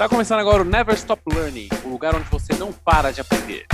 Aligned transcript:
Está 0.00 0.08
começando 0.08 0.38
agora 0.38 0.62
o 0.62 0.64
Never 0.64 0.94
Stop 0.94 1.22
Learning, 1.30 1.68
o 1.84 1.90
lugar 1.90 2.14
onde 2.14 2.26
você 2.30 2.54
não 2.54 2.72
para 2.72 3.10
de 3.10 3.20
aprender. 3.20 3.66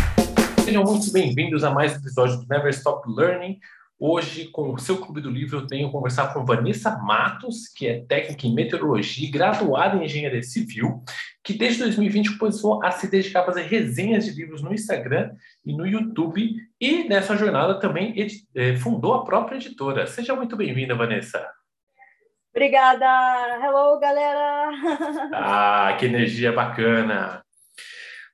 Sejam 0.64 0.82
muito 0.82 1.12
bem-vindos 1.12 1.62
a 1.62 1.70
mais 1.70 1.92
um 1.92 1.98
episódio 1.98 2.38
do 2.38 2.48
Never 2.48 2.68
Stop 2.70 3.08
Learning. 3.08 3.60
Hoje, 3.96 4.46
com 4.46 4.74
o 4.74 4.76
seu 4.76 4.96
Clube 4.96 5.20
do 5.20 5.30
Livro, 5.30 5.58
eu 5.58 5.68
tenho 5.68 5.88
conversar 5.88 6.34
com 6.34 6.44
Vanessa 6.44 6.98
Matos, 6.98 7.68
que 7.68 7.86
é 7.86 8.00
técnica 8.00 8.44
em 8.44 8.52
meteorologia, 8.52 9.30
graduada 9.30 9.98
em 9.98 10.04
engenharia 10.04 10.42
civil, 10.42 11.04
que 11.44 11.52
desde 11.52 11.84
2020 11.84 12.36
começou 12.38 12.84
a 12.84 12.90
se 12.90 13.08
dedicar 13.08 13.42
a 13.42 13.46
fazer 13.46 13.62
resenhas 13.62 14.24
de 14.24 14.32
livros 14.32 14.62
no 14.62 14.74
Instagram 14.74 15.30
e 15.64 15.72
no 15.76 15.86
YouTube, 15.86 16.56
e 16.80 17.04
nessa 17.04 17.36
jornada 17.36 17.78
também 17.78 18.16
eh, 18.52 18.74
fundou 18.78 19.14
a 19.14 19.24
própria 19.24 19.58
editora. 19.58 20.08
Seja 20.08 20.34
muito 20.34 20.56
bem-vinda, 20.56 20.92
Vanessa. 20.96 21.46
Obrigada! 22.56 23.06
Hello, 23.62 24.00
galera! 24.00 24.70
Ah, 25.34 25.94
que 26.00 26.06
energia 26.06 26.50
bacana! 26.50 27.44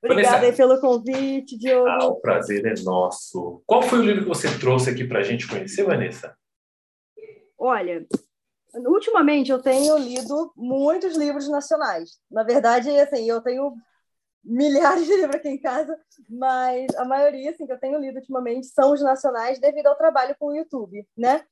Obrigada 0.01 0.37
Vanessa, 0.37 0.55
pelo 0.55 0.79
convite, 0.79 1.57
Diogo. 1.57 1.89
Ah, 1.89 2.05
o 2.05 2.21
prazer 2.21 2.65
é 2.65 2.73
nosso. 2.83 3.61
Qual 3.65 3.81
foi 3.81 3.99
o 3.99 4.01
livro 4.01 4.21
que 4.21 4.29
você 4.29 4.47
trouxe 4.57 4.89
aqui 4.89 5.03
para 5.03 5.19
a 5.19 5.23
gente 5.23 5.45
conhecer, 5.45 5.83
Vanessa? 5.83 6.33
Olha, 7.59 8.07
ultimamente 8.73 9.51
eu 9.51 9.61
tenho 9.61 9.97
lido 9.97 10.53
muitos 10.55 11.17
livros 11.17 11.49
nacionais. 11.49 12.11
Na 12.31 12.43
verdade, 12.43 12.89
assim, 13.01 13.29
eu 13.29 13.41
tenho 13.41 13.73
milhares 14.41 15.05
de 15.05 15.17
livros 15.17 15.35
aqui 15.35 15.49
em 15.49 15.59
casa, 15.59 15.99
mas 16.29 16.95
a 16.95 17.03
maioria 17.03 17.51
assim, 17.51 17.65
que 17.65 17.73
eu 17.73 17.79
tenho 17.79 17.99
lido 17.99 18.19
ultimamente 18.19 18.67
são 18.67 18.93
os 18.93 19.01
nacionais 19.01 19.59
devido 19.59 19.87
ao 19.87 19.97
trabalho 19.97 20.33
com 20.39 20.45
o 20.45 20.55
YouTube, 20.55 21.05
né? 21.17 21.43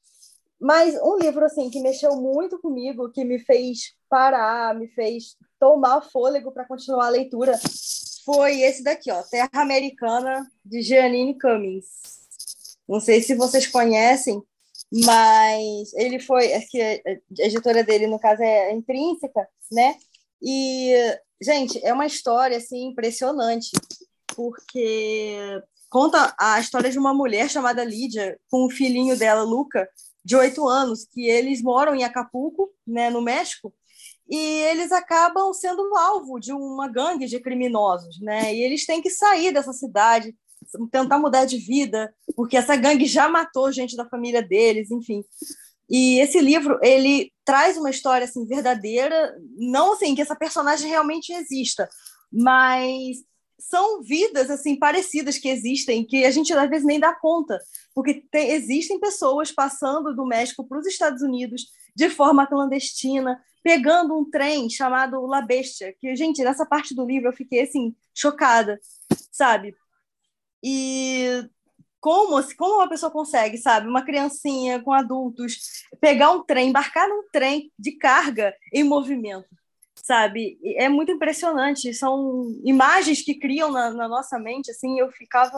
Mas 0.61 0.93
um 1.01 1.17
livro 1.17 1.43
assim 1.43 1.71
que 1.71 1.79
mexeu 1.79 2.15
muito 2.15 2.59
comigo, 2.59 3.11
que 3.11 3.25
me 3.25 3.39
fez 3.39 3.95
parar, 4.07 4.75
me 4.75 4.87
fez 4.89 5.35
tomar 5.59 6.01
fôlego 6.01 6.51
para 6.51 6.67
continuar 6.67 7.07
a 7.07 7.09
leitura, 7.09 7.59
foi 8.23 8.61
esse 8.61 8.83
daqui, 8.83 9.11
ó, 9.11 9.23
Terra 9.23 9.49
Americana, 9.55 10.47
de 10.63 10.83
Jeanine 10.83 11.39
Cummings. 11.39 11.87
Não 12.87 12.99
sei 12.99 13.23
se 13.23 13.33
vocês 13.33 13.65
conhecem, 13.65 14.39
mas 14.91 15.93
ele 15.95 16.19
foi, 16.19 16.53
aqui, 16.53 16.79
é 16.79 17.01
a 17.39 17.45
editora 17.45 17.83
dele, 17.83 18.05
no 18.05 18.19
caso, 18.19 18.43
é 18.43 18.71
Intrínseca, 18.71 19.47
né? 19.71 19.95
E, 20.39 20.93
gente, 21.41 21.83
é 21.83 21.91
uma 21.91 22.05
história, 22.05 22.57
assim, 22.57 22.87
impressionante, 22.87 23.71
porque 24.35 25.61
conta 25.89 26.35
a 26.37 26.59
história 26.59 26.91
de 26.91 26.99
uma 26.99 27.13
mulher 27.13 27.49
chamada 27.49 27.83
Lídia, 27.83 28.39
com 28.49 28.65
o 28.65 28.69
filhinho 28.69 29.17
dela, 29.17 29.41
Luca, 29.41 29.89
de 30.23 30.35
oito 30.35 30.67
anos, 30.67 31.05
que 31.05 31.27
eles 31.27 31.61
moram 31.61 31.95
em 31.95 32.03
Acapulco, 32.03 32.69
né, 32.85 33.09
no 33.09 33.21
México, 33.21 33.73
e 34.29 34.37
eles 34.37 34.91
acabam 34.91 35.53
sendo 35.53 35.95
alvo 35.95 36.39
de 36.39 36.53
uma 36.53 36.87
gangue 36.87 37.25
de 37.25 37.39
criminosos, 37.39 38.19
né? 38.21 38.55
E 38.55 38.63
eles 38.63 38.85
têm 38.85 39.01
que 39.01 39.09
sair 39.09 39.51
dessa 39.51 39.73
cidade, 39.73 40.33
tentar 40.89 41.19
mudar 41.19 41.43
de 41.43 41.57
vida, 41.57 42.13
porque 42.35 42.55
essa 42.55 42.75
gangue 42.77 43.05
já 43.05 43.27
matou 43.27 43.71
gente 43.73 43.95
da 43.97 44.07
família 44.07 44.41
deles, 44.41 44.89
enfim. 44.89 45.23
E 45.89 46.19
esse 46.19 46.39
livro, 46.39 46.79
ele 46.81 47.33
traz 47.43 47.77
uma 47.77 47.89
história 47.89 48.23
assim 48.23 48.45
verdadeira, 48.45 49.35
não 49.57 49.93
assim 49.93 50.15
que 50.15 50.21
essa 50.21 50.35
personagem 50.35 50.89
realmente 50.89 51.33
exista, 51.33 51.89
mas 52.31 53.17
são 53.61 54.01
vidas 54.01 54.49
assim 54.49 54.75
parecidas 54.75 55.37
que 55.37 55.47
existem, 55.47 56.03
que 56.03 56.25
a 56.25 56.31
gente 56.31 56.51
às 56.51 56.69
vezes 56.69 56.85
nem 56.85 56.99
dá 56.99 57.13
conta, 57.13 57.59
porque 57.93 58.25
tem, 58.31 58.51
existem 58.51 58.99
pessoas 58.99 59.51
passando 59.51 60.15
do 60.15 60.25
México 60.25 60.67
para 60.67 60.79
os 60.79 60.87
Estados 60.87 61.21
Unidos 61.21 61.67
de 61.95 62.09
forma 62.09 62.47
clandestina, 62.47 63.39
pegando 63.63 64.17
um 64.17 64.29
trem 64.29 64.69
chamado 64.69 65.25
La 65.25 65.41
Bestia, 65.41 65.93
que, 65.99 66.15
gente, 66.15 66.43
nessa 66.43 66.65
parte 66.65 66.95
do 66.95 67.05
livro 67.05 67.29
eu 67.29 67.33
fiquei, 67.33 67.61
assim, 67.61 67.95
chocada, 68.13 68.79
sabe? 69.31 69.75
E 70.63 71.47
como, 71.99 72.37
assim, 72.37 72.55
como 72.55 72.75
uma 72.75 72.89
pessoa 72.89 73.11
consegue, 73.11 73.57
sabe? 73.57 73.87
Uma 73.87 74.03
criancinha 74.03 74.81
com 74.81 74.91
adultos 74.91 75.85
pegar 75.99 76.31
um 76.31 76.43
trem, 76.43 76.69
embarcar 76.69 77.07
num 77.07 77.29
trem 77.31 77.71
de 77.77 77.91
carga 77.91 78.55
em 78.73 78.83
movimento, 78.83 79.47
sabe? 80.03 80.57
É 80.75 80.89
muito 80.89 81.11
impressionante. 81.11 81.93
São 81.93 82.55
imagens 82.63 83.21
que 83.21 83.35
criam 83.35 83.71
na, 83.71 83.91
na 83.91 84.07
nossa 84.07 84.39
mente, 84.39 84.71
assim, 84.71 84.99
eu 84.99 85.11
ficava... 85.11 85.57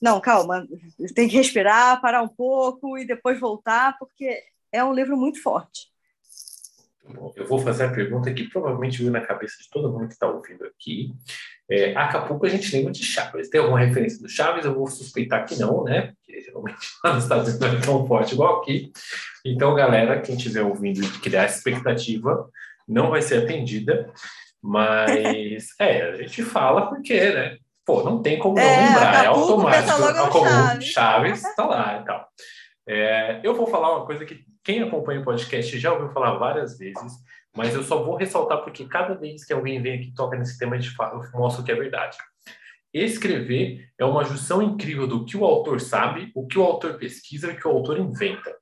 Não, 0.00 0.20
calma, 0.20 0.66
tem 1.14 1.28
que 1.28 1.36
respirar, 1.36 2.00
parar 2.00 2.22
um 2.22 2.28
pouco 2.28 2.98
e 2.98 3.06
depois 3.06 3.40
voltar, 3.40 3.96
porque 3.98 4.42
é 4.72 4.84
um 4.84 4.92
livro 4.92 5.16
muito 5.16 5.42
forte. 5.42 5.88
Eu 7.36 7.46
vou 7.46 7.58
fazer 7.60 7.84
a 7.84 7.92
pergunta 7.92 8.32
que 8.32 8.48
provavelmente 8.48 8.98
veio 8.98 9.12
na 9.12 9.20
cabeça 9.20 9.56
de 9.62 9.70
todo 9.70 9.90
mundo 9.90 10.08
que 10.08 10.14
está 10.14 10.28
ouvindo 10.28 10.64
aqui. 10.64 11.12
É, 11.68 11.96
Acapulco 11.96 12.46
a 12.46 12.48
gente 12.48 12.74
lembra 12.74 12.92
de 12.92 13.02
Chaves. 13.02 13.48
Tem 13.48 13.60
alguma 13.60 13.80
referência 13.80 14.20
do 14.20 14.28
Chaves? 14.28 14.64
Eu 14.64 14.74
vou 14.74 14.86
suspeitar 14.86 15.46
que 15.46 15.58
não, 15.58 15.84
né? 15.84 16.12
Porque 16.12 16.40
geralmente 16.40 16.78
lá 17.04 17.14
nos 17.14 17.24
Estados 17.24 17.48
Unidos 17.48 17.68
não 17.68 17.78
é 17.78 17.80
tão 17.80 18.06
forte 18.06 18.34
igual 18.34 18.60
aqui. 18.60 18.92
Então, 19.44 19.74
galera, 19.74 20.20
quem 20.20 20.36
estiver 20.36 20.62
ouvindo 20.62 21.02
e 21.02 21.08
criar 21.20 21.46
expectativa, 21.46 22.48
não 22.86 23.10
vai 23.10 23.22
ser 23.22 23.44
atendida. 23.44 24.12
Mas, 24.62 25.68
é, 25.80 26.02
a 26.02 26.16
gente 26.16 26.42
fala 26.42 26.88
porque, 26.88 27.18
né? 27.30 27.58
Pô, 27.84 28.02
não 28.02 28.20
tem 28.20 28.38
como 28.38 28.56
não 28.56 28.62
é, 28.62 28.88
lembrar, 28.88 29.24
é 29.24 29.26
automático. 29.28 30.04
Acapulco, 30.04 30.48
Chaves. 30.48 30.86
Chaves 30.86 31.44
está 31.44 31.66
lá 31.66 32.00
e 32.00 32.04
tal. 32.04 32.28
É, 32.88 33.40
eu 33.44 33.54
vou 33.54 33.66
falar 33.66 33.96
uma 33.96 34.06
coisa 34.06 34.24
que 34.24 34.44
quem 34.64 34.82
acompanha 34.82 35.20
o 35.20 35.24
podcast 35.24 35.78
já 35.78 35.92
ouviu 35.92 36.10
falar 36.10 36.36
várias 36.36 36.76
vezes, 36.76 37.12
mas 37.56 37.74
eu 37.74 37.84
só 37.84 38.02
vou 38.02 38.16
ressaltar 38.16 38.62
porque 38.62 38.84
cada 38.86 39.14
vez 39.14 39.44
que 39.44 39.52
alguém 39.52 39.80
vem 39.80 39.94
aqui 39.94 40.08
e 40.08 40.14
toca 40.14 40.36
nesse 40.36 40.58
tema, 40.58 40.74
a 40.74 40.80
gente 40.80 40.94
fala, 40.96 41.14
eu 41.14 41.38
mostro 41.38 41.62
que 41.62 41.70
é 41.70 41.76
verdade. 41.76 42.18
Escrever 42.92 43.88
é 43.98 44.04
uma 44.04 44.24
junção 44.24 44.62
incrível 44.62 45.06
do 45.06 45.24
que 45.24 45.36
o 45.36 45.44
autor 45.44 45.80
sabe, 45.80 46.32
o 46.34 46.46
que 46.46 46.58
o 46.58 46.62
autor 46.62 46.94
pesquisa 46.94 47.48
e 47.48 47.54
o 47.54 47.56
que 47.56 47.68
o 47.68 47.70
autor 47.70 47.98
inventa. 47.98 48.56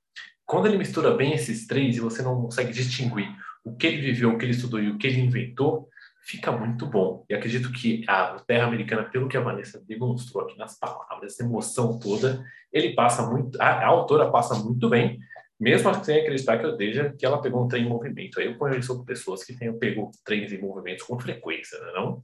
Quando 0.45 0.67
ele 0.67 0.77
mistura 0.77 1.13
bem 1.13 1.33
esses 1.33 1.67
três 1.67 1.97
e 1.97 2.01
você 2.01 2.23
não 2.23 2.43
consegue 2.43 2.73
distinguir 2.73 3.29
o 3.65 3.75
que 3.75 3.87
ele 3.87 4.03
viveu, 4.03 4.31
o 4.31 4.39
que 4.39 4.45
ele 4.45 4.53
estudou 4.53 4.81
e 4.81 4.91
o 4.91 4.99
que 4.99 5.07
ele 5.07 5.21
inventou, 5.21 5.89
fica 6.25 6.53
muito 6.53 6.87
bom. 6.87 7.25
E 7.29 7.35
acredito 7.35 7.73
que 7.73 8.05
a 8.07 8.37
Terra 8.47 8.67
Americana, 8.67 9.05
pelo 9.05 9.29
que 9.29 9.37
a 9.37 9.41
Vanessa 9.41 9.83
demonstrou 9.87 10.45
aqui 10.45 10.57
nas 10.59 10.79
palavras, 10.79 11.33
essa 11.33 11.43
emoção 11.43 11.99
toda, 11.99 12.45
ele 12.73 12.95
passa 12.95 13.27
muito, 13.27 13.61
a, 13.61 13.67
a 13.67 13.87
autora 13.87 14.31
passa 14.31 14.55
muito 14.55 14.89
bem, 14.89 15.19
mesmo 15.59 15.93
sem 16.05 16.21
acreditar 16.21 16.59
que 16.59 16.67
eu 16.67 16.77
deixa 16.77 17.15
que 17.17 17.25
ela 17.25 17.41
pegou 17.41 17.65
um 17.65 17.69
trem 17.69 17.85
em 17.85 17.89
movimento. 17.89 18.41
Aí 18.41 18.47
eu 18.47 18.57
conheço 18.57 19.05
pessoas 19.05 19.45
que 19.45 19.57
tenham 19.57 19.79
pego 19.79 20.11
trens 20.25 20.53
em 20.53 20.61
movimento 20.61 21.07
com 21.07 21.19
frequência, 21.19 21.79
né, 21.81 21.93
não? 21.95 22.23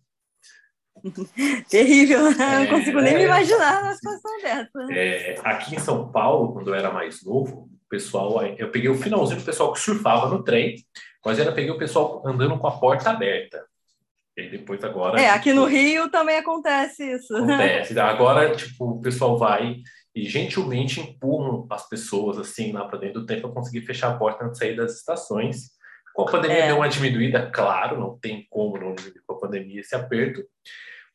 Terrível, 1.71 2.27
é, 2.27 2.59
não 2.59 2.67
consigo 2.67 3.01
nem 3.01 3.15
me 3.15 3.25
imaginar 3.25 3.83
uma 3.83 3.95
situação 3.95 4.39
dessa. 4.43 4.93
É, 4.93 5.41
aqui 5.45 5.77
em 5.77 5.79
São 5.79 6.11
Paulo, 6.11 6.53
quando 6.53 6.69
eu 6.69 6.75
era 6.75 6.93
mais 6.93 7.25
novo, 7.25 7.71
pessoal, 7.89 8.43
eu 8.59 8.71
peguei 8.71 8.91
o 8.91 8.95
finalzinho 8.95 9.41
do 9.41 9.45
pessoal 9.45 9.73
que 9.73 9.81
surfava 9.81 10.29
no 10.29 10.43
trem, 10.43 10.77
mas 11.25 11.39
eu 11.39 11.53
peguei 11.53 11.71
o 11.71 11.79
pessoal 11.79 12.23
andando 12.27 12.59
com 12.59 12.67
a 12.67 12.79
porta 12.79 13.11
aberta. 13.11 13.65
E 14.37 14.49
depois 14.49 14.83
agora. 14.85 15.21
É, 15.21 15.31
aqui 15.31 15.53
no 15.53 15.65
Rio 15.65 16.11
também 16.11 16.39
acontece 16.39 17.05
isso. 17.05 17.37
Acontece. 17.37 17.99
Agora, 17.99 18.55
tipo, 18.55 18.93
o 18.93 19.01
pessoal 19.01 19.37
vai 19.37 19.77
e 20.15 20.25
gentilmente 20.29 21.01
empurram 21.01 21.67
as 21.71 21.89
pessoas 21.89 22.39
assim 22.39 22.73
lá 22.73 22.87
para 22.87 22.99
dentro 22.99 23.21
do 23.21 23.27
trem 23.27 23.41
para 23.41 23.51
conseguir 23.51 23.87
fechar 23.87 24.11
a 24.11 24.17
porta 24.17 24.45
antes 24.45 24.59
de 24.59 24.65
sair 24.65 24.77
das 24.77 24.97
estações. 24.97 25.71
Com 26.15 26.23
a 26.23 26.31
pandemia 26.31 26.59
é. 26.59 26.67
deu 26.69 26.77
uma 26.77 26.89
diminuída, 26.89 27.51
claro, 27.51 27.99
não 27.99 28.19
tem 28.19 28.47
como 28.51 28.79
não 28.79 28.95
diminuir 28.95 29.23
com 29.27 29.35
a 29.35 29.39
pandemia 29.39 29.81
esse 29.81 29.95
aperto, 29.95 30.43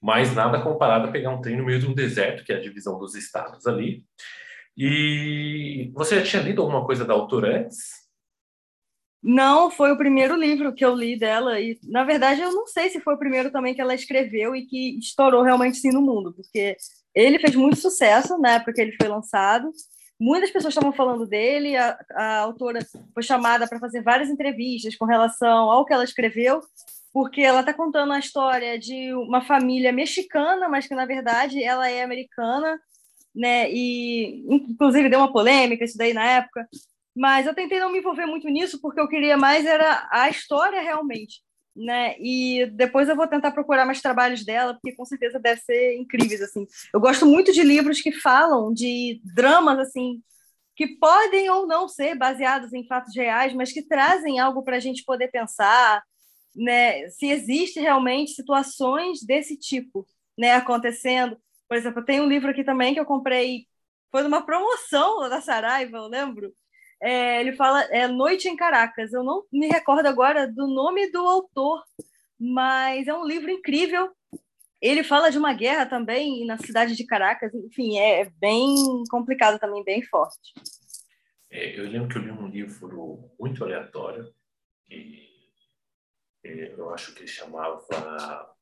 mas 0.02 0.34
nada 0.34 0.62
comparado 0.62 1.08
a 1.08 1.12
pegar 1.12 1.32
um 1.32 1.42
trem 1.42 1.58
no 1.58 1.66
meio 1.66 1.80
de 1.80 1.88
um 1.88 1.94
deserto, 1.94 2.44
que 2.44 2.54
é 2.54 2.56
a 2.56 2.62
divisão 2.62 2.98
dos 2.98 3.16
estados 3.16 3.68
ali. 3.68 4.04
E 4.78 5.92
você 5.94 6.20
já 6.20 6.24
tinha 6.24 6.42
lido 6.42 6.62
alguma 6.62 6.86
coisa 6.86 7.04
da 7.04 7.14
autora 7.14 7.60
antes? 7.60 8.05
Não, 9.28 9.72
foi 9.72 9.92
o 9.92 9.98
primeiro 9.98 10.36
livro 10.36 10.72
que 10.72 10.86
eu 10.86 10.94
li 10.94 11.18
dela 11.18 11.60
e, 11.60 11.80
na 11.86 12.04
verdade, 12.04 12.42
eu 12.42 12.52
não 12.52 12.68
sei 12.68 12.92
se 12.92 13.00
foi 13.00 13.16
o 13.16 13.18
primeiro 13.18 13.50
também 13.50 13.74
que 13.74 13.82
ela 13.82 13.96
escreveu 13.96 14.56
e 14.56 14.68
que 14.68 15.00
estourou 15.00 15.42
realmente 15.42 15.78
sim 15.78 15.90
no 15.90 16.00
mundo, 16.00 16.32
porque 16.32 16.78
ele 17.16 17.40
fez 17.40 17.56
muito 17.56 17.78
sucesso 17.78 18.38
na 18.38 18.52
época 18.52 18.74
que 18.74 18.82
ele 18.82 18.96
foi 19.02 19.08
lançado. 19.08 19.72
Muitas 20.20 20.52
pessoas 20.52 20.76
estavam 20.76 20.94
falando 20.94 21.26
dele, 21.26 21.76
a, 21.76 21.98
a 22.12 22.38
autora 22.42 22.86
foi 23.16 23.24
chamada 23.24 23.68
para 23.68 23.80
fazer 23.80 24.04
várias 24.04 24.30
entrevistas 24.30 24.96
com 24.96 25.06
relação 25.06 25.72
ao 25.72 25.86
que 25.88 25.94
ela 25.94 26.04
escreveu, 26.04 26.62
porque 27.12 27.42
ela 27.42 27.62
está 27.62 27.74
contando 27.74 28.14
a 28.14 28.20
história 28.20 28.78
de 28.78 29.12
uma 29.16 29.42
família 29.42 29.92
mexicana, 29.92 30.70
mas 30.70 30.86
que 30.88 30.94
na 30.94 31.08
verdade 31.08 31.64
ela 31.64 31.90
é 31.90 32.04
americana, 32.04 32.80
né? 33.34 33.72
E 33.72 34.46
inclusive 34.48 35.10
deu 35.10 35.18
uma 35.18 35.34
polêmica 35.34 35.84
isso 35.84 35.98
daí 35.98 36.14
na 36.14 36.26
época. 36.26 36.68
Mas 37.16 37.48
eu 37.48 37.56
tentei 37.56 37.80
não 37.80 37.92
me 37.92 38.00
envolver 38.00 38.26
muito 38.26 38.48
nisso 38.50 38.80
porque 38.82 39.00
eu 39.00 39.08
queria 39.08 39.38
mais 39.38 39.66
era 39.66 40.08
a 40.12 40.30
história 40.30 40.82
realmente 40.82 41.46
né? 41.76 42.16
E 42.20 42.68
depois 42.68 43.10
eu 43.10 43.16
vou 43.16 43.28
tentar 43.28 43.52
procurar 43.52 43.86
mais 43.86 44.02
trabalhos 44.02 44.46
dela, 44.46 44.74
porque 44.76 44.96
com 44.96 45.04
certeza 45.04 45.40
deve 45.40 45.60
ser 45.62 45.98
incríveis 45.98 46.42
assim. 46.42 46.66
Eu 46.94 47.02
gosto 47.02 47.26
muito 47.26 47.52
de 47.52 47.64
livros 47.64 48.02
que 48.02 48.12
falam 48.14 48.74
de 48.74 49.22
dramas 49.26 49.80
assim 49.80 50.22
que 50.76 50.88
podem 50.98 51.50
ou 51.50 51.66
não 51.66 51.88
ser 51.88 52.16
baseados 52.18 52.74
em 52.74 52.86
fatos 52.86 53.16
reais, 53.16 53.54
mas 53.54 53.72
que 53.72 53.82
trazem 53.82 54.40
algo 54.40 54.62
para 54.64 54.76
a 54.78 54.80
gente 54.80 55.06
poder 55.06 55.30
pensar, 55.30 56.04
né, 56.56 57.08
se 57.10 57.28
existe 57.28 57.80
realmente 57.80 58.34
situações 58.34 59.24
desse 59.24 59.58
tipo, 59.58 60.06
né, 60.38 60.54
acontecendo. 60.54 61.38
Por 61.68 61.78
exemplo, 61.78 62.04
tem 62.04 62.20
um 62.22 62.28
livro 62.28 62.52
aqui 62.52 62.64
também 62.64 62.94
que 62.94 63.00
eu 63.00 63.06
comprei, 63.06 63.68
foi 64.12 64.24
numa 64.24 64.46
promoção 64.46 65.30
da 65.30 65.42
Saraiva, 65.42 65.98
eu 65.98 66.08
lembro. 66.08 66.54
É, 67.02 67.40
ele 67.40 67.54
fala 67.54 67.84
é 67.86 68.08
Noite 68.08 68.48
em 68.48 68.56
Caracas. 68.56 69.14
Eu 69.14 69.24
não 69.24 69.44
me 69.52 69.68
recordo 69.68 70.06
agora 70.08 70.48
do 70.48 70.68
nome 70.68 71.12
do 71.12 71.20
autor, 71.20 71.84
mas 72.40 73.08
é 73.08 73.14
um 73.14 73.26
livro 73.26 73.50
incrível. 73.50 74.12
Ele 74.82 75.04
fala 75.04 75.32
de 75.32 75.38
uma 75.38 75.54
guerra 75.54 75.86
também 75.86 76.46
na 76.46 76.58
cidade 76.58 76.96
de 76.96 77.06
Caracas. 77.06 77.54
Enfim, 77.54 77.98
é 77.98 78.26
bem 78.40 78.76
complicado 79.10 79.60
também, 79.60 79.84
bem 79.84 80.04
forte. 80.04 80.54
É, 81.50 81.80
eu 81.80 81.90
lembro 81.90 82.10
que 82.10 82.18
eu 82.18 82.22
li 82.22 82.32
um 82.32 82.48
livro 82.48 83.32
muito 83.40 83.64
aleatório, 83.64 84.34
que 84.86 85.30
é, 86.44 86.74
eu 86.78 86.90
acho 86.94 87.16
que 87.16 87.26
chamava 87.26 88.55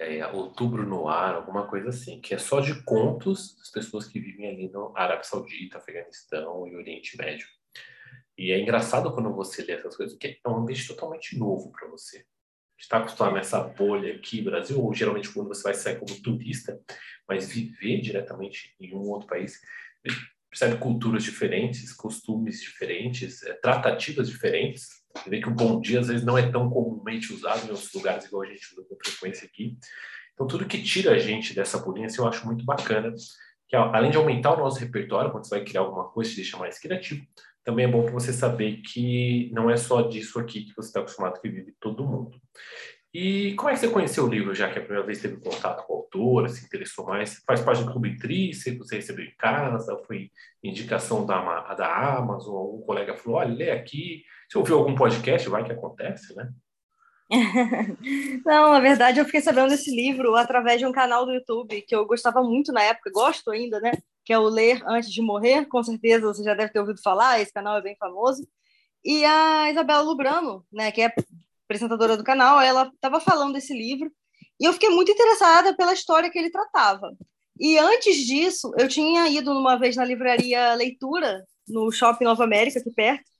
é, 0.00 0.26
Outubro 0.28 0.86
no 0.86 1.06
Ar, 1.06 1.34
alguma 1.34 1.66
coisa 1.68 1.90
assim, 1.90 2.20
que 2.20 2.34
é 2.34 2.38
só 2.38 2.60
de 2.60 2.82
contos 2.84 3.54
das 3.58 3.70
pessoas 3.70 4.06
que 4.06 4.18
vivem 4.18 4.48
ali 4.48 4.70
no 4.70 4.96
Arábia 4.96 5.24
Saudita, 5.24 5.76
Afeganistão 5.76 6.66
e 6.66 6.74
Oriente 6.74 7.18
Médio. 7.18 7.46
E 8.36 8.50
é 8.50 8.58
engraçado 8.58 9.12
quando 9.12 9.30
você 9.34 9.62
lê 9.62 9.74
essas 9.74 9.94
coisas, 9.94 10.14
porque 10.14 10.40
é 10.42 10.48
um 10.48 10.56
ambiente 10.56 10.88
totalmente 10.88 11.38
novo 11.38 11.70
para 11.70 11.86
você. 11.88 12.24
Está 12.78 12.96
acostumado 12.96 13.34
nessa 13.34 13.62
bolha 13.62 14.14
aqui, 14.14 14.40
Brasil, 14.40 14.82
ou 14.82 14.94
geralmente 14.94 15.30
quando 15.30 15.48
você 15.48 15.62
vai 15.62 15.74
sair 15.74 15.98
como 15.98 16.22
turista, 16.22 16.80
mas 17.28 17.52
viver 17.52 18.00
diretamente 18.00 18.74
em 18.80 18.94
um 18.94 19.02
outro 19.02 19.28
país, 19.28 19.60
percebe 20.48 20.78
culturas 20.78 21.22
diferentes, 21.22 21.92
costumes 21.92 22.62
diferentes, 22.62 23.42
é, 23.42 23.52
tratativas 23.52 24.30
diferentes. 24.30 24.99
Você 25.16 25.30
vê 25.30 25.40
que 25.40 25.48
o 25.48 25.54
bom 25.54 25.80
dia 25.80 26.00
às 26.00 26.08
vezes 26.08 26.24
não 26.24 26.38
é 26.38 26.50
tão 26.50 26.70
comumente 26.70 27.32
usado 27.32 27.66
em 27.66 27.70
outros 27.70 27.92
lugares 27.92 28.24
igual 28.24 28.42
a 28.42 28.46
gente 28.46 28.72
usa 28.72 28.86
com 28.88 28.96
frequência 29.04 29.46
aqui. 29.46 29.76
Então 30.34 30.46
tudo 30.46 30.66
que 30.66 30.82
tira 30.82 31.12
a 31.12 31.18
gente 31.18 31.54
dessa 31.54 31.78
assim, 31.78 32.20
eu 32.20 32.28
acho 32.28 32.46
muito 32.46 32.64
bacana, 32.64 33.12
que 33.68 33.76
além 33.76 34.10
de 34.10 34.16
aumentar 34.16 34.54
o 34.54 34.58
nosso 34.58 34.80
repertório, 34.80 35.30
quando 35.30 35.46
você 35.46 35.56
vai 35.56 35.64
criar 35.64 35.82
alguma 35.82 36.08
coisa, 36.08 36.30
te 36.30 36.36
deixa 36.36 36.56
mais 36.56 36.78
criativo, 36.78 37.24
também 37.62 37.84
é 37.84 37.88
bom 37.88 38.02
para 38.02 38.12
você 38.12 38.32
saber 38.32 38.80
que 38.82 39.50
não 39.52 39.68
é 39.70 39.76
só 39.76 40.02
disso 40.02 40.38
aqui 40.38 40.64
que 40.64 40.74
você 40.74 40.88
está 40.88 41.00
acostumado 41.00 41.40
que 41.40 41.48
vive 41.48 41.74
todo 41.78 42.06
mundo. 42.06 42.40
E 43.12 43.54
como 43.54 43.68
é 43.68 43.72
que 43.72 43.80
você 43.80 43.88
conheceu 43.88 44.24
o 44.24 44.28
livro, 44.28 44.54
já 44.54 44.70
que 44.70 44.78
a 44.78 44.82
primeira 44.82 45.04
vez 45.04 45.20
teve 45.20 45.36
contato 45.36 45.84
com 45.84 45.94
a 45.94 45.96
autora, 45.96 46.48
se 46.48 46.64
interessou 46.64 47.04
mais? 47.06 47.42
Faz 47.44 47.60
parte 47.60 47.82
do 47.82 47.90
Clube 47.90 48.08
Intrínseco, 48.08 48.84
você 48.84 48.96
recebeu 48.96 49.24
em 49.24 49.34
casa, 49.36 50.00
foi 50.06 50.30
indicação 50.62 51.26
da, 51.26 51.74
da 51.74 52.16
Amazon, 52.16 52.54
algum 52.54 52.80
colega 52.82 53.16
falou, 53.16 53.38
olha, 53.38 53.52
lê 53.52 53.70
aqui. 53.70 54.22
Você 54.50 54.58
ouviu 54.58 54.78
algum 54.78 54.96
podcast, 54.96 55.48
vai 55.48 55.64
que 55.64 55.70
acontece, 55.70 56.34
né? 56.34 56.50
Não, 58.44 58.72
na 58.72 58.80
verdade 58.80 59.20
eu 59.20 59.24
fiquei 59.24 59.40
sabendo 59.40 59.68
desse 59.68 59.94
livro 59.94 60.34
através 60.34 60.80
de 60.80 60.86
um 60.86 60.90
canal 60.90 61.24
do 61.24 61.32
YouTube 61.32 61.82
que 61.82 61.94
eu 61.94 62.04
gostava 62.04 62.42
muito 62.42 62.72
na 62.72 62.82
época, 62.82 63.12
gosto 63.12 63.52
ainda, 63.52 63.78
né? 63.78 63.92
Que 64.24 64.32
é 64.32 64.38
o 64.38 64.48
Ler 64.48 64.82
Antes 64.88 65.12
de 65.12 65.22
Morrer, 65.22 65.66
com 65.66 65.80
certeza 65.84 66.26
você 66.26 66.42
já 66.42 66.54
deve 66.54 66.72
ter 66.72 66.80
ouvido 66.80 67.00
falar, 67.00 67.40
esse 67.40 67.52
canal 67.52 67.78
é 67.78 67.82
bem 67.82 67.94
famoso. 67.96 68.44
E 69.04 69.24
a 69.24 69.70
Isabela 69.70 70.02
Lubrano, 70.02 70.66
né, 70.72 70.90
que 70.90 71.00
é 71.00 71.14
apresentadora 71.64 72.16
do 72.16 72.24
canal, 72.24 72.60
ela 72.60 72.90
estava 72.92 73.20
falando 73.20 73.52
desse 73.52 73.72
livro 73.72 74.10
e 74.58 74.64
eu 74.64 74.72
fiquei 74.72 74.88
muito 74.90 75.12
interessada 75.12 75.76
pela 75.76 75.94
história 75.94 76.28
que 76.28 76.38
ele 76.38 76.50
tratava. 76.50 77.16
E 77.56 77.78
antes 77.78 78.16
disso, 78.26 78.72
eu 78.76 78.88
tinha 78.88 79.28
ido 79.28 79.52
uma 79.52 79.78
vez 79.78 79.94
na 79.94 80.04
livraria 80.04 80.74
Leitura, 80.74 81.46
no 81.68 81.92
Shopping 81.92 82.24
Nova 82.24 82.42
América, 82.42 82.80
aqui 82.80 82.90
perto, 82.90 83.30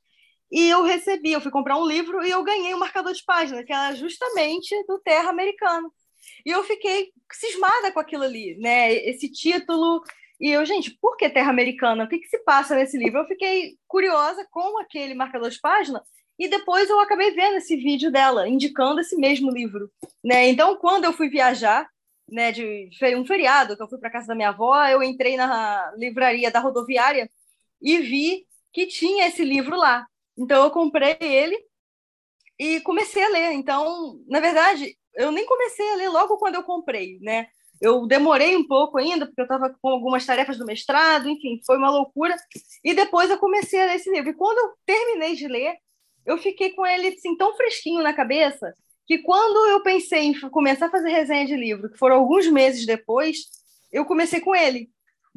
e 0.50 0.68
eu 0.68 0.82
recebi, 0.82 1.32
eu 1.32 1.40
fui 1.40 1.50
comprar 1.50 1.76
um 1.76 1.86
livro 1.86 2.24
e 2.24 2.30
eu 2.30 2.42
ganhei 2.42 2.74
um 2.74 2.78
marcador 2.78 3.12
de 3.12 3.24
página, 3.24 3.62
que 3.64 3.72
era 3.72 3.94
justamente 3.94 4.74
do 4.86 4.98
Terra 4.98 5.30
Americano. 5.30 5.92
E 6.44 6.50
eu 6.50 6.64
fiquei 6.64 7.12
cismada 7.32 7.92
com 7.92 8.00
aquilo 8.00 8.24
ali, 8.24 8.56
né? 8.58 8.92
Esse 8.92 9.30
título. 9.30 10.02
E 10.40 10.50
eu, 10.50 10.64
gente, 10.64 10.90
por 11.00 11.16
que 11.16 11.28
Terra 11.28 11.50
Americana? 11.50 12.04
O 12.04 12.08
que, 12.08 12.18
que 12.18 12.28
se 12.28 12.38
passa 12.38 12.74
nesse 12.74 12.96
livro? 12.96 13.20
Eu 13.20 13.26
fiquei 13.26 13.76
curiosa 13.86 14.46
com 14.50 14.78
aquele 14.80 15.14
marcador 15.14 15.50
de 15.50 15.60
página 15.60 16.02
e 16.38 16.48
depois 16.48 16.88
eu 16.88 16.98
acabei 16.98 17.32
vendo 17.32 17.58
esse 17.58 17.76
vídeo 17.76 18.10
dela, 18.10 18.48
indicando 18.48 19.00
esse 19.00 19.14
mesmo 19.16 19.50
livro. 19.50 19.90
Né? 20.24 20.48
Então, 20.48 20.76
quando 20.76 21.04
eu 21.04 21.12
fui 21.12 21.28
viajar, 21.28 21.86
né, 22.26 22.50
de 22.50 22.88
um 23.14 23.26
feriado, 23.26 23.76
que 23.76 23.82
eu 23.82 23.88
fui 23.88 23.98
para 23.98 24.10
casa 24.10 24.28
da 24.28 24.34
minha 24.34 24.48
avó, 24.48 24.82
eu 24.86 25.02
entrei 25.02 25.36
na 25.36 25.92
livraria 25.96 26.50
da 26.50 26.60
rodoviária 26.60 27.30
e 27.82 27.98
vi 27.98 28.46
que 28.72 28.86
tinha 28.86 29.26
esse 29.26 29.44
livro 29.44 29.76
lá. 29.76 30.06
Então, 30.40 30.64
eu 30.64 30.70
comprei 30.70 31.16
ele 31.20 31.56
e 32.58 32.80
comecei 32.80 33.22
a 33.22 33.28
ler. 33.28 33.52
Então, 33.52 34.20
na 34.26 34.40
verdade, 34.40 34.96
eu 35.14 35.30
nem 35.30 35.46
comecei 35.46 35.92
a 35.92 35.96
ler 35.96 36.08
logo 36.08 36.38
quando 36.38 36.54
eu 36.56 36.62
comprei, 36.62 37.18
né? 37.20 37.46
Eu 37.80 38.06
demorei 38.06 38.56
um 38.56 38.66
pouco 38.66 38.98
ainda, 38.98 39.26
porque 39.26 39.40
eu 39.40 39.44
estava 39.44 39.74
com 39.80 39.88
algumas 39.88 40.26
tarefas 40.26 40.58
do 40.58 40.66
mestrado, 40.66 41.28
enfim, 41.28 41.60
foi 41.64 41.78
uma 41.78 41.90
loucura. 41.90 42.34
E 42.84 42.92
depois 42.94 43.30
eu 43.30 43.38
comecei 43.38 43.80
a 43.80 43.86
ler 43.86 43.96
esse 43.96 44.10
livro. 44.10 44.30
E 44.30 44.34
quando 44.34 44.58
eu 44.58 44.74
terminei 44.84 45.34
de 45.34 45.48
ler, 45.48 45.76
eu 46.26 46.36
fiquei 46.38 46.72
com 46.72 46.84
ele 46.86 47.08
assim, 47.08 47.36
tão 47.36 47.56
fresquinho 47.56 48.02
na 48.02 48.12
cabeça 48.12 48.74
que 49.06 49.18
quando 49.18 49.66
eu 49.70 49.82
pensei 49.82 50.20
em 50.20 50.40
começar 50.50 50.86
a 50.86 50.90
fazer 50.90 51.10
resenha 51.10 51.46
de 51.46 51.56
livro, 51.56 51.90
que 51.90 51.98
foram 51.98 52.16
alguns 52.16 52.46
meses 52.46 52.86
depois, 52.86 53.38
eu 53.90 54.04
comecei 54.04 54.40
com 54.40 54.54
ele. 54.54 54.88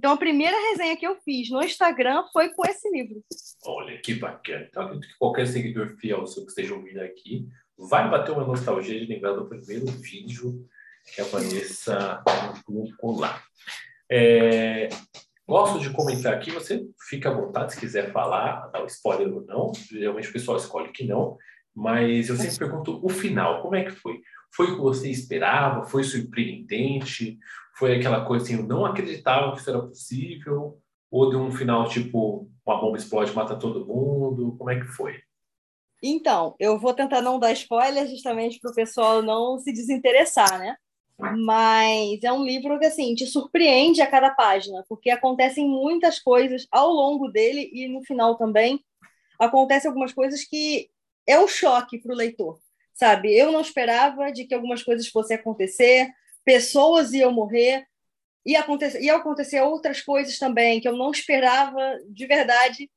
Então, 0.04 0.12
a 0.12 0.18
primeira 0.18 0.58
resenha 0.70 0.98
que 0.98 1.08
eu 1.08 1.16
fiz 1.24 1.50
no 1.50 1.64
Instagram 1.64 2.26
foi 2.34 2.50
com 2.50 2.66
esse 2.66 2.90
livro. 2.90 3.24
Olha, 3.66 3.98
que 4.02 4.14
bacana. 4.16 4.68
Então, 4.70 4.84
acredito 4.84 5.08
que 5.08 5.18
qualquer 5.18 5.48
seguidor 5.48 5.96
fiel 5.96 6.28
seu 6.28 6.44
que 6.44 6.50
esteja 6.50 6.74
ouvindo 6.74 7.00
aqui 7.00 7.48
vai 7.78 8.10
bater 8.10 8.34
uma 8.34 8.46
nostalgia 8.46 9.00
de 9.00 9.06
lembrar 9.06 9.32
do 9.32 9.48
primeiro 9.48 9.86
vídeo 9.86 10.68
que 11.16 11.22
a 11.22 11.24
Vanessa 11.24 12.22
colocou 12.66 13.18
lá. 13.18 13.42
É, 14.12 14.90
Gosto 15.48 15.80
de 15.80 15.90
comentar 15.90 16.34
aqui, 16.34 16.52
você 16.52 16.86
fica 17.10 17.30
à 17.30 17.34
vontade 17.34 17.72
se 17.72 17.80
quiser 17.80 18.12
falar, 18.12 18.68
dar 18.74 18.84
o 18.84 18.88
spoiler 18.88 19.34
ou 19.34 19.46
não. 19.46 19.72
Geralmente 19.90 20.28
o 20.28 20.34
pessoal 20.34 20.58
escolhe 20.58 20.92
que 20.92 21.06
não, 21.06 21.38
mas 21.74 22.28
eu 22.28 22.36
sempre 22.36 22.58
pergunto 22.58 23.00
o 23.02 23.08
final, 23.08 23.62
como 23.62 23.76
é 23.76 23.86
que 23.86 23.92
foi? 23.92 24.20
Foi 24.54 24.68
o 24.68 24.76
que 24.76 24.82
você 24.82 25.10
esperava? 25.10 25.86
Foi 25.86 26.04
surpreendente? 26.04 27.40
Foi 27.76 27.96
aquela 27.96 28.26
coisa 28.26 28.46
assim, 28.46 28.56
eu 28.56 28.64
não 28.64 28.86
acreditava 28.86 29.52
que 29.52 29.60
isso 29.60 29.70
era 29.70 29.82
possível? 29.82 30.80
Ou 31.12 31.30
de 31.30 31.36
um 31.36 31.52
final 31.52 31.88
tipo, 31.88 32.50
uma 32.66 32.80
bomba 32.80 32.98
explode, 32.98 33.34
mata 33.34 33.56
todo 33.56 33.86
mundo? 33.86 34.56
Como 34.58 34.70
é 34.70 34.80
que 34.80 34.88
foi? 34.88 35.20
Então, 36.02 36.56
eu 36.60 36.78
vou 36.78 36.94
tentar 36.94 37.22
não 37.22 37.40
dar 37.40 37.54
spoiler 37.54 38.08
justamente 38.08 38.60
para 38.60 38.72
o 38.72 38.76
pessoal 38.76 39.22
não 39.22 39.58
se 39.58 39.72
desinteressar, 39.72 40.60
né? 40.60 40.76
mas 41.18 42.24
é 42.24 42.32
um 42.32 42.44
livro 42.44 42.80
que 42.80 42.86
assim 42.86 43.14
te 43.16 43.26
surpreende 43.26 44.02
a 44.02 44.08
cada 44.08 44.32
página, 44.32 44.84
porque 44.90 45.10
acontecem 45.10 45.68
muitas 45.68 46.20
coisas 46.20 46.68
ao 46.72 46.92
longo 46.92 47.30
dele 47.30 47.70
e 47.74 47.88
no 47.88 48.04
final 48.04 48.36
também 48.36 48.84
acontecem 49.40 49.90
algumas 49.90 50.14
coisas 50.14 50.44
que 50.44 50.90
é 51.28 51.40
um 51.40 51.48
choque 51.48 52.00
para 52.00 52.14
o 52.14 52.16
leitor, 52.18 52.60
sabe? 52.94 53.34
Eu 53.36 53.52
não 53.52 53.62
esperava 53.62 54.32
de 54.32 54.46
que 54.46 54.54
algumas 54.54 54.84
coisas 54.84 55.08
fossem 55.08 55.38
acontecer, 55.38 56.10
pessoas 56.46 57.14
iam 57.14 57.32
morrer 57.32 57.86
e 58.46 58.56
acontecer, 58.56 59.02
ia 59.02 59.16
acontecer 59.16 59.62
outras 59.62 60.02
coisas 60.02 60.38
também 60.38 60.80
que 60.82 60.88
eu 60.88 60.98
não 60.98 61.12
esperava 61.12 61.80
de 62.10 62.26
verdade. 62.28 62.90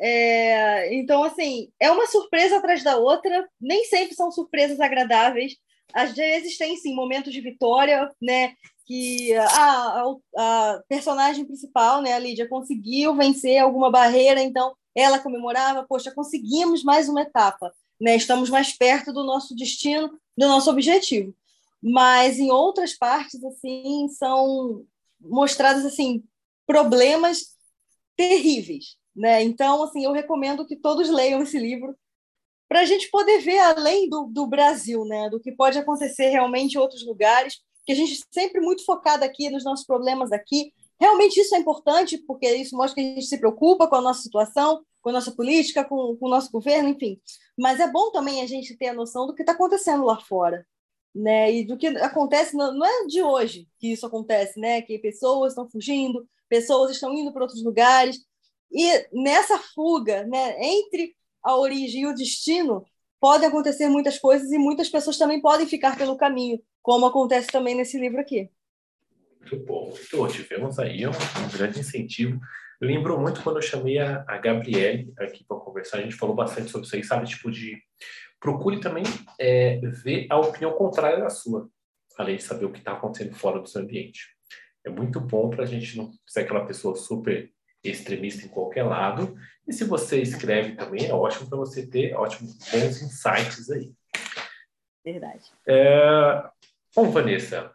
É, 0.00 0.94
então, 0.94 1.24
assim, 1.24 1.70
é 1.80 1.90
uma 1.90 2.06
surpresa 2.06 2.58
atrás 2.58 2.82
da 2.82 2.96
outra, 2.96 3.48
nem 3.60 3.84
sempre 3.84 4.14
são 4.14 4.30
surpresas 4.30 4.80
agradáveis, 4.80 5.56
às 5.92 6.12
vezes 6.14 6.56
tem 6.56 6.76
sim 6.76 6.94
momentos 6.94 7.32
de 7.32 7.40
vitória, 7.40 8.10
né? 8.20 8.54
Que 8.86 9.34
a, 9.34 9.44
a, 9.44 10.14
a, 10.36 10.82
personagem 10.88 11.44
principal, 11.44 12.00
né, 12.00 12.14
a 12.14 12.18
Lídia, 12.18 12.48
conseguiu 12.48 13.14
vencer 13.14 13.58
alguma 13.58 13.90
barreira, 13.90 14.40
então 14.40 14.74
ela 14.94 15.18
comemorava, 15.18 15.84
poxa, 15.86 16.10
conseguimos 16.10 16.82
mais 16.82 17.08
uma 17.08 17.22
etapa, 17.22 17.72
né? 18.00 18.16
Estamos 18.16 18.50
mais 18.50 18.72
perto 18.72 19.12
do 19.12 19.24
nosso 19.24 19.54
destino, 19.54 20.08
do 20.36 20.48
nosso 20.48 20.70
objetivo. 20.70 21.34
Mas 21.82 22.38
em 22.38 22.50
outras 22.50 22.96
partes, 22.96 23.42
assim, 23.44 24.08
são 24.08 24.84
mostrados 25.20 25.84
assim 25.84 26.22
problemas 26.66 27.56
terríveis, 28.16 28.96
né? 29.14 29.42
Então, 29.42 29.82
assim, 29.82 30.04
eu 30.04 30.12
recomendo 30.12 30.66
que 30.66 30.76
todos 30.76 31.08
leiam 31.08 31.42
esse 31.42 31.58
livro 31.58 31.96
para 32.68 32.80
a 32.80 32.84
gente 32.84 33.10
poder 33.10 33.38
ver 33.40 33.58
além 33.60 34.08
do, 34.08 34.26
do 34.26 34.46
Brasil, 34.46 35.04
né? 35.04 35.30
do 35.30 35.40
que 35.40 35.50
pode 35.50 35.78
acontecer 35.78 36.28
realmente 36.28 36.74
em 36.74 36.78
outros 36.78 37.04
lugares, 37.04 37.56
que 37.86 37.92
a 37.92 37.94
gente 37.94 38.22
sempre 38.30 38.60
muito 38.60 38.84
focado 38.84 39.24
aqui 39.24 39.48
nos 39.48 39.64
nossos 39.64 39.86
problemas 39.86 40.30
aqui. 40.30 40.72
Realmente 41.00 41.40
isso 41.40 41.54
é 41.54 41.58
importante, 41.58 42.18
porque 42.18 42.46
isso 42.54 42.76
mostra 42.76 42.96
que 42.96 43.00
a 43.00 43.14
gente 43.14 43.26
se 43.26 43.38
preocupa 43.38 43.88
com 43.88 43.96
a 43.96 44.02
nossa 44.02 44.20
situação, 44.20 44.84
com 45.00 45.08
a 45.08 45.12
nossa 45.12 45.32
política, 45.32 45.82
com, 45.84 46.16
com 46.16 46.26
o 46.26 46.28
nosso 46.28 46.50
governo, 46.50 46.90
enfim. 46.90 47.18
Mas 47.56 47.80
é 47.80 47.90
bom 47.90 48.10
também 48.10 48.42
a 48.42 48.46
gente 48.46 48.76
ter 48.76 48.88
a 48.88 48.94
noção 48.94 49.26
do 49.26 49.34
que 49.34 49.42
está 49.42 49.52
acontecendo 49.52 50.04
lá 50.04 50.20
fora. 50.20 50.66
Né? 51.14 51.52
E 51.52 51.66
do 51.66 51.76
que 51.76 51.86
acontece, 51.86 52.56
não 52.56 52.84
é 52.84 53.06
de 53.06 53.22
hoje 53.22 53.66
que 53.78 53.92
isso 53.92 54.06
acontece, 54.06 54.58
né? 54.60 54.82
que 54.82 54.98
pessoas 54.98 55.52
estão 55.52 55.68
fugindo, 55.68 56.28
pessoas 56.48 56.92
estão 56.92 57.12
indo 57.14 57.32
para 57.32 57.42
outros 57.42 57.62
lugares. 57.62 58.18
E 58.70 59.08
nessa 59.12 59.58
fuga, 59.58 60.24
né, 60.24 60.56
entre 60.62 61.14
a 61.42 61.56
origem 61.56 62.02
e 62.02 62.06
o 62.06 62.14
destino, 62.14 62.84
podem 63.20 63.48
acontecer 63.48 63.88
muitas 63.88 64.18
coisas 64.18 64.50
e 64.52 64.58
muitas 64.58 64.88
pessoas 64.88 65.16
também 65.16 65.40
podem 65.40 65.66
ficar 65.66 65.96
pelo 65.96 66.16
caminho, 66.16 66.60
como 66.82 67.06
acontece 67.06 67.48
também 67.48 67.74
nesse 67.74 67.98
livro 67.98 68.20
aqui. 68.20 68.50
Muito 69.40 69.64
bom. 69.64 69.94
Então, 70.06 70.28
tivemos 70.28 70.78
aí 70.78 71.06
um, 71.06 71.12
grande 71.56 71.80
incentivo. 71.80 72.38
Lembrou 72.80 73.18
muito 73.18 73.42
quando 73.42 73.56
eu 73.56 73.62
chamei 73.62 73.98
a, 73.98 74.24
a 74.28 74.38
Gabriele 74.38 75.12
aqui 75.18 75.44
para 75.44 75.56
conversar, 75.56 75.98
a 75.98 76.02
gente 76.02 76.14
falou 76.14 76.34
bastante 76.34 76.70
sobre 76.70 76.86
isso 76.86 76.96
aí, 76.96 77.04
sabe? 77.04 77.26
Tipo 77.26 77.50
de. 77.50 77.76
Procure 78.40 78.80
também 78.80 79.04
é, 79.38 79.80
ver 80.02 80.26
a 80.30 80.38
opinião 80.38 80.72
contrária 80.72 81.18
da 81.18 81.30
sua, 81.30 81.68
além 82.16 82.36
de 82.36 82.42
saber 82.42 82.64
o 82.64 82.72
que 82.72 82.78
está 82.78 82.92
acontecendo 82.92 83.34
fora 83.34 83.60
do 83.60 83.68
seu 83.68 83.82
ambiente. 83.82 84.36
É 84.84 84.90
muito 84.90 85.20
bom 85.20 85.50
para 85.50 85.64
a 85.64 85.66
gente 85.66 85.96
não 85.96 86.10
ser 86.26 86.40
aquela 86.40 86.64
pessoa 86.64 86.94
super 86.96 87.50
extremista 87.82 88.46
em 88.46 88.48
qualquer 88.48 88.84
lado. 88.84 89.36
E 89.66 89.72
se 89.72 89.84
você 89.84 90.20
escreve 90.20 90.74
também, 90.74 91.06
é 91.06 91.12
ótimo 91.12 91.48
para 91.48 91.58
você 91.58 91.86
ter 91.86 92.14
ótimos 92.14 92.56
bons 92.70 93.02
insights 93.02 93.70
aí. 93.70 93.92
Verdade. 95.04 95.44
É... 95.66 96.42
Bom, 96.94 97.10
Vanessa, 97.10 97.72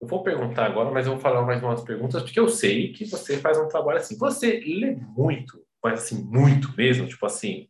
eu 0.00 0.08
vou 0.08 0.22
perguntar 0.22 0.66
agora, 0.66 0.90
mas 0.90 1.06
eu 1.06 1.12
vou 1.12 1.20
falar 1.20 1.42
mais 1.42 1.62
umas 1.62 1.82
perguntas, 1.82 2.22
porque 2.22 2.40
eu 2.40 2.48
sei 2.48 2.92
que 2.92 3.04
você 3.04 3.38
faz 3.38 3.58
um 3.58 3.68
trabalho 3.68 3.98
assim. 3.98 4.16
Você 4.18 4.60
lê 4.60 4.96
muito, 4.96 5.64
mas 5.82 6.00
assim, 6.00 6.22
muito 6.22 6.74
mesmo? 6.76 7.06
Tipo 7.06 7.26
assim, 7.26 7.68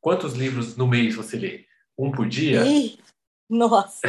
quantos 0.00 0.34
livros 0.34 0.76
no 0.76 0.86
mês 0.86 1.14
você 1.14 1.36
lê? 1.36 1.64
Um 2.02 2.10
por 2.10 2.28
dia? 2.28 2.66
Ih, 2.66 2.98
nossa! 3.48 4.00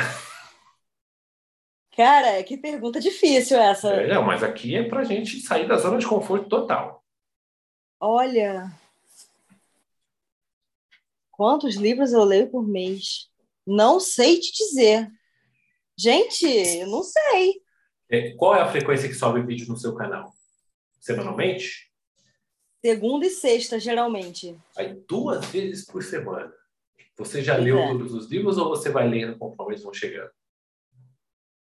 Cara, 1.95 2.43
que 2.43 2.57
pergunta 2.57 3.00
difícil 3.00 3.55
essa. 3.59 3.89
É, 3.89 4.07
não, 4.07 4.23
mas 4.23 4.41
aqui 4.41 4.75
é 4.75 4.89
pra 4.89 5.03
gente 5.03 5.39
sair 5.41 5.67
da 5.67 5.77
zona 5.77 6.00
de 6.00 6.07
conforto 6.07 6.50
total. 6.50 7.05
Olha, 8.00 8.71
quantos 11.29 11.75
livros 11.75 12.13
eu 12.13 12.23
leio 12.23 12.50
por 12.50 12.67
mês? 12.67 13.29
Não 13.63 14.00
sei 14.00 14.39
te 14.39 14.51
dizer. 14.51 15.07
Gente, 15.95 16.47
eu 16.47 16.88
não 16.88 17.03
sei. 17.03 17.62
É, 18.09 18.31
qual 18.31 18.55
é 18.55 18.62
a 18.62 18.71
frequência 18.71 19.07
que 19.07 19.13
sobe 19.13 19.43
vídeo 19.43 19.67
no 19.67 19.77
seu 19.77 19.93
canal? 19.93 20.33
Semanalmente? 21.00 21.91
Segunda 22.83 23.27
e 23.27 23.29
sexta, 23.29 23.79
geralmente. 23.79 24.59
Aí, 24.75 24.95
duas 25.07 25.45
vezes 25.45 25.85
por 25.85 26.01
semana. 26.01 26.51
Você 27.17 27.41
já 27.41 27.58
leu 27.58 27.77
é. 27.77 27.88
todos 27.88 28.13
os 28.13 28.29
livros 28.29 28.58
ou 28.58 28.70
você 28.70 28.89
vai 28.89 29.08
lendo 29.08 29.38
conforme 29.38 29.74
eles 29.74 29.84
vão 29.84 29.93
chegando? 29.93 30.32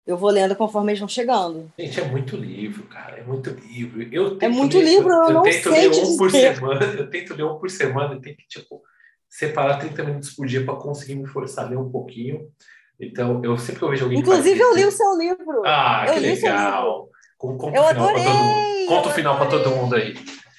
Eu 0.05 0.17
vou 0.17 0.29
lendo 0.29 0.55
conforme 0.55 0.91
eles 0.91 0.99
vão 0.99 1.07
chegando. 1.07 1.71
Gente, 1.79 2.01
é 2.01 2.03
muito 2.03 2.35
livro, 2.35 2.83
cara. 2.83 3.19
É 3.19 3.23
muito 3.23 3.51
livro. 3.51 4.03
Eu 4.11 4.37
é 4.41 4.49
muito 4.49 4.77
ler, 4.77 4.83
livro, 4.83 5.09
eu, 5.09 5.23
eu 5.23 5.33
não 5.33 5.43
tento 5.43 5.63
sei 5.63 5.71
ler 5.71 5.87
um 5.87 5.91
dizer. 5.91 6.17
por 6.17 6.31
semana. 6.31 6.85
Eu 6.85 7.09
tento 7.09 7.33
ler 7.35 7.43
um 7.43 7.57
por 7.57 7.69
semana 7.69 8.15
e 8.15 8.21
tenho 8.21 8.35
que, 8.35 8.47
tipo, 8.47 8.81
separar 9.29 9.79
30 9.79 10.03
minutos 10.03 10.31
por 10.31 10.45
dia 10.45 10.65
para 10.65 10.75
conseguir 10.75 11.15
me 11.15 11.25
forçar 11.25 11.65
a 11.65 11.69
ler 11.69 11.77
um 11.77 11.89
pouquinho. 11.89 12.51
Então, 12.99 13.41
eu 13.43 13.57
sempre 13.57 13.79
que 13.79 13.85
eu 13.85 13.89
vejo 13.89 14.03
alguém. 14.03 14.19
Inclusive, 14.19 14.59
eu 14.59 14.75
li 14.75 14.85
o 14.85 14.91
seu 14.91 15.17
livro. 15.17 15.63
Ah, 15.65 16.05
eu 16.07 16.13
que 16.15 16.19
legal. 16.19 17.09
Com, 17.37 17.57
conta 17.57 17.77
eu 17.77 17.83
o 17.83 17.87
final 17.87 18.07
adorei, 18.07 18.23
para 18.23 18.33
todo 18.33 18.43
mundo. 18.43 18.87
Conta 18.87 19.09
o 19.09 19.11
final 19.11 19.37
para 19.37 19.49
todo 19.49 19.69
mundo 19.69 19.95
aí. 19.95 20.15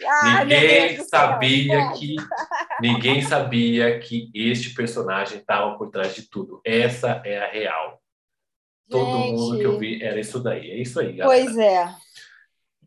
Ah, 0.07 0.45
ninguém 0.45 1.03
sabia 1.05 1.93
que 1.93 2.17
ninguém 2.81 3.23
sabia 3.23 3.99
que 3.99 4.31
este 4.35 4.75
personagem 4.75 5.39
estava 5.39 5.77
por 5.77 5.91
trás 5.91 6.15
de 6.15 6.29
tudo. 6.29 6.61
Essa 6.65 7.23
é 7.25 7.39
a 7.39 7.51
real. 7.51 8.01
Todo 8.89 9.19
Gente. 9.19 9.33
mundo 9.33 9.59
que 9.59 9.63
eu 9.63 9.79
vi 9.79 10.03
era 10.03 10.21
isso 10.21 10.39
daí. 10.41 10.71
É 10.71 10.77
isso 10.81 11.01
aí, 11.01 11.13
galera. 11.15 11.45
Pois 11.45 11.57
é. 11.59 11.95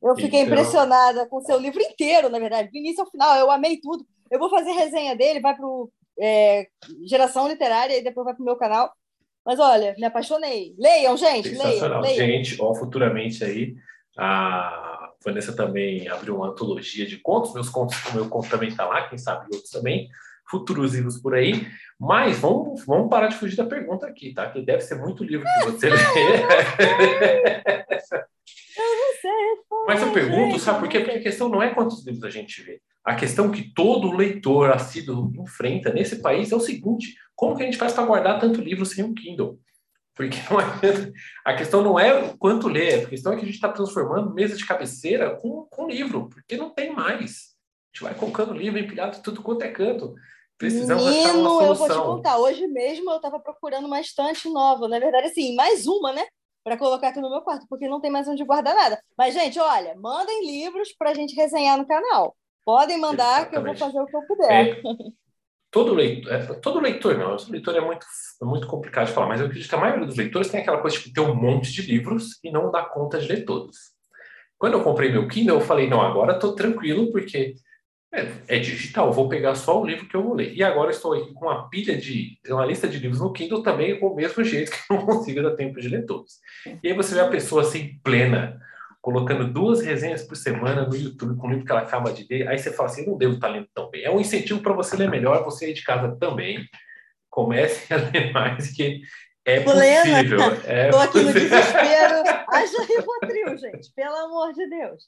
Eu 0.01 0.15
fiquei 0.15 0.41
Então- 0.41 0.53
impressionada 0.53 1.27
com 1.27 1.37
o 1.37 1.41
seu 1.41 1.59
livro 1.59 1.81
inteiro, 1.81 2.29
na 2.29 2.37
verdade, 2.39 2.69
do 2.69 2.77
início 2.77 3.03
ao 3.03 3.09
final. 3.09 3.35
Eu 3.35 3.49
amei 3.49 3.77
tudo. 3.81 4.05
Eu 4.29 4.39
vou 4.39 4.49
fazer 4.49 4.71
resenha 4.71 5.15
dele, 5.15 5.39
vai 5.39 5.55
para 5.55 5.65
é, 6.19 6.67
Geração 7.07 7.47
Literária 7.47 7.97
e 7.97 8.03
depois 8.03 8.25
vai 8.25 8.33
para 8.33 8.41
o 8.41 8.45
meu 8.45 8.55
canal. 8.57 8.91
Mas 9.45 9.59
olha, 9.59 9.95
me 9.97 10.05
apaixonei. 10.05 10.75
Leiam, 10.77 11.15
gente, 11.15 11.49
leiam. 11.49 11.63
Sensacional. 11.63 12.01
leiam. 12.01 12.17
Gente, 12.17 12.57
ó, 12.61 12.75
futuramente 12.75 13.43
aí, 13.43 13.75
a 14.17 15.06
Vanessa 15.23 15.55
também 15.55 16.07
abriu 16.07 16.35
uma 16.35 16.49
antologia 16.49 17.05
de 17.05 17.17
contos. 17.17 17.53
Meus 17.53 17.69
contos, 17.69 17.97
o 18.05 18.15
meu 18.15 18.29
conto 18.29 18.49
também 18.49 18.69
está 18.69 18.85
lá, 18.85 19.07
quem 19.07 19.17
sabe 19.17 19.47
outros 19.51 19.71
também. 19.71 20.09
Futuros 20.49 20.93
livros 20.93 21.19
por 21.19 21.33
aí. 21.33 21.67
Mas 21.99 22.39
vamos, 22.39 22.85
vamos 22.85 23.09
parar 23.09 23.27
de 23.27 23.35
fugir 23.35 23.57
da 23.57 23.65
pergunta 23.65 24.05
aqui, 24.05 24.33
tá? 24.33 24.49
Que 24.49 24.61
deve 24.61 24.81
ser 24.81 24.95
muito 24.95 25.23
livro 25.23 25.45
que 25.45 25.65
você 25.65 25.89
lê. 25.89 25.97
Não 28.77 29.13
sei, 29.21 29.31
Mas 29.87 30.01
eu 30.01 30.13
pergunto, 30.13 30.59
sabe 30.59 30.79
por 30.79 30.87
quê? 30.87 30.99
Porque 30.99 31.17
a 31.17 31.21
questão 31.21 31.49
não 31.49 31.61
é 31.61 31.73
quantos 31.73 32.05
livros 32.05 32.23
a 32.23 32.29
gente 32.29 32.61
vê. 32.61 32.79
A 33.03 33.15
questão 33.15 33.49
que 33.49 33.73
todo 33.73 34.11
leitor 34.11 34.69
assíduo 34.69 35.31
enfrenta 35.35 35.91
nesse 35.91 36.21
país 36.21 36.51
é 36.51 36.55
o 36.55 36.59
seguinte: 36.59 37.15
como 37.35 37.55
que 37.55 37.63
a 37.63 37.65
gente 37.65 37.77
faz 37.77 37.93
para 37.93 38.05
guardar 38.05 38.39
tanto 38.39 38.61
livro 38.61 38.85
sem 38.85 39.03
um 39.03 39.13
Kindle? 39.13 39.59
Porque 40.17 40.35
é, 40.35 41.13
a 41.45 41.55
questão 41.55 41.83
não 41.83 41.97
é 41.97 42.11
o 42.13 42.35
quanto 42.37 42.67
ler, 42.67 43.05
a 43.05 43.09
questão 43.09 43.31
é 43.31 43.35
que 43.35 43.43
a 43.43 43.45
gente 43.45 43.53
está 43.53 43.69
transformando 43.69 44.33
mesa 44.33 44.57
de 44.57 44.65
cabeceira 44.65 45.35
com, 45.37 45.67
com 45.69 45.87
livro, 45.87 46.27
porque 46.27 46.57
não 46.57 46.71
tem 46.71 46.91
mais. 46.91 47.55
A 47.93 47.95
gente 47.95 48.03
vai 48.03 48.15
colocando 48.15 48.53
livro 48.53 48.79
empilhado 48.79 49.21
tudo 49.21 49.43
quanto 49.43 49.61
é 49.61 49.69
canto. 49.69 50.15
Precisamos 50.57 51.05
achar 51.05 51.33
Menino, 51.33 51.51
uma 51.51 51.63
eu 51.63 51.75
vou 51.75 51.87
te 51.87 51.93
solução. 51.93 52.15
contar. 52.15 52.37
Hoje 52.39 52.67
mesmo 52.67 53.11
eu 53.11 53.17
estava 53.17 53.39
procurando 53.39 53.85
uma 53.85 54.01
estante 54.01 54.49
nova. 54.49 54.87
Na 54.87 54.97
verdade, 54.97 55.27
assim, 55.27 55.55
mais 55.55 55.85
uma, 55.85 56.11
né? 56.11 56.25
Para 56.63 56.77
colocar 56.77 57.09
aqui 57.09 57.21
no 57.21 57.29
meu 57.29 57.41
quarto, 57.41 57.67
porque 57.69 57.87
não 57.87 58.01
tem 58.01 58.09
mais 58.09 58.27
onde 58.27 58.43
guardar 58.43 58.75
nada. 58.75 58.99
Mas, 59.15 59.35
gente, 59.35 59.59
olha, 59.59 59.95
mandem 59.95 60.47
livros 60.47 60.93
para 60.97 61.11
a 61.11 61.13
gente 61.13 61.35
resenhar 61.35 61.77
no 61.77 61.85
canal. 61.85 62.35
Podem 62.65 62.99
mandar, 62.99 63.49
que 63.49 63.55
eu 63.55 63.61
vou 63.61 63.71
Exatamente. 63.71 63.79
fazer 63.79 64.03
o 64.03 64.05
que 64.07 64.17
eu 64.17 64.27
puder. 64.27 64.51
É, 64.51 64.81
todo 65.71 65.93
leitor, 65.93 66.31
é, 66.31 66.39
todo 66.55 66.79
leitor 66.79 67.17
não, 67.17 67.35
todo 67.35 67.51
leitor 67.51 67.75
é 67.75 67.81
muito, 67.81 68.05
é 68.41 68.45
muito 68.45 68.67
complicado 68.67 69.07
de 69.07 69.13
falar, 69.13 69.27
mas 69.27 69.39
eu 69.39 69.47
acredito 69.47 69.69
que 69.69 69.75
a 69.75 69.79
maioria 69.79 70.05
dos 70.05 70.17
leitores 70.17 70.49
tem 70.49 70.61
aquela 70.61 70.79
coisa 70.79 70.97
de 70.97 71.13
ter 71.13 71.21
um 71.21 71.35
monte 71.35 71.71
de 71.71 71.81
livros 71.81 72.39
e 72.43 72.51
não 72.51 72.71
dá 72.71 72.83
conta 72.83 73.19
de 73.19 73.27
ler 73.27 73.45
todos. 73.45 73.77
Quando 74.57 74.73
eu 74.73 74.83
comprei 74.83 75.11
meu 75.11 75.27
Kindle, 75.27 75.59
eu 75.59 75.65
falei, 75.65 75.87
não, 75.87 76.01
agora 76.01 76.33
estou 76.33 76.55
tranquilo, 76.55 77.11
porque 77.11 77.55
é, 78.13 78.31
é 78.47 78.59
digital, 78.59 79.11
vou 79.11 79.29
pegar 79.29 79.53
só 79.55 79.79
o 79.79 79.85
livro 79.85 80.07
que 80.07 80.15
eu 80.15 80.23
vou 80.23 80.33
ler. 80.33 80.53
E 80.53 80.63
agora 80.63 80.89
estou 80.89 81.13
aqui 81.13 81.33
com 81.33 81.45
uma 81.45 81.69
pilha 81.69 81.95
de, 81.95 82.39
uma 82.47 82.65
lista 82.65 82.87
de 82.87 82.97
livros 82.97 83.19
no 83.19 83.31
Kindle 83.31 83.61
também, 83.61 83.99
com 83.99 84.07
o 84.07 84.15
mesmo 84.15 84.41
jeito 84.43 84.71
que 84.71 84.77
eu 84.91 84.97
não 84.97 85.05
consigo 85.05 85.43
dar 85.43 85.55
tempo 85.55 85.79
de 85.79 85.89
ler 85.89 86.05
todos. 86.05 86.37
E 86.81 86.87
aí 86.87 86.93
você 86.93 87.13
vê 87.13 87.21
a 87.21 87.27
pessoa 87.27 87.61
assim, 87.61 87.99
plena, 88.03 88.59
colocando 89.01 89.51
duas 89.51 89.81
resenhas 89.81 90.23
por 90.23 90.35
semana 90.35 90.85
no 90.85 90.95
YouTube 90.95 91.37
com 91.37 91.47
o 91.47 91.49
livro 91.49 91.65
que 91.65 91.71
ela 91.71 91.81
acaba 91.81 92.11
de 92.11 92.25
ler, 92.29 92.47
aí 92.47 92.57
você 92.57 92.71
fala 92.71 92.89
assim, 92.89 93.05
não 93.05 93.17
devo 93.17 93.35
estar 93.35 93.47
lendo 93.47 93.67
tão 93.73 93.89
bem. 93.89 94.03
É 94.03 94.11
um 94.11 94.19
incentivo 94.19 94.61
para 94.61 94.73
você 94.73 94.95
ler 94.95 95.09
melhor, 95.09 95.43
você 95.43 95.65
aí 95.65 95.73
de 95.73 95.83
casa 95.83 96.15
também. 96.19 96.67
Comece 97.29 97.91
a 97.93 97.97
ler 97.97 98.31
mais, 98.31 98.71
que 98.71 99.01
é 99.45 99.61
Plena. 99.61 100.01
possível. 100.03 100.39
É 100.65 100.85
Estou 100.85 101.01
aqui 101.01 101.21
no 101.21 101.33
desespero. 101.33 102.23
Haja 102.51 102.81
Rivotril, 102.81 103.57
gente. 103.57 103.93
Pelo 103.95 104.15
amor 104.15 104.53
de 104.53 104.67
Deus. 104.67 105.07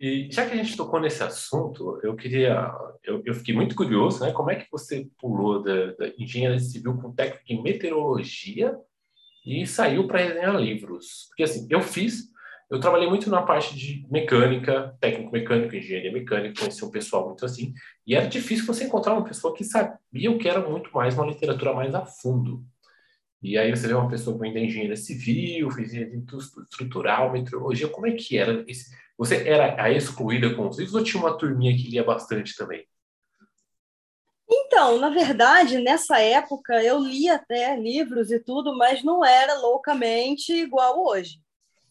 E 0.00 0.28
já 0.30 0.46
que 0.46 0.52
a 0.52 0.56
gente 0.56 0.76
tocou 0.76 1.00
nesse 1.00 1.22
assunto, 1.22 2.00
eu 2.02 2.14
queria, 2.16 2.70
eu, 3.04 3.22
eu 3.24 3.34
fiquei 3.34 3.54
muito 3.54 3.74
curioso, 3.74 4.24
né? 4.24 4.32
Como 4.32 4.50
é 4.50 4.56
que 4.56 4.70
você 4.70 5.06
pulou 5.18 5.62
da, 5.62 5.92
da 5.92 6.08
engenharia 6.18 6.58
civil 6.58 6.96
com 6.98 7.14
técnico 7.14 7.44
em 7.48 7.62
meteorologia 7.62 8.76
e 9.46 9.66
saiu 9.66 10.06
para 10.06 10.18
resenhar 10.18 10.56
livros? 10.56 11.26
Porque 11.28 11.44
assim, 11.44 11.66
eu 11.70 11.80
fiz, 11.80 12.24
eu 12.68 12.80
trabalhei 12.80 13.08
muito 13.08 13.30
na 13.30 13.42
parte 13.42 13.76
de 13.76 14.04
mecânica, 14.10 14.96
técnico 15.00 15.32
mecânico, 15.32 15.76
engenharia 15.76 16.12
mecânica, 16.12 16.60
conheci 16.60 16.84
um 16.84 16.90
pessoal 16.90 17.26
muito 17.26 17.44
assim, 17.44 17.72
e 18.06 18.16
era 18.16 18.26
difícil 18.26 18.66
você 18.66 18.84
encontrar 18.84 19.12
uma 19.12 19.24
pessoa 19.24 19.54
que 19.54 19.64
sabia 19.64 20.30
o 20.30 20.38
que 20.38 20.48
era 20.48 20.68
muito 20.68 20.90
mais 20.92 21.14
uma 21.14 21.26
literatura 21.26 21.72
mais 21.72 21.94
a 21.94 22.04
fundo. 22.04 22.64
E 23.40 23.56
aí 23.56 23.70
você 23.70 23.86
vê 23.86 23.94
uma 23.94 24.08
pessoa 24.08 24.36
que 24.36 24.42
vem 24.42 24.52
da 24.52 24.60
engenharia 24.60 24.96
civil, 24.96 25.68
engenharia 25.68 26.24
estrutural, 26.62 27.30
meteorologia, 27.30 27.88
como 27.88 28.06
é 28.06 28.12
que 28.12 28.36
era 28.36 28.64
você 29.18 29.48
era 29.48 29.82
a 29.82 29.90
excluída 29.90 30.54
com 30.54 30.68
os 30.68 30.78
livros 30.78 30.94
ou 30.94 31.02
tinha 31.02 31.22
uma 31.22 31.38
turminha 31.38 31.74
que 31.74 31.88
lia 31.88 32.04
bastante 32.04 32.54
também? 32.54 32.84
Então, 34.48 34.98
na 34.98 35.10
verdade, 35.10 35.78
nessa 35.78 36.20
época 36.20 36.82
eu 36.82 36.98
li 37.00 37.28
até 37.28 37.76
livros 37.76 38.30
e 38.30 38.38
tudo, 38.38 38.76
mas 38.76 39.02
não 39.02 39.24
era 39.24 39.54
loucamente 39.58 40.52
igual 40.52 41.04
hoje. 41.04 41.40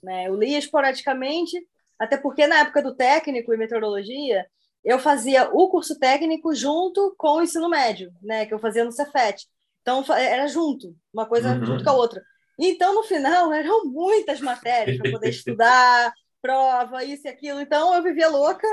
Né? 0.04 0.28
Eu 0.28 0.36
lia 0.36 0.58
esporadicamente, 0.60 1.58
até 2.00 2.18
porque 2.18 2.48
na 2.48 2.60
época 2.60 2.82
do 2.82 2.96
técnico 2.96 3.54
em 3.54 3.58
meteorologia, 3.58 4.46
eu 4.84 5.00
fazia 5.00 5.50
o 5.52 5.70
curso 5.70 5.98
técnico 6.00 6.54
junto 6.56 7.16
com 7.18 7.38
o 7.38 7.42
ensino 7.44 7.70
médio, 7.70 8.14
né? 8.22 8.46
que 8.46 8.54
eu 8.54 8.60
fazia 8.60 8.86
no 8.86 8.92
Cefet. 8.92 9.48
Então, 9.82 10.04
era 10.16 10.48
junto, 10.48 10.96
uma 11.14 11.26
coisa 11.28 11.56
Uhum. 11.56 11.66
junto 11.66 11.84
com 11.84 11.90
a 11.90 11.94
outra. 11.94 12.24
Então, 12.60 12.94
no 12.96 13.04
final, 13.04 13.52
eram 13.54 13.86
muitas 13.86 14.40
matérias 14.42 14.98
para 14.98 15.12
poder 15.12 15.30
estudar, 15.30 16.14
prova, 16.42 17.04
isso 17.04 17.28
e 17.28 17.30
aquilo. 17.30 17.60
Então, 17.60 17.94
eu 17.96 18.04
vivia 18.04 18.30
louca 18.30 18.68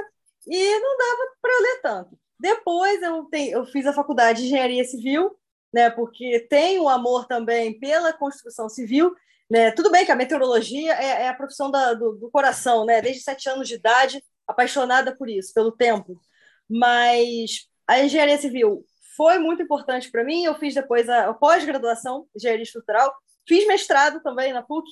e 0.47 0.79
não 0.81 0.97
dava 0.99 1.23
para 1.41 1.59
ler 1.61 1.81
tanto. 1.83 2.19
Depois, 2.43 3.01
eu, 3.01 3.25
tenho, 3.27 3.59
eu 3.59 3.65
fiz 3.65 3.87
a 3.87 3.93
faculdade 3.93 4.41
de 4.41 4.47
engenharia 4.49 4.83
civil, 4.83 5.39
né, 5.73 5.89
porque 5.91 6.41
tenho 6.51 6.89
amor 6.89 7.29
também 7.29 7.79
pela 7.79 8.13
construção 8.13 8.69
civil. 8.69 9.15
Né? 9.49 9.71
Tudo 9.71 9.93
bem 9.93 10.05
que 10.05 10.11
a 10.11 10.17
meteorologia 10.17 10.93
é, 10.95 11.23
é 11.23 11.29
a 11.29 11.35
profissão 11.35 11.71
da, 11.71 11.95
do, 11.95 12.15
do 12.15 12.29
coração, 12.33 12.85
né? 12.85 13.01
desde 13.01 13.23
sete 13.23 13.49
anos 13.49 13.69
de 13.69 13.77
idade, 13.77 14.21
apaixonada 14.45 15.15
por 15.17 15.29
isso, 15.29 15.55
pelo 15.55 15.71
tempo. 15.71 16.21
Mas 16.69 17.69
a 17.87 18.01
engenharia 18.03 18.39
civil 18.39 18.85
foi 19.17 19.39
muito 19.39 19.63
importante 19.63 20.11
para 20.11 20.25
mim. 20.25 20.43
Eu 20.43 20.57
fiz 20.57 20.75
depois 20.75 21.09
a 21.09 21.33
pós-graduação 21.35 22.27
engenharia 22.35 22.65
estrutural, 22.65 23.15
fiz 23.47 23.65
mestrado 23.69 24.21
também 24.21 24.53
na 24.53 24.65
PUC 24.65 24.89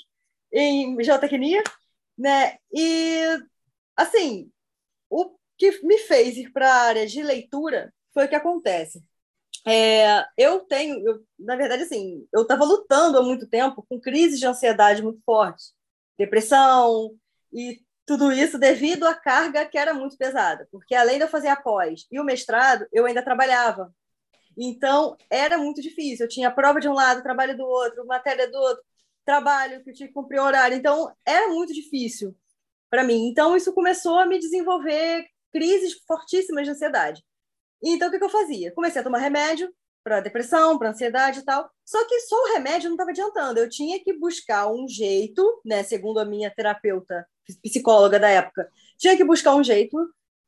em 0.52 1.02
geotecnia, 1.02 1.64
né? 2.16 2.58
E 2.72 3.40
assim, 3.96 4.52
o 5.08 5.39
que 5.60 5.86
me 5.86 5.98
fez 5.98 6.38
ir 6.38 6.50
para 6.52 6.72
a 6.72 6.82
área 6.84 7.06
de 7.06 7.22
leitura 7.22 7.92
foi 8.14 8.24
o 8.24 8.28
que 8.28 8.34
acontece. 8.34 9.04
É, 9.66 10.24
eu 10.38 10.60
tenho, 10.60 11.06
eu, 11.06 11.22
na 11.38 11.54
verdade, 11.54 11.82
assim, 11.82 12.26
eu 12.32 12.42
estava 12.42 12.64
lutando 12.64 13.18
há 13.18 13.22
muito 13.22 13.46
tempo 13.46 13.84
com 13.88 14.00
crises 14.00 14.40
de 14.40 14.46
ansiedade 14.46 15.02
muito 15.02 15.20
fortes, 15.22 15.74
depressão 16.18 17.14
e 17.52 17.82
tudo 18.06 18.32
isso 18.32 18.58
devido 18.58 19.06
à 19.06 19.14
carga 19.14 19.66
que 19.66 19.76
era 19.76 19.92
muito 19.92 20.16
pesada, 20.16 20.66
porque 20.72 20.94
além 20.94 21.18
de 21.18 21.24
eu 21.24 21.28
fazer 21.28 21.48
a 21.48 21.56
pós 21.56 22.06
e 22.10 22.18
o 22.18 22.24
mestrado, 22.24 22.86
eu 22.90 23.04
ainda 23.04 23.22
trabalhava. 23.22 23.94
Então, 24.58 25.16
era 25.30 25.58
muito 25.58 25.80
difícil. 25.80 26.26
Eu 26.26 26.28
tinha 26.28 26.50
prova 26.50 26.80
de 26.80 26.88
um 26.88 26.92
lado, 26.92 27.22
trabalho 27.22 27.56
do 27.56 27.64
outro, 27.64 28.06
matéria 28.06 28.50
do 28.50 28.58
outro, 28.58 28.82
trabalho 29.24 29.82
que 29.84 29.90
eu 29.90 29.94
tinha 29.94 30.08
que 30.08 30.14
cumprir 30.14 30.40
horário. 30.40 30.76
Então, 30.76 31.14
era 31.24 31.48
muito 31.48 31.72
difícil 31.72 32.36
para 32.90 33.04
mim. 33.04 33.28
Então, 33.28 33.56
isso 33.56 33.72
começou 33.72 34.18
a 34.18 34.26
me 34.26 34.38
desenvolver 34.38 35.24
crises 35.52 35.94
fortíssimas 36.06 36.64
de 36.64 36.70
ansiedade. 36.70 37.22
Então, 37.82 38.08
o 38.08 38.10
que, 38.10 38.18
que 38.18 38.24
eu 38.24 38.30
fazia? 38.30 38.72
Comecei 38.72 39.00
a 39.00 39.04
tomar 39.04 39.18
remédio 39.18 39.72
para 40.02 40.20
depressão, 40.20 40.78
para 40.78 40.90
ansiedade 40.90 41.40
e 41.40 41.44
tal. 41.44 41.70
Só 41.84 42.06
que 42.06 42.20
só 42.20 42.36
o 42.36 42.52
remédio 42.54 42.88
não 42.88 42.94
estava 42.94 43.10
adiantando. 43.10 43.58
Eu 43.58 43.68
tinha 43.68 44.02
que 44.02 44.12
buscar 44.12 44.70
um 44.70 44.86
jeito, 44.88 45.60
né, 45.64 45.82
segundo 45.82 46.18
a 46.18 46.24
minha 46.24 46.50
terapeuta 46.50 47.26
psicóloga 47.62 48.18
da 48.18 48.28
época, 48.28 48.70
tinha 48.96 49.16
que 49.16 49.24
buscar 49.24 49.54
um 49.54 49.64
jeito 49.64 49.96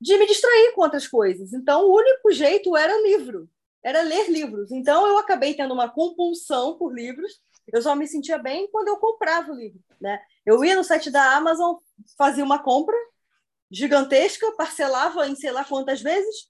de 0.00 0.16
me 0.18 0.26
distrair 0.26 0.72
com 0.74 0.82
outras 0.82 1.06
coisas. 1.06 1.52
Então, 1.52 1.86
o 1.86 1.96
único 1.96 2.30
jeito 2.32 2.76
era 2.76 3.00
livro, 3.02 3.48
era 3.84 4.02
ler 4.02 4.30
livros. 4.30 4.70
Então, 4.70 5.06
eu 5.06 5.18
acabei 5.18 5.54
tendo 5.54 5.74
uma 5.74 5.88
compulsão 5.88 6.76
por 6.76 6.92
livros. 6.92 7.40
Eu 7.72 7.80
só 7.80 7.94
me 7.94 8.06
sentia 8.06 8.38
bem 8.38 8.68
quando 8.70 8.88
eu 8.88 8.96
comprava 8.96 9.52
o 9.52 9.54
livro, 9.54 9.80
né? 10.00 10.20
Eu 10.44 10.64
ia 10.64 10.74
no 10.74 10.82
site 10.82 11.10
da 11.10 11.36
Amazon, 11.36 11.76
fazia 12.18 12.42
uma 12.42 12.58
compra 12.60 12.96
gigantesca, 13.72 14.52
parcelava 14.52 15.26
em 15.26 15.34
sei 15.34 15.50
lá 15.50 15.64
quantas 15.64 16.02
vezes 16.02 16.48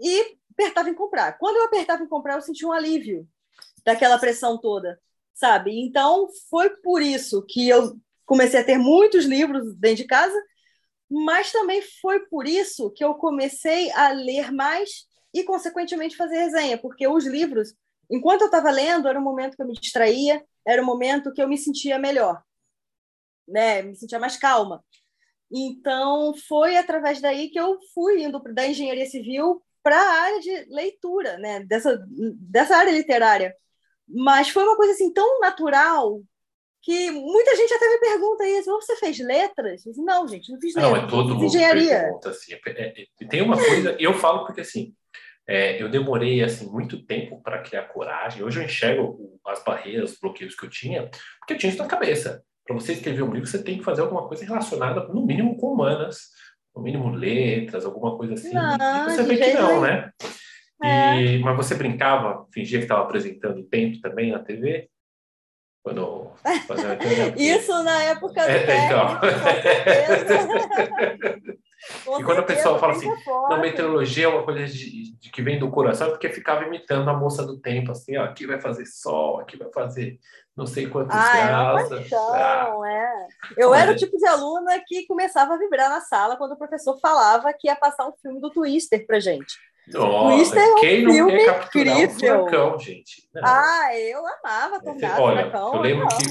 e 0.00 0.36
apertava 0.52 0.90
em 0.90 0.94
comprar. 0.94 1.38
Quando 1.38 1.56
eu 1.56 1.64
apertava 1.64 2.02
em 2.02 2.08
comprar, 2.08 2.34
eu 2.34 2.42
sentia 2.42 2.68
um 2.68 2.72
alívio 2.72 3.26
daquela 3.84 4.18
pressão 4.18 4.58
toda, 4.58 5.00
sabe? 5.32 5.80
Então, 5.80 6.28
foi 6.50 6.70
por 6.70 7.00
isso 7.00 7.44
que 7.48 7.68
eu 7.68 7.96
comecei 8.26 8.60
a 8.60 8.64
ter 8.64 8.76
muitos 8.76 9.24
livros 9.24 9.74
dentro 9.76 9.98
de 9.98 10.04
casa, 10.04 10.38
mas 11.10 11.50
também 11.50 11.80
foi 12.02 12.26
por 12.26 12.46
isso 12.46 12.90
que 12.90 13.02
eu 13.02 13.14
comecei 13.14 13.90
a 13.92 14.10
ler 14.10 14.52
mais 14.52 15.06
e, 15.32 15.42
consequentemente, 15.44 16.16
fazer 16.16 16.36
resenha, 16.36 16.76
porque 16.76 17.08
os 17.08 17.24
livros, 17.24 17.74
enquanto 18.10 18.42
eu 18.42 18.46
estava 18.46 18.70
lendo, 18.70 19.08
era 19.08 19.18
um 19.18 19.22
momento 19.22 19.56
que 19.56 19.62
eu 19.62 19.66
me 19.66 19.74
distraía, 19.74 20.44
era 20.66 20.82
um 20.82 20.86
momento 20.86 21.32
que 21.32 21.40
eu 21.42 21.48
me 21.48 21.56
sentia 21.56 21.98
melhor, 21.98 22.42
né? 23.46 23.80
Me 23.82 23.96
sentia 23.96 24.18
mais 24.18 24.36
calma. 24.36 24.84
Então, 25.50 26.34
foi 26.46 26.76
através 26.76 27.20
daí 27.20 27.48
que 27.48 27.58
eu 27.58 27.78
fui 27.94 28.22
indo 28.22 28.38
da 28.52 28.66
engenharia 28.66 29.06
civil 29.06 29.62
para 29.82 29.96
a 29.96 30.22
área 30.22 30.40
de 30.40 30.66
leitura, 30.68 31.38
né? 31.38 31.60
Dessa, 31.64 31.98
dessa 32.38 32.76
área 32.76 32.90
literária. 32.90 33.54
Mas 34.06 34.48
foi 34.48 34.64
uma 34.64 34.76
coisa 34.76 34.92
assim 34.92 35.12
tão 35.12 35.40
natural 35.40 36.20
que 36.82 37.10
muita 37.10 37.56
gente 37.56 37.74
até 37.74 37.88
me 37.88 37.98
pergunta 37.98 38.46
isso, 38.46 38.70
você 38.70 38.96
fez 38.96 39.18
letras? 39.18 39.82
Disse, 39.82 40.00
não, 40.00 40.26
gente, 40.26 40.50
não 40.50 40.60
fiz 40.60 40.74
letras. 40.74 40.92
Não, 40.92 40.98
é 40.98 41.06
todo 41.06 41.34
mundo 41.34 41.44
engenharia. 41.44 42.00
pergunta, 42.02 42.30
assim. 42.30 42.54
É, 42.54 43.02
é, 43.02 43.26
tem 43.28 43.42
uma 43.42 43.56
coisa, 43.56 43.96
eu 43.98 44.14
falo 44.14 44.46
porque, 44.46 44.60
assim, 44.60 44.94
é, 45.46 45.82
eu 45.82 45.88
demorei, 45.88 46.42
assim, 46.42 46.70
muito 46.70 47.04
tempo 47.04 47.42
para 47.42 47.62
criar 47.62 47.88
coragem. 47.88 48.42
Hoje 48.42 48.60
eu 48.60 48.64
enxergo 48.64 49.38
as 49.46 49.62
barreiras, 49.64 50.12
os 50.12 50.18
bloqueios 50.18 50.54
que 50.54 50.64
eu 50.64 50.70
tinha, 50.70 51.10
porque 51.38 51.54
eu 51.54 51.58
tinha 51.58 51.70
isso 51.70 51.82
na 51.82 51.88
cabeça. 51.88 52.42
Para 52.68 52.74
você 52.74 52.92
escrever 52.92 53.22
um 53.22 53.32
livro, 53.32 53.48
você 53.48 53.62
tem 53.62 53.78
que 53.78 53.84
fazer 53.84 54.02
alguma 54.02 54.28
coisa 54.28 54.44
relacionada, 54.44 55.08
no 55.08 55.24
mínimo, 55.24 55.56
com 55.56 55.72
humanas, 55.72 56.28
no 56.76 56.82
mínimo 56.82 57.08
letras, 57.08 57.86
alguma 57.86 58.14
coisa 58.14 58.34
assim. 58.34 58.52
Não, 58.52 58.76
e 58.76 59.10
você 59.10 59.22
vê 59.22 59.38
que 59.38 59.54
não, 59.54 59.80
né? 59.80 60.10
E, 60.84 60.86
é. 60.86 61.38
Mas 61.38 61.56
você 61.56 61.74
brincava, 61.74 62.46
fingia 62.52 62.78
que 62.78 62.84
estava 62.84 63.04
apresentando 63.04 63.60
o 63.60 63.64
tempo 63.64 63.98
também 64.02 64.32
na 64.32 64.40
TV? 64.40 64.90
Quando 65.82 66.30
Isso 67.40 67.82
na 67.82 68.02
época 68.02 68.44
do 68.44 68.50
é, 68.50 68.84
então. 68.84 69.18
e 72.20 72.24
quando 72.24 72.40
a 72.40 72.42
pessoa 72.42 72.78
fala 72.78 72.92
assim, 72.92 73.10
não, 73.26 73.60
meteorologia 73.62 74.26
é 74.26 74.28
uma 74.28 74.42
coisa 74.42 74.66
de, 74.66 75.16
de, 75.16 75.30
que 75.30 75.40
vem 75.40 75.58
do 75.58 75.70
coração, 75.70 76.10
porque 76.10 76.28
ficava 76.28 76.64
imitando 76.64 77.08
a 77.08 77.16
moça 77.16 77.46
do 77.46 77.58
tempo, 77.58 77.92
assim, 77.92 78.18
ó, 78.18 78.24
aqui 78.24 78.46
vai 78.46 78.60
fazer 78.60 78.84
sol, 78.84 79.40
aqui 79.40 79.56
vai 79.56 79.72
fazer 79.72 80.18
não 80.58 80.66
sei 80.66 80.88
quantos 80.88 81.16
ah, 81.16 81.46
graus. 81.46 81.92
É 81.92 81.96
paixão, 81.96 82.82
ah. 82.82 82.90
é. 82.90 83.28
Eu 83.56 83.72
era 83.72 83.92
o 83.92 83.96
tipo 83.96 84.16
de 84.16 84.26
aluna 84.26 84.82
que 84.84 85.06
começava 85.06 85.54
a 85.54 85.56
vibrar 85.56 85.88
na 85.88 86.00
sala 86.00 86.36
quando 86.36 86.52
o 86.52 86.58
professor 86.58 86.98
falava 87.00 87.52
que 87.52 87.68
ia 87.68 87.76
passar 87.76 88.08
um 88.08 88.12
filme 88.20 88.40
do 88.40 88.50
Twister 88.50 89.06
pra 89.06 89.20
gente. 89.20 89.56
Nossa, 89.92 90.36
Twister 90.36 90.60
é 90.60 90.66
um 90.66 90.80
quem 90.80 91.04
não 91.04 91.12
filme 91.12 91.32
quer 91.32 91.46
capturar 91.46 92.00
incrível. 92.00 92.34
um 92.34 92.48
furacão, 92.48 92.78
gente? 92.80 93.28
Não. 93.32 93.42
Ah, 93.44 93.96
eu 93.96 94.20
amava 94.26 94.82
tornar 94.82 95.20
Olha, 95.20 95.36
furacão. 95.44 95.74
Eu 95.76 95.80
lembro 95.80 96.08
que 96.08 96.24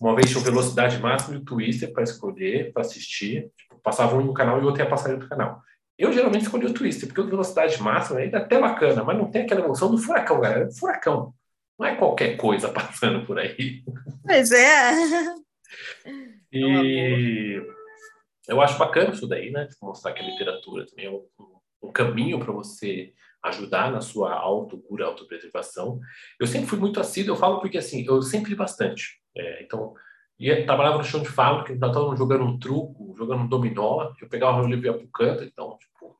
uma 0.00 0.14
vez 0.14 0.30
tinha 0.30 0.44
velocidade 0.44 0.98
máxima 0.98 1.34
e 1.34 1.38
o 1.38 1.44
Twister 1.44 1.92
para 1.92 2.04
escolher, 2.04 2.72
para 2.72 2.82
assistir. 2.82 3.50
Tipo, 3.58 3.80
passava 3.82 4.16
um 4.16 4.30
um 4.30 4.32
canal 4.32 4.58
e 4.58 4.62
o 4.62 4.66
outro 4.66 4.80
ia 4.80 4.88
passar 4.88 5.10
em 5.10 5.14
outro 5.14 5.28
canal. 5.28 5.60
Eu 5.98 6.12
geralmente 6.12 6.42
escolhi 6.42 6.66
o 6.66 6.72
Twister, 6.72 7.08
porque 7.08 7.20
o 7.20 7.28
velocidade 7.28 7.82
máxima 7.82 8.20
ainda 8.20 8.38
é 8.38 8.40
até 8.40 8.60
bacana, 8.60 9.02
mas 9.02 9.18
não 9.18 9.28
tem 9.28 9.42
aquela 9.42 9.64
emoção 9.64 9.90
do 9.90 9.98
furacão, 9.98 10.40
galera. 10.40 10.68
É 10.68 10.72
furacão. 10.72 11.34
Não 11.82 11.88
é 11.88 11.96
qualquer 11.96 12.36
coisa 12.36 12.68
passando 12.70 13.26
por 13.26 13.40
aí. 13.40 13.82
Pois 14.24 14.52
é. 14.52 14.92
E 16.52 17.60
eu 18.46 18.60
acho 18.60 18.78
bacana 18.78 19.10
isso 19.10 19.26
daí, 19.26 19.50
né? 19.50 19.66
Mostrar 19.82 20.12
que 20.12 20.22
a 20.22 20.26
literatura 20.26 20.86
também 20.86 21.06
é 21.06 21.10
um, 21.10 21.26
um 21.82 21.90
caminho 21.90 22.38
para 22.38 22.52
você 22.52 23.12
ajudar 23.42 23.90
na 23.90 24.00
sua 24.00 24.32
autocura, 24.32 25.06
autopreservação. 25.06 25.98
Eu 26.38 26.46
sempre 26.46 26.68
fui 26.68 26.78
muito 26.78 27.00
assíduo, 27.00 27.34
eu 27.34 27.38
falo 27.38 27.58
porque 27.58 27.78
assim, 27.78 28.06
eu 28.06 28.22
sempre 28.22 28.50
li 28.50 28.56
bastante. 28.56 29.20
É, 29.36 29.64
então, 29.64 29.92
ia, 30.38 30.64
trabalhava 30.64 30.98
no 30.98 31.04
chão 31.04 31.20
de 31.20 31.28
fábrica, 31.28 31.72
então 31.72 31.88
estava 31.88 32.16
jogando 32.16 32.44
um 32.44 32.60
truco, 32.60 33.12
jogando 33.18 33.42
um 33.42 33.48
dominó, 33.48 34.12
eu 34.20 34.28
pegava 34.28 34.62
o 34.62 34.68
livro 34.68 34.86
e 34.86 34.88
ia 34.88 34.96
pro 34.96 35.08
canto, 35.08 35.42
então, 35.42 35.76
tipo, 35.80 36.16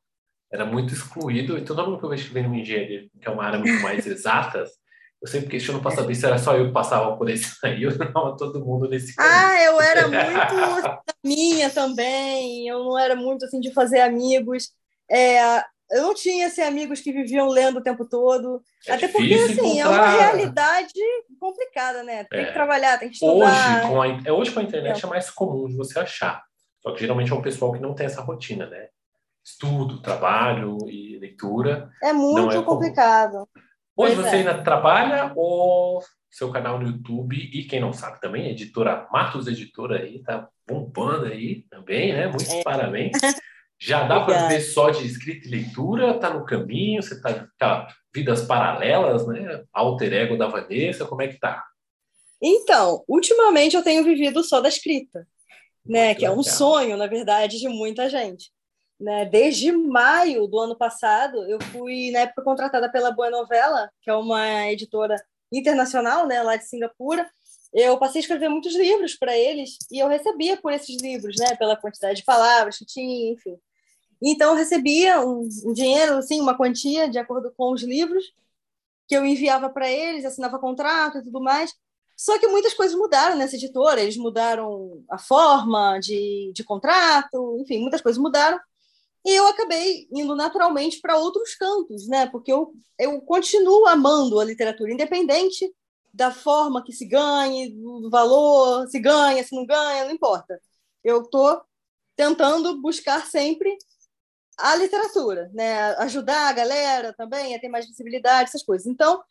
era 0.51 0.65
muito 0.65 0.93
excluído. 0.93 1.57
Então, 1.57 1.77
todo 1.77 1.89
mundo 1.89 2.01
que 2.01 2.05
eu 2.07 2.11
vejo 2.11 2.27
que 2.27 2.35
vem 2.35 2.49
no 2.49 2.55
engenharia, 2.57 3.09
que 3.21 3.29
é 3.29 3.31
uma 3.31 3.45
área 3.45 3.61
muito 3.61 3.81
mais 3.81 4.05
exatas, 4.09 4.82
eu 5.23 5.29
sempre 5.29 5.49
questiono 5.49 5.81
para 5.81 5.93
saber 5.93 6.17
se 6.17 6.27
era 6.27 6.37
só 6.37 6.57
eu 6.57 6.67
que 6.67 6.73
passava 6.73 7.17
por 7.17 7.31
esse 7.31 7.55
aí 7.65 7.87
ou 7.87 7.93
não, 7.97 8.37
todo 8.37 8.65
mundo 8.65 8.89
nesse 8.89 9.15
caminho. 9.15 9.35
Ah, 9.35 9.63
eu 9.63 9.81
era 9.81 10.09
muito 10.11 11.03
minha 11.23 11.71
também, 11.71 12.67
eu 12.67 12.85
não 12.85 12.99
era 12.99 13.15
muito 13.15 13.45
assim 13.45 13.61
de 13.61 13.73
fazer 13.73 14.01
amigos. 14.01 14.71
É, 15.09 15.61
eu 15.93 16.03
não 16.03 16.15
tinha 16.15 16.49
assim, 16.49 16.63
amigos 16.63 17.01
que 17.01 17.13
viviam 17.13 17.49
lendo 17.49 17.79
o 17.79 17.83
tempo 17.83 18.05
todo. 18.05 18.61
É 18.89 18.95
Até 18.95 19.07
porque 19.07 19.35
assim, 19.35 19.79
encontrar... 19.79 19.79
é 19.79 19.89
uma 19.89 20.11
realidade 20.11 20.93
complicada, 21.39 22.03
né? 22.03 22.25
Tem 22.25 22.41
é. 22.41 22.47
que 22.47 22.53
trabalhar, 22.53 22.99
tem 22.99 23.09
que 23.09 23.15
estudar. 23.15 23.85
Hoje, 23.85 23.89
com 23.89 24.03
a, 24.03 24.09
é, 24.09 24.33
hoje 24.33 24.51
com 24.51 24.59
a 24.61 24.63
internet 24.65 25.05
é. 25.05 25.09
mais 25.09 25.31
comum 25.31 25.69
de 25.69 25.77
você 25.77 26.01
achar. 26.01 26.43
Só 26.81 26.93
que 26.93 27.01
geralmente 27.01 27.31
é 27.31 27.35
um 27.35 27.43
pessoal 27.43 27.73
que 27.73 27.79
não 27.79 27.95
tem 27.95 28.07
essa 28.07 28.23
rotina, 28.23 28.67
né? 28.67 28.89
Estudo, 29.45 30.03
trabalho 30.03 30.79
e 30.89 31.19
leitura. 31.19 31.91
É 32.03 32.13
muito 32.13 32.57
é 32.57 32.63
complicado. 32.63 33.49
Comum. 33.53 33.62
Hoje 33.97 34.15
pois 34.15 34.27
você 34.27 34.37
é. 34.37 34.39
ainda 34.39 34.63
trabalha 34.63 35.33
ou 35.37 36.03
seu 36.31 36.51
canal 36.51 36.79
no 36.79 36.87
YouTube 36.87 37.37
e 37.37 37.65
quem 37.65 37.79
não 37.79 37.93
sabe 37.93 38.21
também, 38.21 38.51
editora 38.51 39.07
Matos 39.13 39.47
Editora 39.47 40.01
aí, 40.01 40.23
tá 40.23 40.49
bombando 40.67 41.27
aí 41.27 41.65
também, 41.71 42.13
né? 42.13 42.27
Muitos 42.27 42.49
é. 42.49 42.63
parabéns. 42.63 43.13
Já 43.79 44.07
dá 44.07 44.21
para 44.21 44.47
ver 44.47 44.61
só 44.61 44.91
de 44.91 45.05
escrita 45.05 45.47
e 45.47 45.51
leitura, 45.51 46.15
tá 46.15 46.31
no 46.33 46.47
caminho, 46.47 47.03
você 47.03 47.21
tá, 47.21 47.49
tá 47.59 47.89
vidas 48.15 48.43
paralelas, 48.43 49.27
né? 49.27 49.65
Alter 49.73 50.13
ego 50.13 50.39
da 50.39 50.47
Vanessa, 50.47 51.05
como 51.05 51.21
é 51.21 51.29
que 51.29 51.39
tá? 51.39 51.65
Então, 52.41 53.05
ultimamente 53.09 53.75
eu 53.75 53.83
tenho 53.83 54.05
vivido 54.05 54.43
só 54.45 54.61
da 54.61 54.69
escrita, 54.69 55.27
né? 55.85 56.07
Muito 56.07 56.17
que 56.17 56.23
legal. 56.23 56.35
é 56.35 56.39
um 56.39 56.43
sonho, 56.45 56.97
na 56.97 57.09
verdade, 57.09 57.59
de 57.59 57.69
muita 57.69 58.09
gente. 58.09 58.53
Né? 59.03 59.25
Desde 59.25 59.73
maio 59.73 60.47
do 60.47 60.61
ano 60.61 60.77
passado, 60.77 61.45
eu 61.49 61.61
fui, 61.73 62.13
na 62.13 62.21
época, 62.21 62.43
contratada 62.43 62.89
pela 62.91 63.11
Boa 63.11 63.29
Novela, 63.31 63.91
que 64.01 64.09
é 64.09 64.15
uma 64.15 64.71
editora 64.71 65.17
internacional, 65.51 66.25
né, 66.27 66.41
lá 66.41 66.55
de 66.55 66.69
Singapura. 66.69 67.29
Eu 67.73 67.99
passei 67.99 68.21
a 68.21 68.23
escrever 68.23 68.49
muitos 68.49 68.77
livros 68.77 69.17
para 69.17 69.37
eles 69.37 69.77
e 69.91 69.99
eu 69.99 70.07
recebia 70.07 70.57
por 70.57 70.73
esses 70.73 70.97
livros, 71.03 71.35
né, 71.37 71.57
pela 71.57 71.77
quantidade 71.77 72.21
de 72.21 72.25
palavras 72.25 72.79
que 72.79 72.87
tinha, 72.87 73.33
enfim. 73.33 73.59
Então, 74.23 74.51
eu 74.51 74.57
recebia 74.57 75.21
um, 75.21 75.49
um 75.67 75.73
dinheiro, 75.73 76.19
assim, 76.19 76.41
uma 76.41 76.57
quantia, 76.57 77.09
de 77.11 77.19
acordo 77.19 77.53
com 77.57 77.73
os 77.73 77.83
livros, 77.83 78.33
que 79.09 79.17
eu 79.17 79.27
enviava 79.27 79.69
para 79.69 79.91
eles, 79.91 80.25
assinava 80.25 80.61
contrato 80.61 81.19
e 81.19 81.23
tudo 81.25 81.41
mais. 81.41 81.75
Só 82.17 82.39
que 82.39 82.47
muitas 82.47 82.73
coisas 82.73 82.97
mudaram 82.97 83.37
nessa 83.37 83.57
editora, 83.57 84.01
eles 84.01 84.17
mudaram 84.17 85.03
a 85.11 85.19
forma 85.19 85.99
de, 85.99 86.53
de 86.55 86.63
contrato, 86.63 87.59
enfim, 87.61 87.81
muitas 87.81 88.01
coisas 88.01 88.23
mudaram. 88.23 88.61
E 89.25 89.31
eu 89.31 89.47
acabei 89.47 90.09
indo 90.13 90.35
naturalmente 90.35 91.01
para 91.01 91.17
outros 91.17 91.55
cantos, 91.55 92.09
né? 92.09 92.27
Porque 92.27 92.53
eu, 92.53 92.73
eu 92.99 93.21
continuo 93.23 93.87
amando 93.87 94.41
a 94.41 94.45
literatura, 94.45 94.93
independente 94.93 95.73
da 96.13 96.31
forma 96.31 96.85
que 96.85 96.93
se 96.93 97.07
ganhe, 97.07 97.71
do 97.71 98.11
valor, 98.11 98.87
se 98.89 98.99
ganha, 98.99 99.43
se 99.45 99.55
não 99.55 99.65
ganha, 99.65 100.05
não 100.05 100.13
importa. 100.13 100.61
Eu 101.03 101.23
estou 101.23 101.63
tentando 102.17 102.81
buscar 102.81 103.27
sempre 103.27 103.77
a 104.59 104.77
literatura, 104.77 105.51
né? 105.55 105.95
Ajudar 105.97 106.49
a 106.49 106.53
galera 106.53 107.15
também 107.15 107.55
a 107.55 107.61
ter 107.61 107.69
mais 107.69 107.87
visibilidade, 107.87 108.51
essas 108.51 108.63
coisas. 108.63 108.87
Então, 108.87 109.23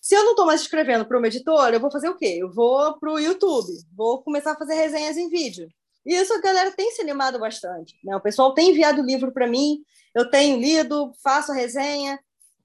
se 0.00 0.14
eu 0.14 0.22
não 0.24 0.30
estou 0.32 0.46
mais 0.46 0.60
escrevendo 0.60 1.06
para 1.06 1.18
uma 1.18 1.26
editora, 1.26 1.76
eu 1.76 1.80
vou 1.80 1.90
fazer 1.90 2.08
o 2.08 2.16
quê? 2.16 2.36
Eu 2.38 2.52
vou 2.52 2.98
para 2.98 3.12
o 3.12 3.18
YouTube, 3.18 3.72
vou 3.96 4.22
começar 4.22 4.52
a 4.52 4.56
fazer 4.56 4.74
resenhas 4.74 5.16
em 5.16 5.28
vídeo. 5.28 5.68
E 6.06 6.14
isso 6.14 6.32
a 6.32 6.40
galera 6.40 6.70
tem 6.70 6.90
se 6.92 7.02
animado 7.02 7.38
bastante. 7.38 7.98
Né? 8.04 8.14
O 8.14 8.20
pessoal 8.20 8.54
tem 8.54 8.70
enviado 8.70 9.02
livro 9.02 9.32
para 9.32 9.48
mim, 9.48 9.80
eu 10.14 10.30
tenho 10.30 10.58
lido, 10.58 11.12
faço 11.22 11.50
a 11.50 11.54
resenha. 11.54 12.18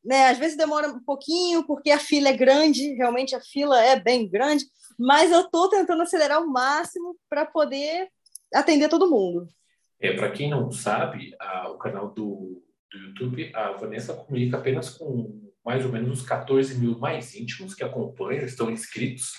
Né? 0.06 0.28
Às 0.30 0.38
vezes 0.38 0.56
demora 0.56 0.88
um 0.90 1.04
pouquinho, 1.04 1.66
porque 1.66 1.90
a 1.90 1.98
fila 2.00 2.30
é 2.30 2.34
grande, 2.34 2.94
realmente 2.94 3.36
a 3.36 3.42
fila 3.42 3.84
é 3.84 4.00
bem 4.00 4.30
grande, 4.30 4.66
mas 4.98 5.32
eu 5.32 5.42
estou 5.42 5.70
tentando 5.70 6.04
acelerar 6.04 6.42
o 6.42 6.52
máximo 6.52 7.18
para 7.28 7.46
poder 7.46 8.08
atender 8.54 8.90
todo 8.90 9.10
mundo. 9.10 9.48
É, 10.00 10.14
para 10.14 10.32
quem 10.32 10.50
não 10.50 10.72
sabe, 10.72 11.36
a, 11.40 11.70
o 11.70 11.78
canal 11.78 12.10
do, 12.10 12.64
do 12.92 12.98
YouTube, 12.98 13.52
a 13.56 13.72
Vanessa 13.74 14.14
comunica 14.14 14.58
apenas 14.58 14.90
com 14.90 15.52
mais 15.66 15.86
ou 15.86 15.92
menos 15.92 16.20
os 16.20 16.26
14 16.26 16.76
mil 16.76 16.98
mais 16.98 17.36
íntimos 17.36 17.74
que 17.74 17.84
acompanham, 17.84 18.46
estão 18.46 18.70
inscritos. 18.70 19.32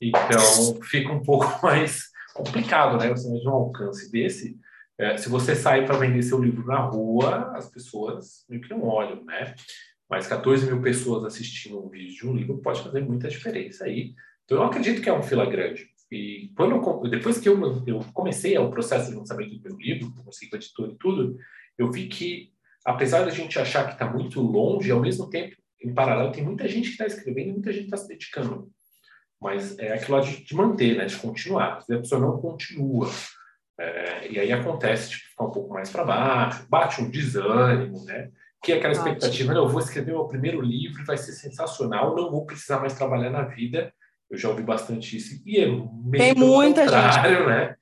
Então, 0.00 0.80
fica 0.82 1.12
um 1.12 1.22
pouco 1.22 1.46
mais 1.62 2.08
complicado, 2.38 2.96
né? 2.98 3.10
Você 3.10 3.28
de 3.38 3.48
um 3.48 3.52
alcance 3.52 4.10
desse. 4.10 4.58
É, 4.96 5.16
se 5.16 5.28
você 5.28 5.54
sair 5.54 5.86
para 5.86 5.98
vender 5.98 6.22
seu 6.22 6.42
livro 6.42 6.66
na 6.66 6.80
rua, 6.80 7.52
as 7.56 7.70
pessoas 7.70 8.44
meio 8.48 8.62
que 8.62 8.70
não 8.70 8.82
olham, 8.82 9.24
né? 9.24 9.54
Mas 10.08 10.26
14 10.26 10.66
mil 10.66 10.80
pessoas 10.80 11.24
assistindo 11.24 11.84
um 11.84 11.88
vídeo 11.88 12.14
de 12.14 12.26
um 12.26 12.34
livro 12.34 12.58
pode 12.58 12.82
fazer 12.82 13.04
muita 13.04 13.28
diferença 13.28 13.84
aí. 13.84 14.14
Então, 14.44 14.58
eu 14.58 14.64
acredito 14.64 15.02
que 15.02 15.08
é 15.08 15.12
um 15.12 15.22
fila 15.22 15.44
grande. 15.44 15.86
E 16.10 16.50
quando 16.56 16.76
eu, 16.76 17.10
depois 17.10 17.38
que 17.38 17.48
eu, 17.48 17.84
eu 17.86 18.00
comecei 18.14 18.56
o 18.56 18.70
processo 18.70 19.10
de 19.10 19.16
lançamento 19.16 19.56
do 19.56 19.62
meu 19.62 19.76
livro, 19.76 20.14
comecei 20.14 20.48
com 20.48 20.56
a 20.56 20.58
editora 20.58 20.92
e 20.92 20.96
tudo, 20.96 21.36
eu 21.76 21.92
vi 21.92 22.08
que, 22.08 22.50
apesar 22.84 23.24
da 23.24 23.30
gente 23.30 23.58
achar 23.58 23.86
que 23.86 23.92
está 23.92 24.10
muito 24.10 24.40
longe, 24.40 24.90
ao 24.90 25.00
mesmo 25.00 25.28
tempo, 25.28 25.54
em 25.80 25.92
paralelo, 25.92 26.32
tem 26.32 26.42
muita 26.42 26.66
gente 26.66 26.86
que 26.86 26.92
está 26.92 27.06
escrevendo 27.06 27.50
e 27.50 27.52
muita 27.52 27.72
gente 27.72 27.84
está 27.84 27.98
se 27.98 28.08
dedicando. 28.08 28.70
Mas 29.40 29.78
é 29.78 29.94
aquilo 29.94 30.20
de, 30.20 30.44
de 30.44 30.54
manter, 30.54 30.96
né? 30.96 31.06
De 31.06 31.16
continuar. 31.16 31.80
Se 31.82 31.94
a 31.94 31.98
pessoa 31.98 32.20
não 32.20 32.40
continua, 32.40 33.08
é, 33.78 34.28
e 34.30 34.40
aí 34.40 34.52
acontece 34.52 35.10
tipo, 35.10 35.30
ficar 35.30 35.44
um 35.44 35.50
pouco 35.52 35.72
mais 35.72 35.90
para 35.90 36.04
baixo, 36.04 36.66
bate 36.68 37.00
um 37.00 37.10
desânimo, 37.10 38.04
né? 38.04 38.30
Que 38.62 38.72
é 38.72 38.76
aquela 38.76 38.92
expectativa, 38.92 39.54
não, 39.54 39.64
eu 39.64 39.68
vou 39.68 39.80
escrever 39.80 40.10
meu 40.10 40.26
primeiro 40.26 40.60
livro, 40.60 41.04
vai 41.04 41.16
ser 41.16 41.32
sensacional, 41.32 42.16
não 42.16 42.30
vou 42.30 42.44
precisar 42.44 42.80
mais 42.80 42.94
trabalhar 42.94 43.30
na 43.30 43.42
vida. 43.42 43.92
Eu 44.28 44.36
já 44.36 44.48
ouvi 44.48 44.62
bastante 44.62 45.16
isso. 45.16 45.40
E 45.46 45.58
é 45.58 45.66
meio 45.66 45.84
Tem 46.18 46.34
muita 46.34 46.82
contrário, 46.82 47.38
gente. 47.38 47.46
né? 47.46 47.76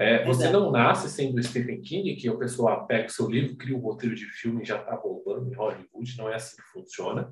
É, 0.00 0.24
você 0.24 0.50
não 0.50 0.70
nasce 0.70 1.08
sendo 1.10 1.40
Stephen 1.42 1.80
King, 1.82 2.16
que 2.16 2.28
a 2.28 2.36
pessoa 2.36 2.86
pega 2.86 3.06
o 3.06 3.10
seu 3.10 3.30
livro, 3.30 3.56
cria 3.56 3.76
um 3.76 3.80
roteiro 3.80 4.14
de 4.14 4.24
filme 4.24 4.62
e 4.62 4.64
já 4.64 4.78
está 4.78 4.94
rolando 4.94 5.48
em 5.48 5.54
Hollywood, 5.54 6.18
não 6.18 6.28
é 6.28 6.34
assim 6.34 6.56
que 6.56 6.62
funciona. 6.72 7.30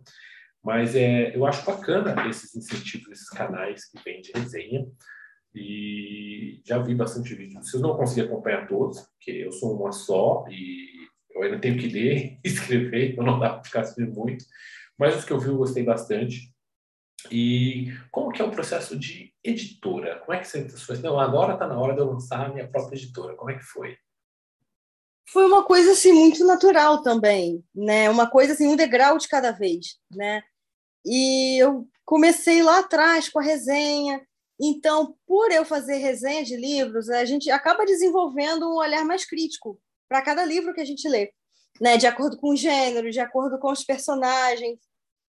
Mas 0.62 0.94
é, 0.94 1.34
eu 1.34 1.46
acho 1.46 1.64
bacana 1.64 2.28
esses 2.28 2.54
incentivos, 2.54 3.08
esses 3.10 3.30
canais 3.30 3.88
que 3.90 4.02
vêm 4.04 4.20
de 4.20 4.30
resenha. 4.32 4.86
E 5.54 6.60
já 6.64 6.78
vi 6.78 6.94
bastante 6.94 7.34
vídeo. 7.34 7.62
Se 7.62 7.76
eu 7.76 7.80
não 7.80 7.96
conseguir 7.96 8.22
acompanhar 8.22 8.68
todos, 8.68 9.00
porque 9.00 9.30
eu 9.30 9.50
sou 9.52 9.76
uma 9.76 9.90
só 9.90 10.44
e 10.48 11.08
eu 11.34 11.42
ainda 11.42 11.58
tenho 11.58 11.78
que 11.78 11.88
ler 11.88 12.38
e 12.44 12.48
escrever, 12.48 13.12
então 13.12 13.24
não 13.24 13.38
dá 13.38 13.50
para 13.50 13.64
ficar 13.64 13.80
assistindo 13.80 14.12
muito. 14.12 14.44
Mas 14.98 15.16
os 15.16 15.24
que 15.24 15.32
eu 15.32 15.40
vi 15.40 15.48
eu 15.48 15.56
gostei 15.56 15.82
bastante. 15.82 16.54
E 17.30 17.92
como 18.10 18.32
que 18.32 18.40
é 18.40 18.44
o 18.44 18.50
processo 18.50 18.98
de 18.98 19.34
editora? 19.42 20.20
Como 20.20 20.32
é 20.32 20.40
que 20.40 20.46
você... 20.46 20.66
Não, 21.02 21.18
agora 21.18 21.54
está 21.54 21.66
na 21.66 21.78
hora 21.78 21.94
de 21.94 22.00
eu 22.00 22.06
lançar 22.06 22.46
a 22.46 22.52
minha 22.52 22.68
própria 22.68 22.96
editora. 22.96 23.34
Como 23.34 23.50
é 23.50 23.58
que 23.58 23.64
foi? 23.64 23.96
foi 25.32 25.46
uma 25.46 25.64
coisa 25.64 25.92
assim 25.92 26.12
muito 26.12 26.44
natural 26.44 27.02
também, 27.02 27.64
né? 27.74 28.10
Uma 28.10 28.28
coisa 28.28 28.52
assim 28.52 28.66
um 28.66 28.76
degrau 28.76 29.16
de 29.16 29.28
cada 29.28 29.52
vez, 29.52 29.96
né? 30.10 30.42
E 31.04 31.62
eu 31.62 31.86
comecei 32.04 32.62
lá 32.62 32.80
atrás 32.80 33.28
com 33.28 33.38
a 33.38 33.42
resenha. 33.42 34.20
Então, 34.60 35.16
por 35.26 35.50
eu 35.50 35.64
fazer 35.64 35.96
resenha 35.96 36.44
de 36.44 36.56
livros, 36.56 37.08
a 37.08 37.24
gente 37.24 37.50
acaba 37.50 37.86
desenvolvendo 37.86 38.68
um 38.68 38.76
olhar 38.76 39.04
mais 39.04 39.24
crítico 39.24 39.80
para 40.08 40.22
cada 40.22 40.44
livro 40.44 40.74
que 40.74 40.80
a 40.80 40.84
gente 40.84 41.08
lê, 41.08 41.32
né? 41.80 41.96
De 41.96 42.06
acordo 42.06 42.36
com 42.36 42.50
o 42.50 42.56
gênero, 42.56 43.10
de 43.10 43.20
acordo 43.20 43.58
com 43.58 43.70
os 43.70 43.84
personagens, 43.84 44.78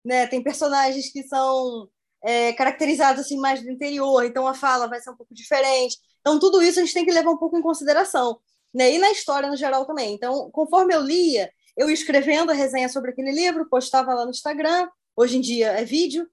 né? 0.04 0.26
Tem 0.28 0.42
personagens 0.42 1.12
que 1.12 1.24
são 1.24 1.88
é, 2.24 2.54
caracterizados 2.54 3.22
assim 3.22 3.38
mais 3.38 3.62
do 3.62 3.70
interior, 3.70 4.26
então 4.26 4.48
a 4.48 4.54
fala 4.54 4.88
vai 4.88 5.00
ser 5.00 5.12
um 5.12 5.16
pouco 5.16 5.34
diferente. 5.34 5.98
Então, 6.22 6.40
tudo 6.40 6.62
isso 6.62 6.80
a 6.80 6.84
gente 6.84 6.94
tem 6.94 7.06
que 7.06 7.12
levar 7.12 7.32
um 7.32 7.38
pouco 7.38 7.58
em 7.58 7.62
consideração 7.62 8.40
né? 8.74 8.94
e 8.94 8.98
na 8.98 9.12
história 9.12 9.50
no 9.50 9.56
geral 9.56 9.86
também. 9.86 10.14
Então, 10.14 10.50
conforme 10.52 10.94
eu 10.94 11.02
lia, 11.02 11.52
eu 11.78 11.88
ia 11.90 11.94
escrevendo 11.94 12.52
a 12.52 12.56
resenha 12.56 12.90
sobre 12.90 13.12
aquele 13.12 13.32
livro, 13.32 13.70
postava 13.70 14.14
lá 14.14 14.26
no 14.26 14.32
Instagram, 14.32 14.88
hoje 15.20 15.38
em 15.38 15.42
dia 15.42 15.72
é 15.72 15.84
vídeo, 15.84 16.26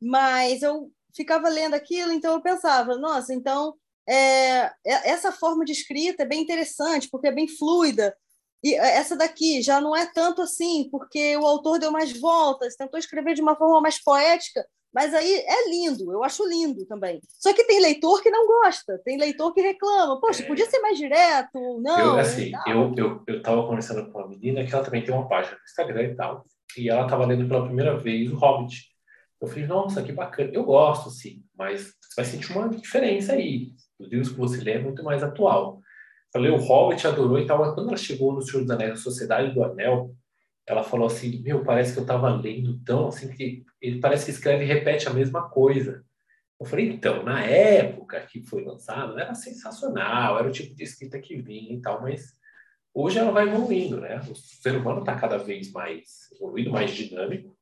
mas 0.00 0.62
eu 0.62 0.92
ficava 1.16 1.48
lendo 1.48 1.72
aquilo, 1.72 2.12
então 2.12 2.34
eu 2.34 2.42
pensava, 2.42 2.98
nossa, 2.98 3.32
então 3.32 3.74
é, 4.06 4.64
é 4.66 4.72
essa 4.84 5.32
forma 5.32 5.64
de 5.64 5.72
escrita 5.72 6.24
é 6.24 6.26
bem 6.26 6.42
interessante, 6.42 7.08
porque 7.10 7.28
é 7.28 7.32
bem 7.32 7.48
fluida, 7.48 8.14
e 8.62 8.74
essa 8.74 9.16
daqui 9.16 9.62
já 9.62 9.80
não 9.80 9.96
é 9.96 10.10
tanto 10.12 10.42
assim, 10.42 10.88
porque 10.90 11.36
o 11.38 11.46
autor 11.46 11.78
deu 11.78 11.90
mais 11.90 12.18
voltas, 12.18 12.76
tentou 12.76 12.98
escrever 12.98 13.34
de 13.34 13.40
uma 13.40 13.56
forma 13.56 13.80
mais 13.80 14.02
poética, 14.02 14.66
mas 14.92 15.12
aí 15.12 15.34
é 15.34 15.70
lindo, 15.70 16.12
eu 16.12 16.22
acho 16.22 16.46
lindo 16.46 16.86
também. 16.86 17.20
Só 17.26 17.52
que 17.52 17.64
tem 17.64 17.80
leitor 17.80 18.22
que 18.22 18.30
não 18.30 18.46
gosta, 18.46 19.00
tem 19.04 19.18
leitor 19.18 19.52
que 19.52 19.60
reclama. 19.60 20.20
Poxa, 20.20 20.44
é. 20.44 20.46
podia 20.46 20.70
ser 20.70 20.78
mais 20.78 20.96
direto, 20.96 21.80
não. 21.82 21.98
Eu, 21.98 22.18
assim, 22.18 22.52
eu, 22.66 22.94
eu, 22.96 23.22
eu 23.26 23.42
tava 23.42 23.66
conversando 23.66 24.10
com 24.12 24.18
uma 24.18 24.28
menina 24.28 24.64
que 24.64 24.72
ela 24.72 24.84
também 24.84 25.04
tem 25.04 25.12
uma 25.12 25.28
página 25.28 25.56
no 25.56 25.64
Instagram 25.64 26.02
e 26.04 26.14
tal, 26.14 26.44
e 26.78 26.88
ela 26.88 27.04
estava 27.04 27.26
lendo 27.26 27.48
pela 27.48 27.64
primeira 27.64 27.96
vez 27.98 28.30
o 28.30 28.36
Hobbit. 28.36 28.88
Eu 29.40 29.48
falei, 29.48 29.66
nossa, 29.66 30.02
que 30.02 30.12
bacana. 30.12 30.50
Eu 30.52 30.64
gosto, 30.64 31.10
sim, 31.10 31.42
mas 31.56 31.94
você 32.00 32.14
vai 32.16 32.24
sentir 32.24 32.52
uma 32.52 32.68
diferença 32.68 33.32
aí. 33.34 33.72
Os 33.98 34.08
livros 34.08 34.30
que 34.30 34.38
você 34.38 34.60
lê 34.62 34.72
é 34.72 34.78
muito 34.78 35.02
mais 35.02 35.22
atual. 35.22 35.80
Falei, 36.32 36.50
o 36.50 36.56
Hobbit 36.56 37.06
adorou 37.06 37.38
e 37.38 37.46
tal, 37.46 37.58
mas 37.58 37.74
quando 37.74 37.88
ela 37.88 37.96
chegou 37.96 38.32
no 38.32 38.42
Senhor 38.42 38.62
dos 38.62 38.70
Anéis, 38.70 38.92
a 38.92 38.96
Sociedade 38.96 39.54
do 39.54 39.62
Anel, 39.62 40.14
ela 40.66 40.82
falou 40.82 41.06
assim, 41.06 41.42
meu, 41.42 41.62
parece 41.62 41.92
que 41.92 41.98
eu 41.98 42.04
estava 42.04 42.28
lendo 42.34 42.78
tão 42.80 43.08
assim 43.08 43.28
que 43.28 43.64
ele 43.80 44.00
parece 44.00 44.24
que 44.24 44.30
escreve 44.30 44.64
e 44.64 44.66
repete 44.66 45.06
a 45.06 45.12
mesma 45.12 45.48
coisa. 45.48 46.04
Eu 46.58 46.66
falei, 46.66 46.88
então, 46.88 47.22
na 47.22 47.44
época 47.44 48.20
que 48.22 48.42
foi 48.42 48.64
lançado, 48.64 49.18
era 49.18 49.34
sensacional, 49.34 50.38
era 50.38 50.48
o 50.48 50.52
tipo 50.52 50.74
de 50.74 50.82
escrita 50.82 51.20
que 51.20 51.36
vinha 51.36 51.74
e 51.74 51.80
tal, 51.80 52.00
mas 52.00 52.34
hoje 52.94 53.18
ela 53.18 53.32
vai 53.32 53.48
evoluindo, 53.48 54.00
né? 54.00 54.20
O 54.30 54.34
ser 54.34 54.76
humano 54.76 55.00
está 55.00 55.16
cada 55.16 55.36
vez 55.36 55.72
mais 55.72 56.30
evoluído, 56.32 56.70
mais 56.70 56.92
dinâmico, 56.92 57.56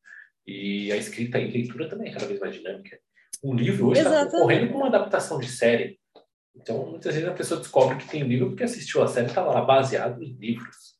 e 0.47 0.92
a 0.92 0.97
escrita 0.97 1.38
e 1.38 1.51
leitura 1.51 1.88
também 1.88 2.11
é 2.11 2.12
cada 2.12 2.27
vez 2.27 2.38
mais 2.38 2.55
dinâmica. 2.55 2.99
Um 3.42 3.55
livro 3.55 3.88
hoje 3.88 4.03
está 4.03 4.31
correndo 4.31 4.71
com 4.71 4.79
uma 4.79 4.88
adaptação 4.88 5.38
de 5.40 5.49
série. 5.49 5.99
Então, 6.55 6.90
muitas 6.90 7.14
vezes 7.14 7.29
a 7.29 7.33
pessoa 7.33 7.61
descobre 7.61 7.97
que 7.97 8.09
tem 8.09 8.23
um 8.23 8.29
livro 8.29 8.49
porque 8.49 8.64
assistiu 8.64 9.03
a 9.03 9.09
série 9.09 9.27
e 9.27 9.29
estava 9.31 9.51
lá 9.53 9.62
baseado 9.62 10.23
em 10.23 10.33
livros. 10.35 10.92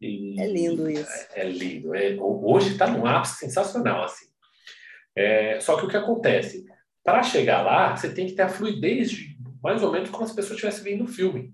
E 0.00 0.40
é 0.40 0.46
lindo 0.46 0.88
isso. 0.88 1.10
É, 1.34 1.40
é 1.40 1.44
lindo. 1.44 1.94
É, 1.94 2.16
hoje 2.18 2.72
está 2.72 2.86
num 2.86 3.04
ápice 3.04 3.38
sensacional, 3.38 4.04
assim. 4.04 4.26
É, 5.14 5.60
só 5.60 5.76
que 5.76 5.84
o 5.84 5.88
que 5.88 5.96
acontece? 5.96 6.64
Para 7.04 7.22
chegar 7.22 7.62
lá, 7.62 7.96
você 7.96 8.12
tem 8.12 8.26
que 8.26 8.32
ter 8.32 8.42
a 8.42 8.48
fluidez 8.48 9.10
de 9.10 9.36
mais 9.62 9.82
ou 9.82 9.92
menos 9.92 10.08
como 10.08 10.24
se 10.26 10.32
a 10.32 10.36
pessoa 10.36 10.54
estivesse 10.54 10.82
vendo 10.82 11.04
o 11.04 11.08
filme. 11.08 11.52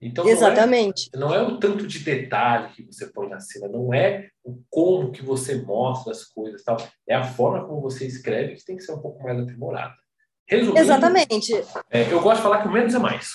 Então, 0.00 0.28
Exatamente. 0.28 1.10
Não 1.14 1.32
é, 1.32 1.38
não 1.38 1.46
é 1.46 1.48
o 1.48 1.58
tanto 1.58 1.86
de 1.86 1.98
detalhe 2.00 2.72
que 2.74 2.82
você 2.82 3.06
põe 3.06 3.28
na 3.28 3.40
cena, 3.40 3.68
não 3.68 3.92
é 3.94 4.28
o 4.44 4.60
como 4.68 5.10
que 5.10 5.22
você 5.22 5.56
mostra 5.62 6.12
as 6.12 6.24
coisas, 6.24 6.62
tal. 6.62 6.76
é 7.08 7.14
a 7.14 7.24
forma 7.24 7.66
como 7.66 7.80
você 7.80 8.06
escreve 8.06 8.54
que 8.54 8.64
tem 8.64 8.76
que 8.76 8.82
ser 8.82 8.92
um 8.92 9.00
pouco 9.00 9.22
mais 9.22 9.40
aprimorada. 9.40 9.94
Resumindo, 10.48 10.78
Exatamente. 10.78 11.52
É, 11.90 12.12
eu 12.12 12.20
gosto 12.20 12.36
de 12.36 12.42
falar 12.42 12.62
que 12.62 12.68
o 12.68 12.72
menos 12.72 12.94
é 12.94 12.98
mais. 12.98 13.30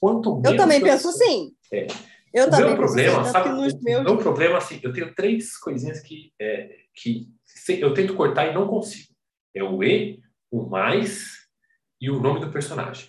Quanto 0.00 0.36
menos. 0.36 0.50
Eu 0.50 0.56
também 0.56 0.80
penso 0.80 1.08
assim. 1.08 1.52
É. 1.72 1.86
Eu 2.34 2.48
o 2.48 2.50
também 2.50 2.66
meu 2.66 2.76
problema, 2.76 3.20
assim, 3.20 3.32
sabe? 3.32 3.48
O 3.48 3.82
meus... 3.82 4.04
meu 4.04 4.18
problema, 4.18 4.58
assim, 4.58 4.80
eu 4.82 4.92
tenho 4.92 5.14
três 5.14 5.56
coisinhas 5.58 6.00
que, 6.00 6.32
é, 6.40 6.68
que 6.94 7.28
eu 7.68 7.94
tento 7.94 8.14
cortar 8.14 8.46
e 8.46 8.54
não 8.54 8.66
consigo. 8.66 9.08
É 9.54 9.62
o 9.62 9.82
E, 9.82 10.20
o 10.50 10.66
mais 10.66 11.46
e 12.00 12.10
o 12.10 12.20
nome 12.20 12.40
do 12.40 12.50
personagem. 12.50 13.08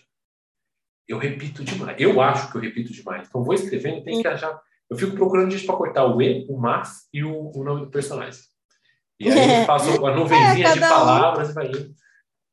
Eu 1.07 1.17
repito 1.17 1.63
demais. 1.63 1.95
Eu 1.99 2.19
acho 2.21 2.51
que 2.51 2.57
eu 2.57 2.61
repito 2.61 2.91
demais. 2.91 3.27
Então, 3.27 3.43
vou 3.43 3.53
escrevendo, 3.53 4.03
tem 4.03 4.21
que 4.21 4.27
achar. 4.27 4.59
Eu 4.89 4.97
fico 4.97 5.15
procurando 5.15 5.51
gente 5.51 5.65
para 5.65 5.75
cortar 5.75 6.05
o 6.05 6.21
E, 6.21 6.45
o 6.49 6.57
mas 6.57 7.07
e 7.13 7.23
o, 7.23 7.51
o 7.55 7.63
nome 7.63 7.85
do 7.85 7.91
personagem. 7.91 8.41
E 9.19 9.29
aí 9.29 9.61
eu 9.61 9.65
faço 9.65 10.05
a 10.05 10.15
nuvenzinha 10.15 10.67
é, 10.67 10.73
de 10.73 10.79
palavras 10.79 11.47
um... 11.47 11.51
e 11.51 11.53
vai 11.53 11.67
indo. 11.67 11.95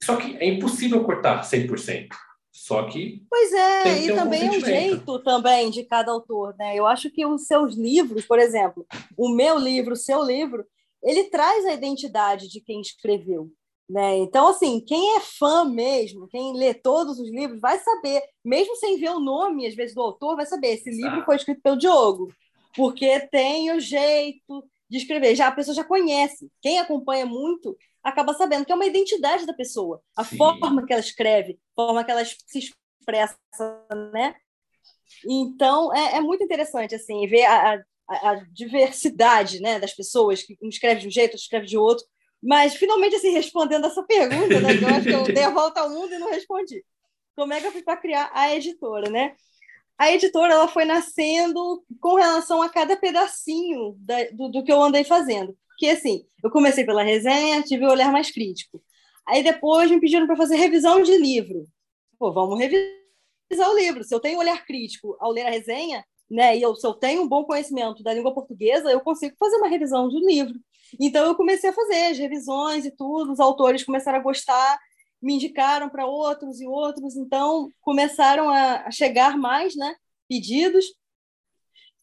Só 0.03 0.17
que 0.17 0.37
é 0.37 0.47
impossível 0.47 1.03
cortar 1.05 1.43
100%. 1.43 2.09
Só 2.53 2.85
que. 2.85 3.25
Pois 3.29 3.53
é, 3.53 3.99
e 4.05 4.15
também 4.15 4.47
é 4.47 4.51
um 4.51 4.61
jeito 4.61 5.19
também 5.25 5.71
de 5.71 5.83
cada 5.85 6.13
autor, 6.13 6.55
né? 6.57 6.79
Eu 6.79 6.87
acho 6.87 7.11
que 7.11 7.27
os 7.27 7.47
seus 7.47 7.75
livros, 7.75 8.25
por 8.25 8.39
exemplo, 8.39 8.87
o 9.17 9.29
meu 9.29 9.59
livro, 9.59 9.95
o 9.95 9.97
seu 9.97 10.23
livro, 10.23 10.65
ele 11.03 11.25
traz 11.25 11.67
a 11.67 11.73
identidade 11.73 12.49
de 12.49 12.61
quem 12.61 12.81
escreveu. 12.81 13.51
Né? 13.89 14.17
Então, 14.19 14.49
assim, 14.49 14.81
quem 14.81 15.17
é 15.17 15.21
fã 15.21 15.65
mesmo, 15.65 16.27
quem 16.29 16.57
lê 16.57 16.73
todos 16.73 17.19
os 17.19 17.31
livros, 17.31 17.61
vai 17.61 17.79
saber, 17.79 18.23
mesmo 18.43 18.75
sem 18.77 18.99
ver 18.99 19.11
o 19.11 19.21
nome, 19.21 19.67
às 19.67 19.75
vezes, 19.75 19.95
do 19.95 20.01
autor, 20.01 20.37
vai 20.37 20.47
saber: 20.47 20.69
esse 20.69 20.91
livro 20.91 21.25
foi 21.25 21.37
escrito 21.37 21.61
pelo 21.61 21.77
Diogo, 21.77 22.33
porque 22.75 23.21
tem 23.29 23.71
o 23.73 23.81
jeito 23.81 24.65
de 24.89 24.99
escrever. 24.99 25.35
Já 25.35 25.49
a 25.49 25.53
pessoa 25.53 25.75
já 25.75 25.85
conhece. 25.85 26.51
Quem 26.63 26.79
acompanha 26.79 27.27
muito 27.27 27.77
acaba 28.03 28.35
sabendo 28.35 28.65
que 28.65 28.73
é 28.73 28.75
uma 28.75 28.87
identidade 28.87 29.47
da 29.47 29.55
pessoa, 29.55 30.03
a 30.17 30.25
Sim. 30.25 30.37
forma 30.37 30.85
que 30.85 30.93
ela 30.93 31.01
escreve, 31.01 31.59
a 31.77 31.83
forma 31.83 32.05
que 32.05 32.11
ela 32.11 32.25
se 32.25 32.73
expressa, 33.01 33.39
né? 34.13 34.35
Então, 35.27 35.95
é, 35.95 36.17
é 36.17 36.21
muito 36.21 36.45
interessante, 36.45 36.95
assim, 36.95 37.27
ver 37.27 37.45
a, 37.45 37.83
a, 38.09 38.31
a, 38.31 38.35
diversidade 38.53 39.61
né, 39.61 39.79
das 39.79 39.95
pessoas, 39.95 40.43
que 40.43 40.57
um 40.63 40.69
escreve 40.69 41.01
de 41.01 41.09
um 41.09 41.11
jeito, 41.11 41.33
outro 41.33 41.45
escreve 41.45 41.67
de 41.67 41.79
outro, 41.79 42.05
mas, 42.45 42.75
finalmente, 42.75 43.17
assim, 43.17 43.31
respondendo 43.31 43.87
essa 43.87 44.03
pergunta, 44.03 44.61
né, 44.61 44.69
eu 44.81 44.89
acho 44.89 45.03
que 45.03 45.15
eu 45.15 45.25
dei 45.33 45.45
a 45.45 45.51
volta 45.51 45.81
ao 45.81 45.89
mundo 45.89 46.13
e 46.13 46.19
não 46.19 46.29
respondi. 46.29 46.85
Como 47.35 47.55
é 47.55 47.61
que 47.61 47.67
eu 47.67 47.73
fui 47.73 47.83
para 47.83 47.97
criar 47.97 48.31
a 48.35 48.55
editora, 48.55 49.11
né? 49.11 49.35
A 49.97 50.13
editora 50.13 50.53
ela 50.53 50.69
foi 50.69 50.85
nascendo 50.85 51.83
com 51.99 52.17
relação 52.17 52.61
a 52.61 52.69
cada 52.69 52.97
pedacinho 52.97 53.97
da, 53.99 54.25
do, 54.33 54.51
do 54.51 54.63
que 54.63 54.71
eu 54.71 54.83
andei 54.83 55.05
fazendo. 55.05 55.57
Porque, 55.69 55.87
assim, 55.87 56.27
eu 56.43 56.51
comecei 56.51 56.85
pela 56.85 57.03
resenha, 57.03 57.63
tive 57.63 57.87
o 57.87 57.89
um 57.89 57.93
olhar 57.93 58.13
mais 58.13 58.31
crítico. 58.31 58.83
Aí 59.27 59.43
depois 59.43 59.91
me 59.91 59.99
pediram 59.99 60.27
para 60.27 60.37
fazer 60.37 60.57
revisão 60.57 61.03
de 61.03 61.17
livro. 61.17 61.65
Pô, 62.19 62.31
vamos 62.31 62.59
revisar 62.59 63.71
o 63.71 63.77
livro. 63.77 64.05
Se 64.05 64.15
eu 64.15 64.21
tenho 64.21 64.37
um 64.37 64.41
olhar 64.41 64.67
crítico 64.67 65.17
ao 65.19 65.33
ler 65.33 65.47
a 65.47 65.51
resenha, 65.51 66.05
né, 66.31 66.57
e 66.59 66.63
eu, 66.63 66.75
se 66.77 66.87
eu 66.87 66.93
tenho 66.93 67.23
um 67.23 67.29
bom 67.29 67.45
conhecimento 67.45 68.03
da 68.03 68.13
língua 68.13 68.35
portuguesa, 68.35 68.91
eu 68.91 69.01
consigo 69.01 69.35
fazer 69.39 69.57
uma 69.57 69.69
revisão 69.69 70.09
de 70.11 70.17
um 70.17 70.27
livro. 70.27 70.55
Então 71.01 71.27
eu 71.27 71.35
comecei 71.35 71.71
a 71.71 71.73
fazer 71.73 72.07
as 72.07 72.19
revisões 72.19 72.85
e 72.85 72.91
tudo, 72.91 73.33
os 73.33 73.41
autores 73.41 73.85
começaram 73.85 74.19
a 74.19 74.23
gostar, 74.23 74.79
me 75.21 75.35
indicaram 75.35 75.89
para 75.89 76.07
outros 76.07 76.61
e 76.61 76.67
outros, 76.67 77.17
então 77.17 77.69
começaram 77.81 78.51
a, 78.51 78.91
chegar 78.91 79.37
mais, 79.39 79.75
né, 79.75 79.97
pedidos. 80.29 80.87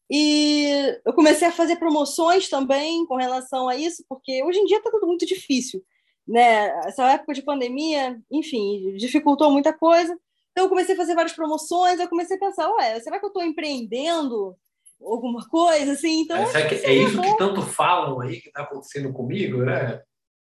E 0.10 1.00
eu 1.06 1.14
comecei 1.14 1.48
a 1.48 1.52
fazer 1.52 1.78
promoções 1.78 2.50
também 2.50 3.06
com 3.06 3.16
relação 3.16 3.70
a 3.70 3.76
isso, 3.78 4.04
porque 4.10 4.44
hoje 4.44 4.60
em 4.60 4.66
dia 4.66 4.78
está 4.78 4.92
tudo 4.92 5.08
muito 5.08 5.26
difícil, 5.26 5.82
né? 6.28 6.68
Essa 6.86 7.12
época 7.14 7.34
de 7.34 7.42
pandemia, 7.42 8.20
enfim, 8.30 8.94
dificultou 8.98 9.50
muita 9.52 9.72
coisa. 9.72 10.18
Então 10.52 10.66
eu 10.66 10.70
comecei 10.70 10.96
a 10.96 10.98
fazer 10.98 11.16
várias 11.16 11.34
promoções, 11.34 12.00
eu 12.00 12.10
comecei 12.10 12.36
a 12.36 12.40
pensar, 12.40 12.70
ué, 12.74 13.00
será 13.00 13.20
que 13.20 13.26
eu 13.26 13.30
estou 13.30 13.44
empreendendo 13.44 14.58
alguma 15.04 15.48
coisa 15.48 15.94
assim? 15.94 16.22
Então, 16.22 16.38
é, 16.38 16.68
que 16.68 16.76
é 16.76 16.94
isso 16.94 17.18
bom. 17.18 17.24
que 17.24 17.38
tanto 17.38 17.62
falam 17.62 18.20
aí 18.22 18.40
que 18.42 18.48
está 18.48 18.64
acontecendo 18.64 19.12
comigo, 19.12 19.64
né? 19.64 20.02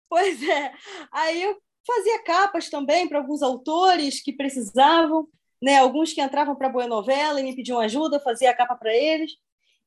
Pois 0.09 0.43
é. 0.43 0.73
Aí 1.13 1.43
eu 1.43 1.57
fazia 1.87 2.23
capas 2.23 2.71
também 2.71 3.09
para 3.09 3.19
alguns 3.19 3.43
autores 3.43 4.23
que 4.23 4.33
precisavam, 4.33 5.27
né? 5.63 5.79
Alguns 5.79 6.13
que 6.13 6.21
entravam 6.21 6.55
para 6.57 6.69
a 6.69 6.73
boa 6.73 6.87
novela 6.87 7.41
e 7.41 7.45
me 7.45 7.55
pediam 7.55 7.81
ajuda, 7.81 8.21
fazia 8.21 8.51
a 8.51 8.57
capa 8.57 8.77
para 8.77 8.95
eles. 8.95 9.33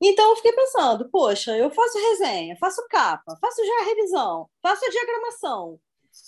Então 0.00 0.30
eu 0.30 0.36
fiquei 0.36 0.52
pensando, 0.52 1.08
poxa, 1.10 1.56
eu 1.56 1.70
faço 1.70 1.98
resenha, 1.98 2.56
faço 2.56 2.86
capa, 2.88 3.36
faço 3.40 3.64
já 3.64 3.80
a 3.80 3.84
revisão, 3.84 4.48
faço 4.62 4.84
a 4.84 4.90
diagramação, 4.90 5.80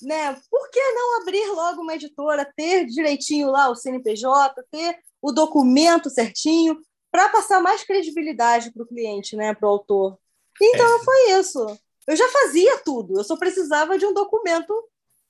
né? 0.02 0.36
Por 0.50 0.70
que 0.70 0.80
não 0.92 1.20
abrir 1.20 1.46
logo 1.52 1.82
uma 1.82 1.94
editora, 1.94 2.52
ter 2.56 2.86
direitinho 2.86 3.48
lá 3.48 3.70
o 3.70 3.76
CNPJ, 3.76 4.60
ter 4.70 4.98
o 5.22 5.30
documento 5.30 6.10
certinho 6.10 6.80
para 7.10 7.28
passar 7.28 7.60
mais 7.60 7.82
credibilidade 7.82 8.70
para 8.72 8.82
o 8.82 8.86
cliente, 8.86 9.36
né, 9.36 9.54
para 9.54 9.66
o 9.66 9.70
autor? 9.70 10.18
Então 10.60 10.96
é. 10.96 11.04
foi 11.04 11.32
isso. 11.32 11.66
Eu 12.06 12.16
já 12.16 12.28
fazia 12.28 12.78
tudo, 12.78 13.18
eu 13.18 13.24
só 13.24 13.36
precisava 13.36 13.98
de 13.98 14.06
um 14.06 14.14
documento 14.14 14.74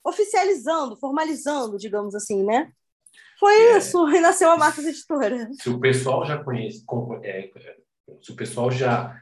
oficializando, 0.04 0.96
formalizando, 0.96 1.76
digamos 1.76 2.14
assim, 2.14 2.42
né? 2.42 2.72
Foi 3.38 3.54
é. 3.54 3.78
isso, 3.78 4.08
e 4.14 4.20
nasceu 4.20 4.50
a 4.50 4.56
Marcos 4.56 4.84
Editora. 4.84 5.50
Se 5.52 5.68
o 5.68 5.78
pessoal 5.78 6.24
já 6.24 6.42
conhece, 6.42 6.84
é, 7.22 7.50
se 8.22 8.32
o 8.32 8.36
pessoal 8.36 8.70
já 8.70 9.20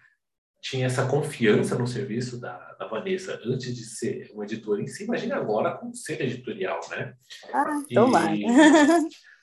tinha 0.61 0.87
essa 0.87 1.07
confiança 1.07 1.79
no 1.79 1.87
serviço 1.87 2.41
da, 2.41 2.57
da 2.75 2.87
Vanessa 2.87 3.41
antes 3.45 3.75
de 3.75 3.85
ser 3.85 4.31
uma 4.33 4.45
editora 4.45 4.83
em 4.83 4.87
si, 4.87 5.05
imagina 5.05 5.37
agora 5.37 5.77
com 5.77 5.93
ser 5.95 6.21
editorial, 6.21 6.81
né? 6.91 7.15
Ah, 7.53 7.83
então 7.89 8.11
vai. 8.11 8.41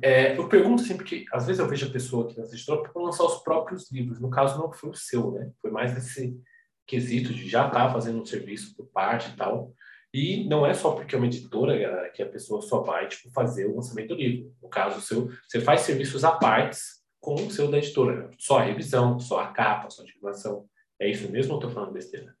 É, 0.00 0.38
eu 0.38 0.48
pergunto 0.48 0.82
sempre 0.82 1.04
que, 1.04 1.24
às 1.32 1.46
vezes 1.46 1.58
eu 1.58 1.66
vejo 1.66 1.86
a 1.86 1.92
pessoa 1.92 2.24
aqui 2.24 2.38
nessa 2.38 2.54
editora 2.54 2.88
para 2.88 3.02
lançar 3.02 3.24
os 3.24 3.42
próprios 3.42 3.90
livros, 3.90 4.20
no 4.20 4.30
caso 4.30 4.58
não 4.58 4.72
foi 4.72 4.90
o 4.90 4.94
seu, 4.94 5.32
né? 5.32 5.50
Foi 5.60 5.70
mais 5.70 5.96
esse 5.96 6.38
quesito 6.86 7.34
de 7.34 7.48
já 7.48 7.66
estar 7.66 7.86
tá 7.86 7.92
fazendo 7.92 8.20
um 8.20 8.24
serviço 8.24 8.76
por 8.76 8.86
parte 8.86 9.30
e 9.30 9.36
tal. 9.36 9.72
E 10.14 10.48
não 10.48 10.64
é 10.64 10.72
só 10.72 10.92
porque 10.92 11.14
é 11.14 11.18
uma 11.18 11.26
editora 11.26 11.76
galera, 11.76 12.10
que 12.10 12.22
a 12.22 12.28
pessoa 12.28 12.62
só 12.62 12.80
vai 12.80 13.08
tipo, 13.08 13.30
fazer 13.32 13.66
o 13.66 13.74
lançamento 13.74 14.08
do 14.08 14.14
livro. 14.14 14.54
No 14.62 14.68
caso, 14.68 15.00
seu, 15.00 15.28
você 15.46 15.60
faz 15.60 15.80
serviços 15.80 16.24
à 16.24 16.32
parte 16.32 16.78
com 17.20 17.34
o 17.34 17.50
seu 17.50 17.68
da 17.68 17.78
editora. 17.78 18.30
Só 18.38 18.58
a 18.58 18.62
revisão, 18.62 19.18
só 19.18 19.40
a 19.40 19.48
capa, 19.48 19.90
só 19.90 20.02
a 20.02 20.06
divulgação. 20.06 20.68
É 20.98 21.10
isso 21.10 21.30
mesmo 21.30 21.52
ou 21.52 21.58
estou 21.58 21.70
falando 21.70 21.92
besteira? 21.92 22.34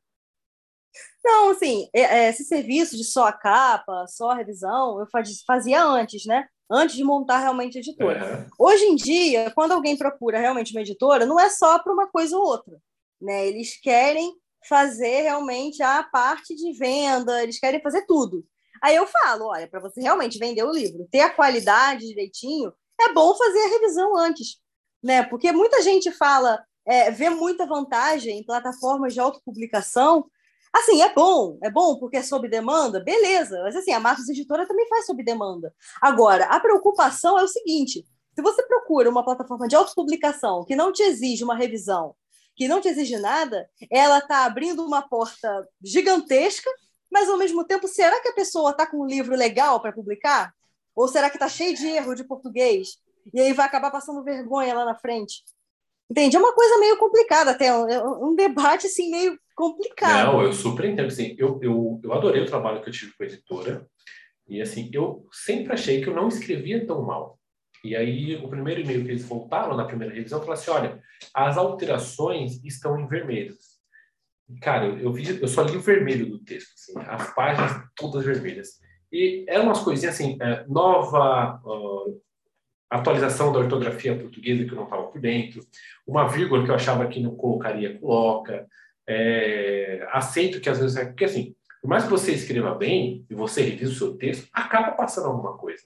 Não, 1.24 1.50
assim, 1.50 1.88
é, 1.92 2.00
é, 2.00 2.28
esse 2.30 2.44
serviço 2.44 2.96
de 2.96 3.04
só 3.04 3.26
a 3.26 3.32
capa, 3.32 4.06
só 4.06 4.30
a 4.30 4.36
revisão, 4.36 5.00
eu 5.00 5.06
fazia 5.44 5.84
antes, 5.84 6.24
né? 6.24 6.48
Antes 6.70 6.96
de 6.96 7.04
montar 7.04 7.38
realmente 7.38 7.78
a 7.78 7.80
editora. 7.80 8.46
Hoje 8.58 8.84
em 8.84 8.96
dia, 8.96 9.52
quando 9.54 9.72
alguém 9.72 9.96
procura 9.96 10.38
realmente 10.38 10.72
uma 10.72 10.80
editora, 10.80 11.24
não 11.24 11.38
é 11.38 11.48
só 11.48 11.78
para 11.78 11.92
uma 11.92 12.08
coisa 12.08 12.36
ou 12.36 12.44
outra. 12.44 12.76
Né? 13.20 13.46
Eles 13.46 13.80
querem 13.80 14.34
fazer 14.68 15.22
realmente 15.22 15.82
a 15.82 16.02
parte 16.02 16.56
de 16.56 16.72
venda, 16.72 17.42
eles 17.42 17.60
querem 17.60 17.80
fazer 17.80 18.04
tudo. 18.06 18.44
Aí 18.82 18.96
eu 18.96 19.06
falo, 19.06 19.46
olha, 19.46 19.68
para 19.68 19.80
você 19.80 20.00
realmente 20.00 20.38
vender 20.38 20.64
o 20.64 20.72
livro, 20.72 21.08
ter 21.10 21.20
a 21.20 21.30
qualidade 21.30 22.06
direitinho, 22.06 22.72
é 23.00 23.12
bom 23.12 23.34
fazer 23.36 23.60
a 23.60 23.68
revisão 23.68 24.16
antes 24.16 24.60
né? 25.06 25.22
Porque 25.22 25.52
muita 25.52 25.80
gente 25.82 26.10
fala, 26.10 26.62
é, 26.84 27.12
vê 27.12 27.30
muita 27.30 27.64
vantagem 27.64 28.38
em 28.38 28.44
plataformas 28.44 29.14
de 29.14 29.20
autopublicação. 29.20 30.28
Assim, 30.72 31.02
é 31.02 31.12
bom, 31.12 31.58
é 31.62 31.70
bom 31.70 31.98
porque 31.98 32.18
é 32.18 32.22
sob 32.22 32.48
demanda, 32.48 33.00
beleza. 33.00 33.60
Mas 33.62 33.76
assim, 33.76 33.92
a 33.92 34.00
Marcos 34.00 34.28
Editora 34.28 34.66
também 34.66 34.86
faz 34.88 35.06
sob 35.06 35.22
demanda. 35.22 35.74
Agora, 36.00 36.46
a 36.46 36.60
preocupação 36.60 37.38
é 37.38 37.42
o 37.42 37.48
seguinte: 37.48 38.04
se 38.34 38.42
você 38.42 38.62
procura 38.66 39.08
uma 39.08 39.24
plataforma 39.24 39.66
de 39.66 39.76
autopublicação 39.76 40.64
que 40.64 40.76
não 40.76 40.92
te 40.92 41.02
exige 41.02 41.44
uma 41.44 41.56
revisão, 41.56 42.14
que 42.54 42.68
não 42.68 42.80
te 42.80 42.88
exige 42.88 43.18
nada, 43.18 43.68
ela 43.90 44.18
está 44.18 44.44
abrindo 44.44 44.84
uma 44.84 45.02
porta 45.02 45.66
gigantesca, 45.82 46.70
mas 47.10 47.28
ao 47.28 47.38
mesmo 47.38 47.64
tempo, 47.64 47.88
será 47.88 48.20
que 48.20 48.28
a 48.28 48.34
pessoa 48.34 48.70
está 48.70 48.86
com 48.86 49.02
um 49.02 49.06
livro 49.06 49.34
legal 49.34 49.80
para 49.80 49.92
publicar? 49.92 50.52
Ou 50.94 51.08
será 51.08 51.30
que 51.30 51.36
está 51.36 51.48
cheio 51.48 51.76
de 51.76 51.86
erro 51.86 52.14
de 52.14 52.24
português? 52.24 52.98
e 53.32 53.40
aí 53.40 53.52
vai 53.52 53.66
acabar 53.66 53.90
passando 53.90 54.22
vergonha 54.22 54.74
lá 54.74 54.84
na 54.84 54.94
frente. 54.94 55.42
Entende? 56.10 56.36
É 56.36 56.38
uma 56.38 56.54
coisa 56.54 56.78
meio 56.78 56.96
complicada 56.98 57.50
até, 57.50 57.74
um, 57.76 57.88
é 57.88 58.02
um 58.02 58.34
debate 58.34 58.86
assim 58.86 59.10
meio 59.10 59.38
complicado. 59.56 60.32
Não, 60.32 60.42
eu 60.42 60.52
super 60.52 60.84
entendo. 60.84 61.08
Assim, 61.08 61.34
eu, 61.38 61.58
eu, 61.62 62.00
eu 62.02 62.12
adorei 62.12 62.42
o 62.42 62.46
trabalho 62.46 62.82
que 62.82 62.88
eu 62.88 62.92
tive 62.92 63.12
com 63.16 63.24
a 63.24 63.26
editora 63.26 63.86
e 64.48 64.60
assim, 64.62 64.88
eu 64.92 65.26
sempre 65.32 65.72
achei 65.72 66.00
que 66.00 66.08
eu 66.08 66.14
não 66.14 66.28
escrevia 66.28 66.86
tão 66.86 67.02
mal. 67.02 67.38
E 67.84 67.94
aí, 67.94 68.36
o 68.36 68.48
primeiro 68.48 68.80
e-mail 68.80 69.04
que 69.04 69.10
eles 69.10 69.24
voltaram 69.24 69.76
na 69.76 69.84
primeira 69.84 70.14
revisão, 70.14 70.40
falaram 70.40 70.60
assim, 70.60 70.70
olha, 70.70 71.02
as 71.34 71.56
alterações 71.56 72.62
estão 72.64 72.98
em 72.98 73.06
vermelho. 73.06 73.54
Cara, 74.60 74.86
eu, 74.86 75.12
vi, 75.12 75.40
eu 75.40 75.48
só 75.48 75.62
li 75.62 75.76
o 75.76 75.80
vermelho 75.80 76.28
do 76.28 76.42
texto, 76.42 76.72
assim, 76.74 76.92
as 76.98 77.34
páginas 77.34 77.84
todas 77.96 78.24
vermelhas. 78.24 78.80
E 79.12 79.44
eram 79.48 79.64
umas 79.64 79.80
coisinhas 79.80 80.14
assim, 80.14 80.36
é, 80.40 80.64
nova 80.66 81.60
uh, 81.64 82.20
atualização 82.90 83.52
da 83.52 83.58
ortografia 83.58 84.16
portuguesa 84.16 84.64
que 84.64 84.70
eu 84.70 84.76
não 84.76 84.84
estava 84.84 85.04
por 85.04 85.20
dentro, 85.20 85.60
uma 86.06 86.28
vírgula 86.28 86.64
que 86.64 86.70
eu 86.70 86.74
achava 86.74 87.06
que 87.06 87.20
não 87.20 87.34
colocaria, 87.34 87.98
coloca, 87.98 88.66
é, 89.08 90.06
aceito 90.12 90.60
que 90.60 90.68
às 90.68 90.78
vezes 90.78 90.96
é. 90.96 91.04
Porque 91.04 91.24
assim, 91.24 91.54
por 91.80 91.88
mais 91.88 92.04
que 92.04 92.10
você 92.10 92.32
escreva 92.32 92.74
bem 92.74 93.24
e 93.28 93.34
você 93.34 93.62
revisa 93.62 93.92
o 93.92 93.94
seu 93.94 94.16
texto, 94.16 94.48
acaba 94.52 94.92
passando 94.92 95.26
alguma 95.26 95.56
coisa. 95.56 95.82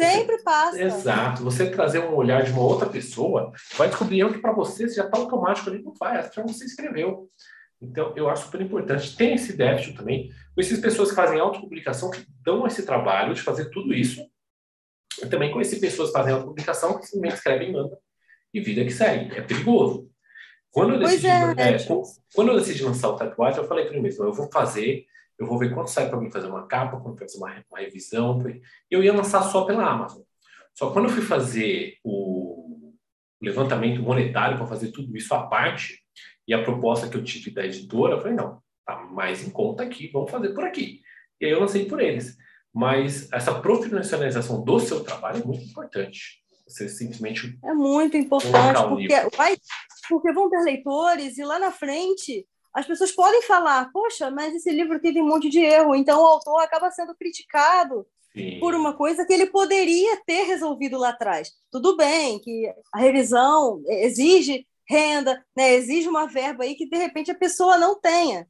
Sempre 0.00 0.42
passa. 0.42 0.80
Exato. 0.80 1.42
Você 1.42 1.70
trazer 1.70 2.00
um 2.00 2.14
olhar 2.14 2.42
de 2.42 2.52
uma 2.52 2.62
outra 2.62 2.88
pessoa 2.88 3.50
vai 3.76 3.88
descobrir 3.88 4.20
algo 4.20 4.34
que 4.34 4.42
para 4.42 4.52
você 4.52 4.86
já 4.88 5.06
está 5.06 5.18
automático 5.18 5.70
ali, 5.70 5.82
não 5.82 5.94
faz, 5.94 6.34
já 6.34 6.42
você 6.42 6.66
escreveu. 6.66 7.30
Então, 7.80 8.12
eu 8.16 8.28
acho 8.28 8.44
super 8.44 8.60
importante. 8.60 9.16
Tem 9.16 9.34
esse 9.34 9.54
déficit 9.54 9.96
também, 9.96 10.30
com 10.54 10.60
essas 10.60 10.80
pessoas 10.80 11.10
que 11.10 11.14
fazem 11.14 11.40
autopublicação, 11.40 12.10
que 12.10 12.26
dão 12.42 12.66
esse 12.66 12.84
trabalho 12.84 13.34
de 13.34 13.42
fazer 13.42 13.70
tudo 13.70 13.92
isso, 13.92 14.22
eu 15.20 15.30
também 15.30 15.50
conheci 15.50 15.80
pessoas 15.80 16.10
fazendo 16.10 16.44
publicação 16.44 16.98
que 16.98 17.06
simplesmente 17.06 17.36
escrevem 17.36 17.70
e 17.70 17.72
mandam 17.72 17.98
e 18.52 18.60
vida 18.60 18.84
que 18.84 18.90
segue. 18.90 19.36
É 19.36 19.42
perigoso. 19.42 20.10
Quando 20.70 20.94
eu 20.94 20.98
decidi, 20.98 21.26
é, 21.26 21.52
é, 21.56 21.76
quando 22.34 22.48
eu 22.48 22.58
decidi 22.58 22.82
lançar 22.82 23.08
o 23.08 23.16
tatuagem, 23.16 23.60
eu 23.60 23.68
falei 23.68 23.86
para 23.86 23.94
mim 23.94 24.02
mesmo, 24.02 24.24
eu 24.24 24.32
vou 24.32 24.50
fazer, 24.52 25.06
eu 25.38 25.46
vou 25.46 25.58
ver 25.58 25.72
quanto 25.72 25.90
sai 25.90 26.08
para 26.08 26.20
mim 26.20 26.30
fazer 26.30 26.48
uma 26.48 26.66
capa, 26.66 27.00
quanto 27.00 27.18
fazer 27.18 27.38
uma, 27.38 27.64
uma 27.70 27.80
revisão. 27.80 28.42
Eu 28.90 29.02
ia 29.02 29.12
lançar 29.12 29.42
só 29.42 29.64
pela 29.64 29.86
Amazon. 29.86 30.22
Só 30.74 30.88
que 30.88 30.92
quando 30.92 31.06
eu 31.06 31.12
fui 31.12 31.22
fazer 31.22 31.96
o 32.04 32.92
levantamento 33.40 34.02
monetário 34.02 34.58
para 34.58 34.66
fazer 34.66 34.92
tudo 34.92 35.16
isso 35.16 35.34
à 35.34 35.46
parte, 35.46 36.02
e 36.46 36.54
a 36.54 36.62
proposta 36.62 37.08
que 37.08 37.16
eu 37.16 37.24
tive 37.24 37.50
da 37.50 37.64
editora, 37.64 38.14
eu 38.14 38.20
falei, 38.20 38.36
não, 38.36 38.60
tá 38.84 38.96
mais 38.96 39.46
em 39.46 39.50
conta 39.50 39.82
aqui, 39.82 40.10
vamos 40.12 40.30
fazer 40.30 40.50
por 40.50 40.64
aqui. 40.64 41.00
E 41.40 41.46
aí 41.46 41.52
eu 41.52 41.60
lancei 41.60 41.86
por 41.86 42.00
eles. 42.00 42.36
Mas 42.76 43.32
essa 43.32 43.58
profissionalização 43.58 44.62
do 44.62 44.78
seu 44.78 45.02
trabalho 45.02 45.40
é 45.42 45.46
muito 45.46 45.64
importante. 45.64 46.44
Você 46.68 46.90
simplesmente. 46.90 47.58
É 47.64 47.72
muito 47.72 48.18
importante, 48.18 48.82
porque, 48.86 49.36
vai, 49.36 49.56
porque 50.10 50.30
vão 50.30 50.50
ter 50.50 50.60
leitores 50.60 51.38
e 51.38 51.44
lá 51.44 51.58
na 51.58 51.72
frente 51.72 52.46
as 52.74 52.86
pessoas 52.86 53.12
podem 53.12 53.40
falar: 53.40 53.90
poxa, 53.90 54.30
mas 54.30 54.54
esse 54.54 54.70
livro 54.70 55.00
teve 55.00 55.22
um 55.22 55.26
monte 55.26 55.48
de 55.48 55.60
erro, 55.60 55.94
então 55.94 56.20
o 56.20 56.26
autor 56.26 56.60
acaba 56.60 56.90
sendo 56.90 57.14
criticado 57.14 58.06
Sim. 58.34 58.58
por 58.60 58.74
uma 58.74 58.92
coisa 58.92 59.24
que 59.24 59.32
ele 59.32 59.46
poderia 59.46 60.20
ter 60.26 60.42
resolvido 60.42 60.98
lá 60.98 61.08
atrás. 61.08 61.52
Tudo 61.70 61.96
bem 61.96 62.38
que 62.40 62.70
a 62.92 63.00
revisão 63.00 63.82
exige 63.86 64.66
renda, 64.86 65.42
né, 65.56 65.72
exige 65.76 66.08
uma 66.08 66.26
verba 66.26 66.64
aí 66.64 66.74
que 66.74 66.86
de 66.86 66.98
repente 66.98 67.30
a 67.30 67.34
pessoa 67.34 67.78
não 67.78 67.98
tenha. 67.98 68.46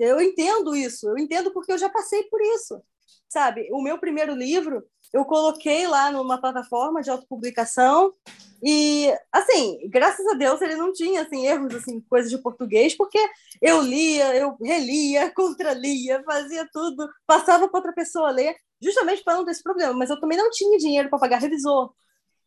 Eu 0.00 0.20
entendo 0.20 0.74
isso, 0.74 1.08
eu 1.08 1.16
entendo 1.16 1.52
porque 1.52 1.70
eu 1.70 1.78
já 1.78 1.88
passei 1.88 2.24
por 2.24 2.40
isso. 2.42 2.82
Sabe, 3.28 3.68
o 3.70 3.82
meu 3.82 3.98
primeiro 3.98 4.34
livro, 4.34 4.82
eu 5.12 5.24
coloquei 5.24 5.86
lá 5.86 6.10
numa 6.10 6.40
plataforma 6.40 7.02
de 7.02 7.10
autopublicação 7.10 8.14
e, 8.62 9.14
assim, 9.30 9.78
graças 9.88 10.26
a 10.26 10.34
Deus 10.34 10.60
ele 10.62 10.76
não 10.76 10.92
tinha 10.92 11.22
assim, 11.22 11.46
erros, 11.46 11.74
assim, 11.74 12.00
coisas 12.00 12.30
de 12.30 12.38
português, 12.38 12.96
porque 12.96 13.18
eu 13.60 13.80
lia, 13.82 14.34
eu 14.34 14.56
relia, 14.60 15.30
contralia, 15.36 16.22
fazia 16.24 16.66
tudo, 16.72 17.08
passava 17.26 17.68
para 17.68 17.78
outra 17.78 17.92
pessoa 17.92 18.30
ler, 18.30 18.56
justamente 18.80 19.22
para 19.22 19.34
não 19.36 19.44
ter 19.44 19.52
esse 19.52 19.62
problema. 19.62 19.92
Mas 19.92 20.10
eu 20.10 20.18
também 20.18 20.38
não 20.38 20.50
tinha 20.50 20.78
dinheiro 20.78 21.08
para 21.08 21.18
pagar 21.18 21.38
revisor, 21.38 21.92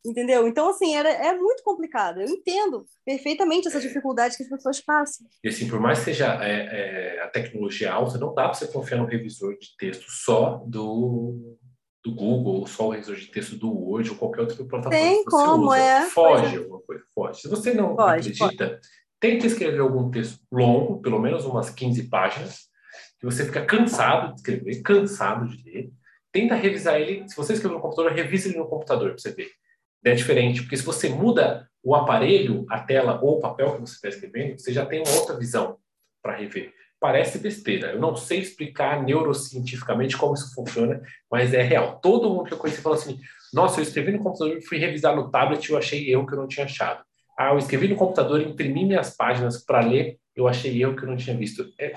entendeu? 0.05 0.47
Então, 0.47 0.69
assim, 0.69 0.95
era, 0.95 1.09
é 1.09 1.37
muito 1.37 1.63
complicado. 1.63 2.21
Eu 2.21 2.27
entendo 2.27 2.85
perfeitamente 3.05 3.67
essa 3.67 3.79
dificuldade 3.79 4.35
que 4.35 4.43
as 4.43 4.49
pessoas 4.49 4.81
passam. 4.81 5.27
E, 5.43 5.49
assim, 5.49 5.67
por 5.67 5.79
mais 5.79 5.99
que 5.99 6.05
seja 6.05 6.39
é, 6.43 7.17
é, 7.17 7.23
a 7.23 7.27
tecnologia 7.27 7.93
alta, 7.93 8.17
não 8.17 8.33
dá 8.33 8.43
para 8.43 8.53
você 8.53 8.67
confiar 8.67 8.97
no 8.97 9.05
revisor 9.05 9.57
de 9.57 9.75
texto 9.77 10.05
só 10.09 10.63
do 10.65 11.57
do 12.03 12.13
Google, 12.13 12.65
só 12.65 12.87
o 12.87 12.91
revisor 12.91 13.15
de 13.15 13.27
texto 13.27 13.55
do 13.55 13.71
Word 13.71 14.09
ou 14.09 14.15
qualquer 14.15 14.41
outra 14.41 14.55
plataforma 14.55 14.89
Tem 14.89 15.23
que 15.23 15.29
você 15.29 15.45
como, 15.45 15.67
usa. 15.67 15.77
É. 15.77 16.05
Foge 16.09 16.57
alguma 16.57 16.81
coisa, 16.81 17.03
foge. 17.13 17.41
Se 17.41 17.47
você 17.47 17.73
não 17.73 17.95
pode, 17.95 18.31
acredita, 18.31 18.69
pode. 18.69 18.81
tente 19.19 19.45
escrever 19.45 19.79
algum 19.79 20.09
texto 20.09 20.39
longo, 20.51 20.99
pelo 20.99 21.19
menos 21.19 21.45
umas 21.45 21.69
15 21.69 22.09
páginas, 22.09 22.71
que 23.19 23.25
você 23.25 23.45
fica 23.45 23.63
cansado 23.63 24.33
de 24.33 24.39
escrever, 24.39 24.81
cansado 24.81 25.47
de 25.47 25.63
ler. 25.63 25.91
Tenta 26.31 26.55
revisar 26.55 26.99
ele, 26.99 27.27
se 27.29 27.35
você 27.35 27.53
escrever 27.53 27.75
no 27.75 27.81
computador, 27.81 28.13
revisa 28.13 28.47
ele 28.47 28.57
no 28.57 28.67
computador 28.67 29.09
para 29.09 29.19
você 29.19 29.31
ver. 29.31 29.51
É 30.03 30.13
diferente, 30.13 30.61
porque 30.61 30.77
se 30.77 30.83
você 30.83 31.09
muda 31.09 31.69
o 31.83 31.95
aparelho, 31.95 32.65
a 32.69 32.79
tela 32.79 33.19
ou 33.21 33.37
o 33.37 33.39
papel 33.39 33.73
que 33.73 33.81
você 33.81 33.93
está 33.95 34.09
escrevendo, 34.09 34.59
você 34.59 34.71
já 34.71 34.85
tem 34.85 35.01
uma 35.01 35.15
outra 35.15 35.37
visão 35.37 35.77
para 36.21 36.35
rever 36.35 36.73
parece 37.01 37.39
besteira. 37.39 37.93
Eu 37.93 37.99
não 37.99 38.15
sei 38.15 38.39
explicar 38.39 39.03
neurocientificamente 39.03 40.15
como 40.15 40.35
isso 40.35 40.53
funciona, 40.53 41.01
mas 41.29 41.51
é 41.51 41.63
real. 41.63 41.99
Todo 41.99 42.29
mundo 42.29 42.45
que 42.45 42.53
eu 42.53 42.59
conheci 42.59 42.79
falou 42.79 42.97
assim: 42.97 43.19
nossa, 43.51 43.79
eu 43.79 43.83
escrevi 43.83 44.11
no 44.11 44.19
computador, 44.19 44.61
fui 44.61 44.77
revisar 44.77 45.15
no 45.15 45.31
tablet 45.31 45.65
e 45.65 45.71
eu 45.73 45.77
achei 45.77 46.11
erro 46.11 46.27
que 46.27 46.33
eu 46.33 46.37
não 46.37 46.47
tinha 46.47 46.67
achado. 46.67 47.03
Ah, 47.37 47.49
eu 47.49 47.57
escrevi 47.57 47.87
no 47.87 47.95
computador, 47.95 48.39
imprimi 48.39 48.85
minhas 48.85 49.15
páginas 49.15 49.65
para 49.65 49.81
ler, 49.81 50.19
eu 50.35 50.47
achei 50.47 50.79
erro 50.79 50.95
que 50.95 51.03
eu 51.03 51.09
não 51.09 51.17
tinha 51.17 51.35
visto. 51.35 51.73
É, 51.79 51.93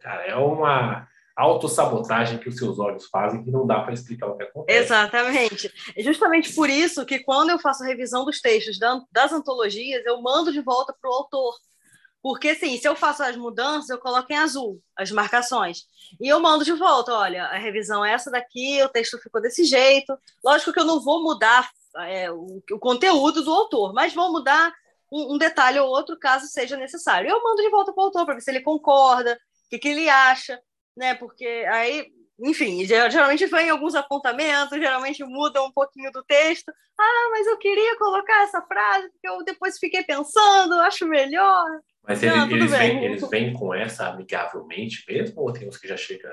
cara, 0.00 0.26
é 0.26 0.34
uma 0.34 1.06
autossabotagem 1.42 2.38
que 2.38 2.48
os 2.48 2.56
seus 2.56 2.78
olhos 2.78 3.06
fazem 3.06 3.42
que 3.42 3.50
não 3.50 3.66
dá 3.66 3.80
para 3.80 3.94
explicar 3.94 4.26
o 4.28 4.36
que 4.36 4.42
acontece. 4.44 4.78
Exatamente. 4.78 5.72
É 5.96 6.02
justamente 6.02 6.52
por 6.54 6.68
isso 6.68 7.04
que 7.06 7.20
quando 7.20 7.50
eu 7.50 7.58
faço 7.58 7.84
a 7.84 7.86
revisão 7.86 8.24
dos 8.24 8.40
textos 8.40 8.78
das 9.12 9.32
antologias, 9.32 10.04
eu 10.04 10.20
mando 10.20 10.52
de 10.52 10.60
volta 10.60 10.94
para 11.00 11.10
o 11.10 11.14
autor 11.14 11.54
porque, 12.20 12.50
assim, 12.50 12.76
se 12.76 12.86
eu 12.86 12.96
faço 12.96 13.22
as 13.22 13.36
mudanças, 13.36 13.90
eu 13.90 13.98
coloco 13.98 14.32
em 14.32 14.36
azul 14.36 14.82
as 14.96 15.10
marcações. 15.10 15.84
E 16.20 16.28
eu 16.28 16.40
mando 16.40 16.64
de 16.64 16.72
volta: 16.72 17.12
olha, 17.12 17.44
a 17.44 17.56
revisão 17.56 18.04
é 18.04 18.12
essa 18.12 18.30
daqui, 18.30 18.82
o 18.82 18.88
texto 18.88 19.18
ficou 19.18 19.40
desse 19.40 19.64
jeito. 19.64 20.18
Lógico 20.44 20.72
que 20.72 20.80
eu 20.80 20.84
não 20.84 21.00
vou 21.00 21.22
mudar 21.22 21.70
é, 22.06 22.30
o, 22.30 22.62
o, 22.72 22.78
conteúdo 22.78 23.42
do 23.42 23.52
autor, 23.52 23.92
mas 23.94 24.14
vou 24.14 24.32
mudar 24.32 24.72
um, 25.12 25.34
um, 25.34 25.38
detalhe 25.38 25.78
ou 25.78 25.88
outro 25.88 26.18
caso 26.18 26.46
seja 26.46 26.76
necessário. 26.76 27.30
Eu 27.30 27.42
mando 27.42 27.62
de 27.62 27.70
volta 27.70 27.92
para 27.92 28.02
o 28.02 28.04
autor 28.06 28.24
para 28.24 28.34
ver 28.34 28.40
se 28.40 28.50
ele 28.50 28.60
concorda, 28.60 29.34
o 29.34 29.70
que, 29.70 29.78
que 29.78 29.88
ele 29.88 30.08
acha, 30.08 30.60
né? 30.98 31.14
Porque 31.14 31.46
aí 31.70 32.12
enfim, 32.40 32.84
geralmente 32.84 33.46
vem 33.46 33.68
alguns 33.68 33.96
apontamentos, 33.96 34.78
geralmente 34.78 35.24
muda 35.24 35.60
um 35.62 35.72
pouquinho 35.72 36.10
do 36.12 36.22
texto. 36.22 36.72
Ah, 36.96 37.28
mas 37.32 37.46
eu 37.48 37.58
queria 37.58 37.98
colocar 37.98 38.44
essa 38.44 38.62
frase, 38.62 39.10
porque 39.10 39.28
eu 39.28 39.44
depois 39.44 39.78
fiquei 39.78 40.04
pensando, 40.04 40.74
acho 40.74 41.04
melhor. 41.06 41.64
Mas 42.06 42.22
ele, 42.22 42.36
Não, 42.36 42.50
eles, 42.50 42.70
vêm, 42.70 43.04
eles 43.04 43.28
vêm 43.28 43.52
com 43.52 43.74
essa 43.74 44.08
amigavelmente 44.08 45.04
mesmo? 45.08 45.42
Ou 45.42 45.52
tem 45.52 45.68
uns 45.68 45.76
que 45.76 45.88
já 45.88 45.96
chega 45.96 46.32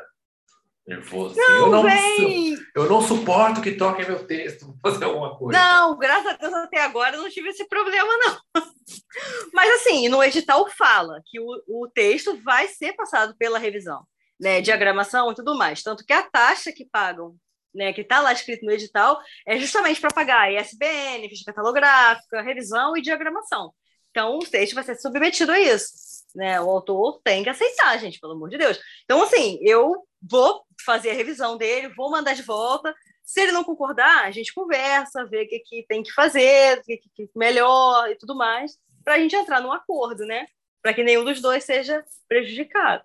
nervoso? 0.88 1.36
Não, 1.36 1.58
eu, 1.58 1.72
não 1.72 1.84
vem. 1.84 2.56
eu 2.76 2.88
não 2.88 3.02
suporto 3.02 3.62
que 3.62 3.72
toquem 3.72 4.06
meu 4.06 4.26
texto, 4.28 4.68
vou 4.68 4.94
fazer 4.94 5.06
alguma 5.06 5.36
coisa. 5.36 5.60
Não, 5.60 5.98
graças 5.98 6.28
a 6.28 6.38
Deus 6.38 6.54
até 6.54 6.82
agora 6.82 7.16
eu 7.16 7.24
não 7.24 7.30
tive 7.30 7.50
esse 7.50 7.68
problema, 7.68 8.10
não. 8.18 8.38
Mas 9.54 9.82
assim, 9.82 10.08
no 10.08 10.24
edital 10.24 10.70
fala 10.70 11.20
que 11.26 11.40
o, 11.40 11.48
o 11.68 11.90
texto 11.94 12.40
vai 12.44 12.68
ser 12.68 12.94
passado 12.94 13.36
pela 13.38 13.58
revisão, 13.58 14.06
né? 14.40 14.62
Diagramação 14.62 15.32
e 15.32 15.36
tudo 15.36 15.58
mais. 15.58 15.82
Tanto 15.84 16.06
que 16.06 16.14
a 16.14 16.22
taxa 16.22 16.72
que 16.72 16.86
pagam 16.86 17.36
né, 17.76 17.92
que 17.92 18.02
está 18.02 18.22
lá 18.22 18.32
escrito 18.32 18.66
no 18.66 18.72
edital, 18.72 19.20
é 19.46 19.58
justamente 19.58 20.00
para 20.00 20.14
pagar 20.14 20.52
ISBN, 20.52 21.28
ficha 21.30 21.44
catalográfica, 21.46 22.42
revisão 22.42 22.96
e 22.96 23.02
diagramação. 23.02 23.74
Então, 24.10 24.38
o 24.38 24.48
texto 24.48 24.74
vai 24.74 24.84
ser 24.84 24.96
submetido 24.96 25.52
a 25.52 25.60
isso. 25.60 25.92
Né? 26.34 26.60
O 26.62 26.70
autor 26.70 27.20
tem 27.22 27.44
que 27.44 27.50
aceitar, 27.50 28.00
gente, 28.00 28.20
pelo 28.20 28.34
amor 28.34 28.50
de 28.50 28.58
Deus. 28.58 28.80
Então, 29.04 29.22
assim, 29.22 29.60
eu 29.62 29.94
vou 30.22 30.64
fazer 30.86 31.12
a 31.12 31.14
revisão 31.14 31.58
dele, 31.58 31.94
vou 31.96 32.10
mandar 32.10 32.34
de 32.34 32.42
volta. 32.42 32.96
Se 33.24 33.42
ele 33.42 33.52
não 33.52 33.64
concordar, 33.64 34.24
a 34.24 34.32
gente 34.32 34.54
conversa, 34.54 35.26
vê 35.26 35.44
o 35.44 35.48
que, 35.48 35.60
que 35.60 35.86
tem 35.88 36.02
que 36.02 36.14
fazer, 36.14 36.80
o 36.80 36.82
que, 36.84 36.98
que 37.14 37.30
melhor 37.36 38.10
e 38.10 38.16
tudo 38.16 38.36
mais, 38.36 38.78
para 39.04 39.16
a 39.16 39.20
gente 39.20 39.36
entrar 39.36 39.62
num 39.62 39.72
acordo, 39.72 40.26
né? 40.26 40.46
Para 40.82 40.94
que 40.94 41.04
nenhum 41.04 41.26
dos 41.26 41.42
dois 41.42 41.64
seja 41.64 42.04
prejudicado. 42.28 43.04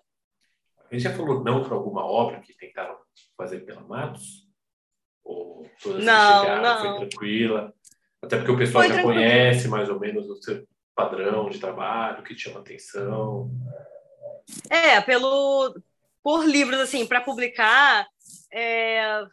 Gente 0.91 1.03
já 1.03 1.13
falou 1.13 1.43
não 1.43 1.63
para 1.63 1.73
alguma 1.73 2.05
obra 2.05 2.41
que 2.41 2.53
tentaram 2.53 2.97
fazer 3.37 3.61
pela 3.61 3.81
Matos? 3.81 4.45
Ou 5.23 5.65
todas 5.81 6.03
não, 6.03 6.41
chegaram, 6.41 6.61
não. 6.61 6.97
foi 6.97 7.07
tranquila? 7.07 7.73
Até 8.21 8.37
porque 8.37 8.51
o 8.51 8.57
pessoal 8.57 8.83
foi 8.83 8.89
já 8.89 9.01
tranquilo. 9.01 9.19
conhece 9.19 9.67
mais 9.69 9.89
ou 9.89 9.99
menos 9.99 10.29
o 10.29 10.35
seu 10.35 10.67
padrão 10.93 11.49
de 11.49 11.59
trabalho 11.59 12.23
que 12.23 12.37
chama 12.37 12.59
atenção? 12.59 13.49
É, 14.69 14.99
pelo 14.99 15.73
por 16.21 16.45
livros 16.45 16.79
assim 16.79 17.05
para 17.05 17.21
publicar, 17.21 18.05
é, 18.53 19.23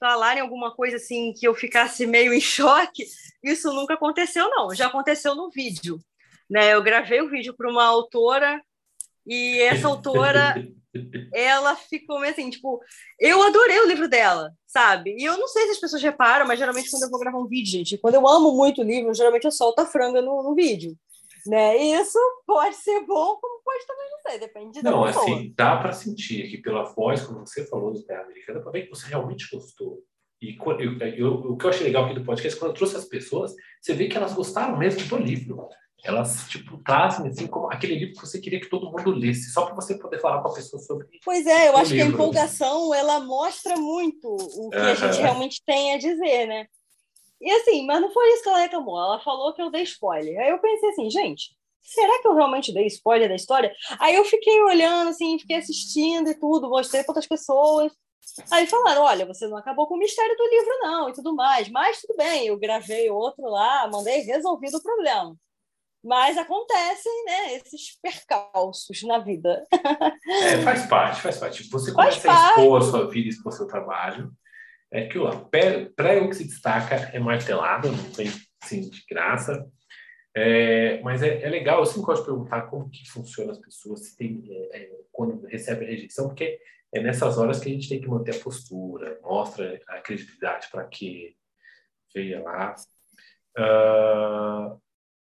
falarem 0.00 0.42
alguma 0.42 0.74
coisa 0.74 0.96
assim 0.96 1.32
que 1.32 1.46
eu 1.46 1.54
ficasse 1.54 2.06
meio 2.06 2.32
em 2.32 2.40
choque, 2.40 3.04
isso 3.44 3.72
nunca 3.72 3.94
aconteceu 3.94 4.48
não. 4.48 4.74
Já 4.74 4.86
aconteceu 4.86 5.34
no 5.34 5.50
vídeo, 5.50 6.00
né? 6.50 6.72
Eu 6.72 6.82
gravei 6.82 7.20
o 7.20 7.28
vídeo 7.28 7.54
para 7.54 7.70
uma 7.70 7.84
autora 7.84 8.60
e 9.26 9.60
essa 9.60 9.86
autora 9.86 10.54
ela 11.32 11.74
ficou 11.76 12.20
meio 12.20 12.32
assim, 12.32 12.50
tipo, 12.50 12.80
eu 13.18 13.42
adorei 13.42 13.80
o 13.80 13.88
livro 13.88 14.08
dela, 14.08 14.52
sabe? 14.66 15.16
E 15.18 15.24
eu 15.24 15.38
não 15.38 15.48
sei 15.48 15.64
se 15.64 15.70
as 15.72 15.80
pessoas 15.80 16.02
reparam, 16.02 16.46
mas 16.46 16.58
geralmente 16.58 16.90
quando 16.90 17.04
eu 17.04 17.10
vou 17.10 17.20
gravar 17.20 17.38
um 17.38 17.48
vídeo, 17.48 17.70
gente, 17.70 17.98
quando 17.98 18.14
eu 18.14 18.28
amo 18.28 18.56
muito 18.56 18.82
o 18.82 18.84
livro, 18.84 19.14
geralmente 19.14 19.44
eu 19.44 19.50
solto 19.50 19.80
a 19.80 19.86
franga 19.86 20.20
no, 20.20 20.42
no 20.42 20.54
vídeo. 20.54 20.96
Né? 21.46 21.76
Isso 21.76 22.18
pode 22.46 22.76
ser 22.76 23.00
bom, 23.00 23.36
como 23.40 23.62
pode 23.64 23.86
também 23.86 24.10
não 24.10 24.30
ser, 24.30 24.38
depende 24.38 24.82
da 24.82 24.90
Não, 24.90 25.04
assim, 25.04 25.52
dá 25.56 25.76
para 25.76 25.92
sentir 25.92 26.48
que 26.48 26.58
pela 26.58 26.84
voz, 26.84 27.22
como 27.22 27.46
você 27.46 27.66
falou 27.66 27.92
do 27.92 28.02
Terra 28.02 28.22
Americana, 28.22 28.60
para 28.60 28.70
ver 28.70 28.82
que 28.82 28.90
você 28.90 29.08
realmente 29.08 29.48
gostou. 29.50 30.02
E 30.40 30.56
eu, 30.80 30.98
eu, 31.16 31.34
o 31.34 31.56
que 31.56 31.64
eu 31.64 31.70
achei 31.70 31.86
legal 31.86 32.04
aqui 32.04 32.14
do 32.14 32.24
podcast, 32.24 32.58
quando 32.58 32.72
eu 32.72 32.76
trouxe 32.76 32.96
as 32.96 33.04
pessoas, 33.04 33.54
você 33.80 33.94
vê 33.94 34.08
que 34.08 34.16
elas 34.16 34.34
gostaram 34.34 34.76
mesmo 34.76 35.04
do 35.08 35.16
livro 35.16 35.68
elas 36.02 36.48
tipo 36.48 36.78
trazem 36.78 37.28
assim 37.28 37.46
como 37.46 37.70
aquele 37.70 37.94
livro 37.94 38.14
que 38.14 38.26
você 38.26 38.40
queria 38.40 38.60
que 38.60 38.68
todo 38.68 38.90
mundo 38.90 39.10
lesse, 39.12 39.52
só 39.52 39.66
para 39.66 39.74
você 39.74 39.96
poder 39.96 40.20
falar 40.20 40.42
com 40.42 40.48
a 40.48 40.54
pessoa 40.54 40.82
sobre. 40.82 41.06
Pois 41.24 41.46
é, 41.46 41.68
eu 41.68 41.76
acho 41.76 41.92
livro. 41.92 41.96
que 41.96 42.12
a 42.12 42.14
empolgação 42.14 42.92
ela 42.92 43.20
mostra 43.20 43.76
muito 43.76 44.28
o 44.28 44.70
que 44.70 44.76
a 44.76 44.94
gente 44.94 45.20
realmente 45.20 45.62
tem 45.64 45.94
a 45.94 45.98
dizer, 45.98 46.46
né? 46.46 46.66
E 47.40 47.50
assim, 47.50 47.86
mas 47.86 48.00
não 48.00 48.12
foi 48.12 48.32
isso 48.32 48.42
que 48.42 48.48
ela 48.48 48.60
reclamou. 48.60 48.96
Ela 48.96 49.20
falou 49.20 49.52
que 49.52 49.60
eu 49.60 49.70
dei 49.70 49.82
spoiler. 49.82 50.38
Aí 50.40 50.50
eu 50.50 50.58
pensei 50.58 50.90
assim, 50.90 51.10
gente, 51.10 51.56
será 51.82 52.20
que 52.20 52.28
eu 52.28 52.34
realmente 52.34 52.72
dei 52.72 52.86
spoiler 52.86 53.28
da 53.28 53.34
história? 53.34 53.72
Aí 53.98 54.14
eu 54.14 54.24
fiquei 54.24 54.60
olhando 54.62 55.10
assim, 55.10 55.38
fiquei 55.38 55.56
assistindo 55.56 56.30
e 56.30 56.38
tudo, 56.38 56.68
mostrei 56.68 57.02
para 57.02 57.10
outras 57.10 57.26
pessoas. 57.26 57.92
Aí 58.50 58.66
falaram: 58.66 59.02
olha, 59.02 59.26
você 59.26 59.46
não 59.48 59.56
acabou 59.56 59.86
com 59.86 59.94
o 59.94 59.98
mistério 59.98 60.36
do 60.36 60.48
livro, 60.48 60.78
não, 60.80 61.08
e 61.08 61.12
tudo 61.12 61.34
mais. 61.34 61.68
Mas 61.68 62.00
tudo 62.00 62.16
bem, 62.16 62.46
eu 62.46 62.56
gravei 62.56 63.10
outro 63.10 63.44
lá, 63.44 63.88
mandei 63.92 64.20
resolvido 64.20 64.76
o 64.76 64.82
problema. 64.82 65.36
Mas 66.04 66.36
acontecem, 66.36 67.24
né, 67.24 67.54
esses 67.54 67.98
percalços 68.00 69.02
na 69.04 69.18
vida. 69.18 69.64
É, 70.28 70.62
faz 70.62 70.86
parte, 70.86 71.20
faz 71.20 71.38
parte. 71.38 71.68
Você 71.70 71.92
começa 71.92 72.20
faz 72.20 72.38
a 72.38 72.48
expor 72.50 72.80
parte. 72.80 72.88
a 72.88 72.90
sua 72.90 73.10
vida, 73.10 73.28
expor 73.28 73.52
o 73.52 73.56
seu 73.56 73.66
trabalho. 73.66 74.32
é 74.90 75.06
que 75.06 75.18
o 75.18 75.30
que 76.28 76.34
se 76.34 76.44
destaca 76.44 76.94
é 77.12 77.18
martelado, 77.18 77.90
não 77.90 78.10
tem 78.12 78.28
assim, 78.62 78.88
de 78.88 79.04
graça. 79.08 79.66
É, 80.34 81.00
mas 81.02 81.22
é, 81.22 81.42
é, 81.42 81.48
legal, 81.48 81.80
eu 81.80 81.86
sempre 81.86 82.06
gosto 82.06 82.22
de 82.22 82.30
perguntar 82.30 82.62
como 82.62 82.88
que 82.88 83.08
funciona 83.10 83.52
as 83.52 83.58
pessoas, 83.58 84.06
se 84.06 84.16
tem, 84.16 84.42
é, 84.48 84.78
é 84.78 84.90
quando 85.12 85.46
recebe 85.46 85.84
a 85.84 85.88
rejeição, 85.88 86.28
porque 86.28 86.58
é 86.94 87.02
nessas 87.02 87.36
horas 87.38 87.60
que 87.60 87.68
a 87.68 87.72
gente 87.72 87.88
tem 87.88 88.00
que 88.00 88.08
manter 88.08 88.36
a 88.36 88.40
postura, 88.40 89.18
mostra 89.22 89.80
a 89.88 90.00
credibilidade 90.00 90.68
para 90.70 90.84
que 90.84 91.36
veja 92.14 92.42
lá. 92.42 92.74
Uh, 93.58 94.81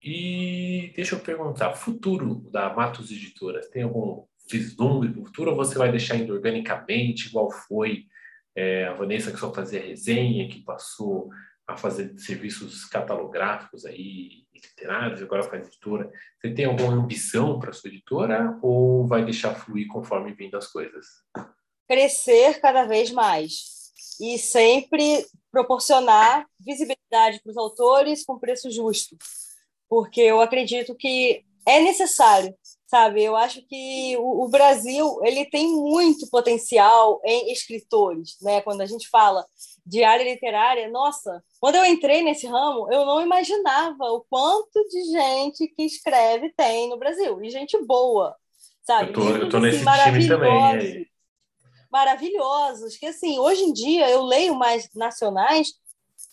e 0.08 0.92
deixa 0.94 1.16
eu 1.16 1.20
perguntar, 1.20 1.74
futuro 1.74 2.36
da 2.52 2.72
Matos 2.72 3.10
Editoras, 3.10 3.68
tem 3.68 3.82
algum 3.82 4.24
vislumbre 4.48 5.08
do 5.08 5.24
futuro 5.24 5.50
ou 5.50 5.56
você 5.56 5.76
vai 5.76 5.90
deixar 5.90 6.14
indo 6.14 6.32
organicamente, 6.32 7.26
igual 7.26 7.50
foi 7.50 8.04
é, 8.54 8.86
a 8.86 8.94
Vanessa 8.94 9.32
que 9.32 9.40
só 9.40 9.52
fazia 9.52 9.80
resenha, 9.80 10.48
que 10.48 10.62
passou 10.62 11.28
a 11.66 11.76
fazer 11.76 12.16
serviços 12.20 12.84
catalográficos 12.84 13.84
aí, 13.84 14.44
literários, 14.54 15.20
agora 15.20 15.42
faz 15.42 15.66
editora. 15.66 16.08
Você 16.40 16.54
tem 16.54 16.66
alguma 16.66 16.92
ambição 16.92 17.58
para 17.58 17.72
sua 17.72 17.90
editora 17.90 18.56
ou 18.62 19.08
vai 19.08 19.24
deixar 19.24 19.56
fluir 19.56 19.88
conforme 19.88 20.32
vindo 20.32 20.56
as 20.56 20.68
coisas? 20.68 21.04
Crescer 21.88 22.60
cada 22.60 22.84
vez 22.84 23.10
mais 23.10 23.90
e 24.20 24.38
sempre 24.38 25.26
proporcionar 25.50 26.46
visibilidade 26.60 27.40
para 27.42 27.50
os 27.50 27.56
autores 27.56 28.24
com 28.24 28.38
preço 28.38 28.70
justo, 28.70 29.16
porque 29.88 30.20
eu 30.20 30.40
acredito 30.40 30.94
que 30.94 31.44
é 31.66 31.80
necessário, 31.80 32.54
sabe? 32.86 33.22
Eu 33.22 33.36
acho 33.36 33.60
que 33.66 34.16
o, 34.18 34.44
o, 34.44 34.48
Brasil 34.48 35.18
ele 35.24 35.44
tem 35.44 35.68
muito 35.68 36.28
potencial 36.30 37.20
em 37.24 37.52
escritores, 37.52 38.36
né? 38.40 38.60
Quando 38.60 38.80
a 38.80 38.86
gente 38.86 39.08
fala 39.08 39.44
de 39.84 40.04
área 40.04 40.24
literária, 40.24 40.88
nossa, 40.88 41.42
quando 41.60 41.76
eu 41.76 41.84
entrei 41.84 42.22
nesse 42.22 42.46
ramo, 42.46 42.88
eu 42.92 43.04
não 43.04 43.20
imaginava 43.20 44.04
o 44.04 44.24
quanto 44.28 44.82
de 44.88 45.04
gente 45.10 45.66
que 45.68 45.82
escreve 45.82 46.52
tem 46.56 46.88
no 46.88 46.96
Brasil 46.96 47.42
e 47.42 47.50
gente 47.50 47.76
boa, 47.84 48.36
sabe? 48.84 49.10
Eu 49.10 49.12
tô, 49.12 49.28
eu 49.28 49.48
tô 49.48 49.58
nesse 49.58 49.86
assim, 49.88 50.12
time 50.12 50.28
também. 50.28 51.06
Maravilhosos, 51.90 52.96
que 52.96 53.06
assim, 53.06 53.38
hoje 53.38 53.62
em 53.62 53.72
dia 53.72 54.08
eu 54.10 54.22
leio 54.22 54.54
mais 54.54 54.88
nacionais 54.94 55.68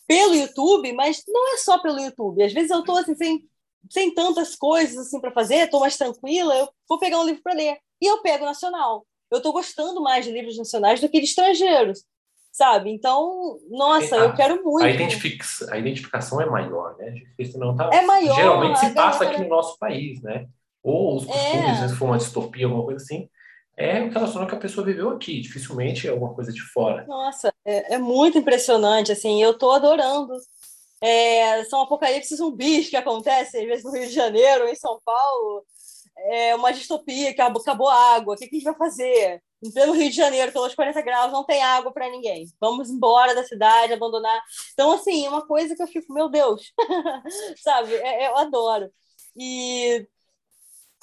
pelo 0.08 0.36
YouTube, 0.36 0.91
mas 0.93 1.24
não 1.28 1.54
é 1.54 1.58
só 1.58 1.80
pelo 1.80 1.99
YouTube. 1.99 2.43
Às 2.43 2.54
vezes 2.54 2.72
eu 2.72 2.84
tô 2.84 2.95
assim 2.95 3.16
sem 3.16 3.43
sem 3.89 4.14
tantas 4.14 4.56
coisas 4.56 4.97
assim 4.97 5.20
para 5.20 5.32
fazer, 5.32 5.56
estou 5.56 5.82
mais 5.82 5.97
tranquila, 5.97 6.56
eu 6.56 6.70
vou 6.88 6.99
pegar 6.99 7.20
um 7.20 7.26
livro 7.26 7.41
para 7.43 7.54
ler. 7.54 7.78
E 8.01 8.06
eu 8.06 8.22
pego 8.22 8.45
nacional. 8.45 9.06
Eu 9.32 9.38
estou 9.38 9.51
gostando 9.51 10.01
mais 10.01 10.26
de 10.26 10.32
livros 10.32 10.58
nacionais 10.58 11.01
do 11.01 11.10
que 11.10 11.20
de 11.20 11.26
estrangeiros, 11.26 12.04
sabe? 12.51 12.91
Então, 12.91 13.60
nossa, 13.70 14.16
a, 14.16 14.20
eu 14.20 14.34
quero 14.36 14.64
muito. 14.64 14.86
A, 14.86 14.89
identific, 14.89 15.43
a 15.70 15.78
identificação 15.78 16.39
é 16.39 16.45
maior, 16.45 16.95
né? 16.97 17.16
Não 17.56 17.76
tá, 17.76 17.89
é 17.91 18.01
maior. 18.01 18.36
Geralmente 18.36 18.80
se 18.80 18.93
passa 18.93 19.24
aqui 19.24 19.41
no 19.41 19.49
nosso 19.49 19.78
país, 19.80 20.22
né? 20.22 20.47
Ou 20.84 21.18
os 21.18 21.26
costumes, 21.26 21.82
é. 21.82 21.88
se 21.88 21.95
for 21.95 22.06
uma 22.06 22.18
distopia, 22.18 22.66
alguma 22.66 22.84
coisa 22.84 23.04
assim, 23.04 23.30
é 23.76 24.07
relacionado 24.07 24.49
que 24.49 24.55
a 24.55 24.59
pessoa 24.59 24.86
viveu 24.86 25.09
aqui, 25.09 25.41
dificilmente 25.41 26.07
é 26.07 26.11
alguma 26.11 26.34
coisa 26.34 26.51
de 26.51 26.61
fora. 26.61 27.05
Nossa, 27.05 27.53
é, 27.65 27.95
é 27.95 27.97
muito 27.97 28.38
impressionante, 28.38 29.11
assim, 29.11 29.41
eu 29.41 29.51
estou 29.51 29.71
adorando 29.71 30.34
é, 31.03 31.65
são 31.65 31.82
apocalipses 31.82 32.38
zumbis 32.38 32.88
que 32.89 32.95
acontecem, 32.95 33.61
às 33.61 33.67
vezes, 33.67 33.84
no 33.84 33.91
Rio 33.91 34.07
de 34.07 34.13
Janeiro, 34.13 34.69
em 34.69 34.76
São 34.76 35.01
Paulo. 35.03 35.65
É 36.15 36.55
uma 36.55 36.71
distopia, 36.71 37.34
que 37.34 37.41
acabou 37.41 37.89
a 37.89 38.15
água. 38.15 38.36
O 38.36 38.38
que, 38.38 38.45
a 38.45 38.47
gente 38.47 38.63
vai 38.63 38.76
fazer? 38.76 39.43
Em 39.61 39.71
pleno 39.71 39.93
Rio 39.93 40.09
de 40.09 40.15
Janeiro, 40.15 40.51
pelos 40.53 40.74
40 40.74 41.01
graus, 41.01 41.34
não 41.34 41.43
tem 41.43 41.61
água 41.61 41.91
para 41.91 42.09
ninguém. 42.09 42.45
Vamos 42.59 42.89
embora 42.89 43.36
da 43.36 43.43
cidade, 43.43 43.91
abandonar. 43.91 44.41
Então, 44.71 44.93
assim, 44.93 45.26
é 45.26 45.30
uma 45.30 45.45
coisa 45.45 45.76
que 45.76 45.84
eu 45.84 45.88
fico, 45.88 46.13
meu 46.13 46.30
Deus, 46.30 46.71
sabe? 47.61 47.93
É, 47.95 48.30
eu 48.30 48.38
adoro. 48.38 48.89
E 49.36 50.07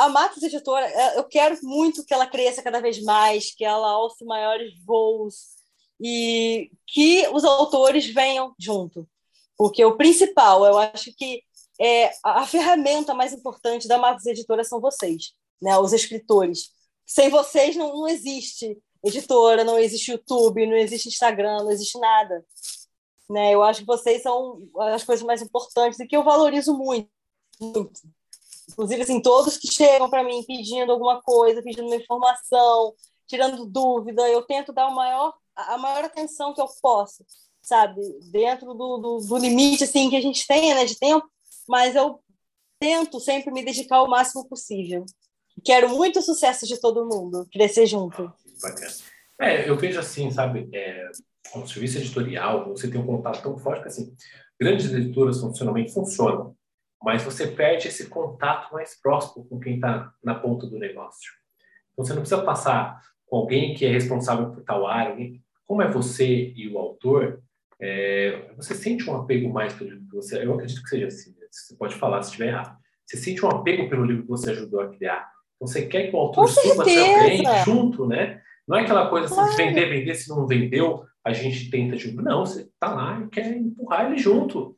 a 0.00 0.08
Matos 0.08 0.42
Editora, 0.42 0.86
é, 0.86 1.18
eu 1.18 1.24
quero 1.24 1.58
muito 1.62 2.02
que 2.06 2.14
ela 2.14 2.26
cresça 2.26 2.62
cada 2.62 2.80
vez 2.80 3.02
mais, 3.02 3.54
que 3.54 3.62
ela 3.62 3.90
alce 3.90 4.24
maiores 4.24 4.72
voos 4.82 5.34
e 6.00 6.70
que 6.86 7.28
os 7.28 7.44
autores 7.44 8.06
venham 8.06 8.54
junto. 8.58 9.06
Porque 9.58 9.84
o 9.84 9.98
principal, 9.98 10.64
eu 10.64 10.78
acho 10.78 11.14
que 11.14 11.42
é, 11.78 12.10
a 12.24 12.46
ferramenta 12.46 13.12
mais 13.12 13.34
importante 13.34 13.86
da 13.86 13.98
Marcos 13.98 14.24
Editora 14.24 14.64
são 14.64 14.80
vocês, 14.80 15.34
né? 15.60 15.76
os 15.76 15.92
escritores. 15.92 16.70
Sem 17.04 17.28
vocês 17.28 17.76
não, 17.76 17.94
não 17.94 18.08
existe 18.08 18.78
editora, 19.04 19.64
não 19.64 19.78
existe 19.78 20.12
YouTube, 20.12 20.66
não 20.66 20.76
existe 20.76 21.08
Instagram, 21.08 21.58
não 21.58 21.70
existe 21.70 21.98
nada. 21.98 22.42
Né? 23.28 23.54
Eu 23.54 23.62
acho 23.62 23.80
que 23.80 23.86
vocês 23.86 24.22
são 24.22 24.66
as 24.78 25.04
coisas 25.04 25.26
mais 25.26 25.42
importantes 25.42 26.00
e 26.00 26.06
que 26.06 26.16
eu 26.16 26.24
valorizo 26.24 26.74
muito. 26.74 27.10
muito. 27.60 28.00
Inclusive, 28.72 29.02
assim, 29.02 29.20
todos 29.20 29.56
que 29.56 29.72
chegam 29.72 30.08
para 30.08 30.24
mim 30.24 30.44
pedindo 30.44 30.92
alguma 30.92 31.20
coisa, 31.22 31.62
pedindo 31.62 31.86
uma 31.86 31.96
informação, 31.96 32.94
tirando 33.26 33.66
dúvida, 33.66 34.28
eu 34.28 34.42
tento 34.42 34.72
dar 34.72 34.88
o 34.88 34.94
maior, 34.94 35.34
a 35.54 35.78
maior 35.78 36.04
atenção 36.04 36.54
que 36.54 36.60
eu 36.60 36.68
posso 36.80 37.24
sabe? 37.62 38.00
Dentro 38.30 38.74
do, 38.74 38.98
do, 38.98 39.18
do, 39.20 39.38
limite 39.38 39.84
assim 39.84 40.10
que 40.10 40.16
a 40.16 40.20
gente 40.20 40.46
tem, 40.46 40.74
né, 40.74 40.84
de 40.84 40.98
tempo, 40.98 41.28
mas 41.68 41.94
eu 41.94 42.20
tento 42.78 43.20
sempre 43.20 43.52
me 43.52 43.64
dedicar 43.64 44.02
o 44.02 44.08
máximo 44.08 44.48
possível. 44.48 45.04
Quero 45.64 45.90
muito 45.90 46.22
sucesso 46.22 46.66
de 46.66 46.80
todo 46.80 47.06
mundo, 47.06 47.46
crescer 47.52 47.86
junto. 47.86 48.32
Bacana. 48.62 48.92
É, 49.38 49.68
eu 49.68 49.76
vejo 49.76 49.98
assim, 49.98 50.30
sabe, 50.30 50.68
é, 50.72 51.10
um 51.54 51.66
serviço 51.66 51.98
editorial, 51.98 52.68
você 52.68 52.90
tem 52.90 53.00
um 53.00 53.06
contato 53.06 53.42
tão 53.42 53.58
forte 53.58 53.82
que 53.82 53.88
assim, 53.88 54.14
grandes 54.58 54.92
editoras 54.92 55.40
funcionalmente 55.40 55.92
funcionam, 55.92 56.54
mas 57.02 57.22
você 57.22 57.46
perde 57.46 57.88
esse 57.88 58.08
contato 58.08 58.72
mais 58.72 59.00
próximo 59.00 59.44
com 59.46 59.58
quem 59.58 59.76
está 59.76 60.12
na 60.22 60.34
ponta 60.34 60.66
do 60.66 60.78
negócio. 60.78 61.32
Então 61.92 62.04
você 62.04 62.12
não 62.12 62.20
precisa 62.20 62.42
passar 62.42 63.00
com 63.26 63.36
alguém 63.36 63.74
que 63.74 63.86
é 63.86 63.90
responsável 63.90 64.50
por 64.50 64.62
tal 64.62 64.86
área, 64.86 65.12
alguém, 65.12 65.42
como 65.64 65.82
é 65.82 65.90
você 65.90 66.52
e 66.54 66.68
o 66.68 66.78
autor, 66.78 67.40
é, 67.80 68.50
você 68.56 68.74
sente 68.74 69.08
um 69.08 69.16
apego 69.16 69.50
mais 69.50 69.72
pelo 69.72 69.90
livro 69.90 70.06
que 70.08 70.16
você. 70.16 70.44
Eu 70.44 70.54
acredito 70.54 70.82
que 70.82 70.88
seja 70.88 71.06
assim. 71.06 71.30
Né? 71.30 71.46
Você 71.50 71.74
pode 71.76 71.94
falar 71.94 72.22
se 72.22 72.30
estiver 72.30 72.48
errado. 72.48 72.76
Você 73.06 73.16
sente 73.16 73.44
um 73.44 73.48
apego 73.48 73.88
pelo 73.88 74.04
livro 74.04 74.22
que 74.22 74.28
você 74.28 74.50
ajudou 74.50 74.80
a 74.80 74.88
criar. 74.88 75.30
Então, 75.56 75.66
você 75.66 75.86
quer 75.86 76.08
que 76.08 76.16
o 76.16 76.18
autor 76.18 76.48
suba 76.48 76.84
frente 76.84 77.64
junto, 77.64 78.06
né? 78.06 78.40
Não 78.68 78.78
é 78.78 78.82
aquela 78.82 79.08
coisa 79.08 79.26
assim, 79.26 79.56
vender, 79.56 79.86
vender, 79.88 80.14
se 80.14 80.28
não 80.28 80.46
vendeu, 80.46 81.04
a 81.24 81.32
gente 81.32 81.70
tenta 81.70 81.96
junto. 81.96 82.22
Não, 82.22 82.44
você 82.44 82.62
está 82.62 82.94
lá 82.94 83.20
e 83.20 83.28
quer 83.28 83.56
empurrar 83.56 84.06
ele 84.06 84.18
junto. 84.18 84.76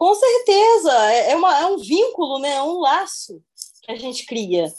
Com 0.00 0.14
certeza. 0.14 1.12
É, 1.12 1.32
é, 1.32 1.36
uma, 1.36 1.60
é 1.60 1.66
um 1.66 1.76
vínculo, 1.76 2.38
né? 2.38 2.54
É 2.54 2.62
um 2.62 2.80
laço 2.80 3.42
que 3.82 3.92
a 3.92 3.96
gente 3.96 4.24
cria 4.24 4.72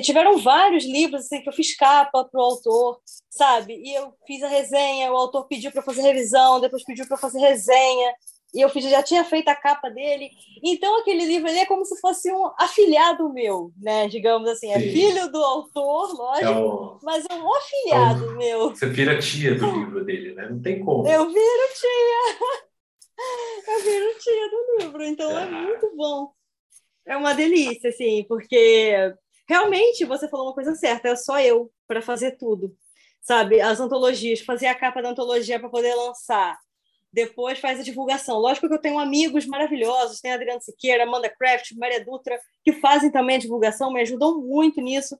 tiveram 0.00 0.38
vários 0.38 0.84
livros 0.84 1.26
assim, 1.26 1.42
que 1.42 1.48
eu 1.48 1.52
fiz 1.52 1.76
capa 1.76 2.24
para 2.24 2.40
o 2.40 2.42
autor, 2.42 2.98
sabe? 3.28 3.74
E 3.74 3.94
eu 3.94 4.14
fiz 4.26 4.42
a 4.42 4.48
resenha, 4.48 5.12
o 5.12 5.16
autor 5.16 5.46
pediu 5.46 5.70
para 5.70 5.82
fazer 5.82 6.00
revisão, 6.00 6.58
depois 6.58 6.82
pediu 6.82 7.06
para 7.06 7.18
fazer 7.18 7.38
resenha, 7.38 8.14
e 8.54 8.62
eu 8.62 8.70
fiz, 8.70 8.88
já 8.88 9.02
tinha 9.02 9.24
feito 9.24 9.48
a 9.48 9.54
capa 9.54 9.90
dele. 9.90 10.30
Então, 10.62 11.00
aquele 11.00 11.26
livro 11.26 11.50
ali 11.50 11.58
é 11.58 11.66
como 11.66 11.84
se 11.84 12.00
fosse 12.00 12.32
um 12.32 12.50
afilhado 12.58 13.30
meu, 13.30 13.72
né? 13.76 14.08
Digamos 14.08 14.48
assim, 14.48 14.70
é 14.70 14.80
Sim. 14.80 14.90
filho 14.90 15.30
do 15.30 15.42
autor, 15.42 16.14
lógico, 16.14 16.48
é 16.48 16.56
o... 16.56 16.98
mas 17.02 17.26
é 17.28 17.34
um 17.34 17.54
afilhado 17.54 18.24
é 18.24 18.28
o... 18.28 18.36
meu. 18.36 18.70
Você 18.70 18.86
vira 18.86 19.18
tia 19.18 19.54
do 19.54 19.66
livro 19.76 20.04
dele, 20.04 20.34
né? 20.34 20.48
Não 20.48 20.62
tem 20.62 20.82
como. 20.82 21.06
Eu 21.06 21.26
viro 21.26 21.68
tia. 21.74 22.63
Eu 23.18 23.82
viro 23.82 24.18
tia 24.18 24.50
do 24.50 24.76
livro, 24.78 25.04
então 25.04 25.30
é 25.38 25.44
ah. 25.44 25.46
é 25.46 25.50
muito 25.50 25.96
bom. 25.96 26.32
É 27.06 27.16
uma 27.16 27.34
delícia, 27.34 27.90
assim, 27.90 28.24
porque 28.28 29.14
realmente 29.48 30.04
você 30.04 30.28
falou 30.28 30.46
uma 30.46 30.54
coisa 30.54 30.74
certa, 30.74 31.08
é 31.08 31.16
só 31.16 31.40
eu 31.40 31.70
para 31.86 32.00
fazer 32.00 32.32
tudo. 32.32 32.76
Sabe, 33.20 33.60
as 33.60 33.80
antologias, 33.80 34.40
fazer 34.40 34.66
a 34.66 34.74
capa 34.74 35.00
da 35.00 35.10
antologia 35.10 35.58
para 35.58 35.68
poder 35.68 35.94
lançar. 35.94 36.58
Depois 37.12 37.58
faz 37.58 37.80
a 37.80 37.82
divulgação. 37.82 38.38
Lógico 38.38 38.68
que 38.68 38.74
eu 38.74 38.80
tenho 38.80 38.98
amigos 38.98 39.46
maravilhosos, 39.46 40.20
tem 40.20 40.32
Adriano 40.32 40.60
Siqueira, 40.60 41.04
Amanda 41.04 41.30
Craft, 41.30 41.72
Maria 41.76 42.04
Dutra, 42.04 42.38
que 42.62 42.72
fazem 42.74 43.10
também 43.10 43.36
a 43.36 43.38
divulgação, 43.38 43.92
me 43.92 44.02
ajudam 44.02 44.40
muito 44.40 44.80
nisso. 44.80 45.16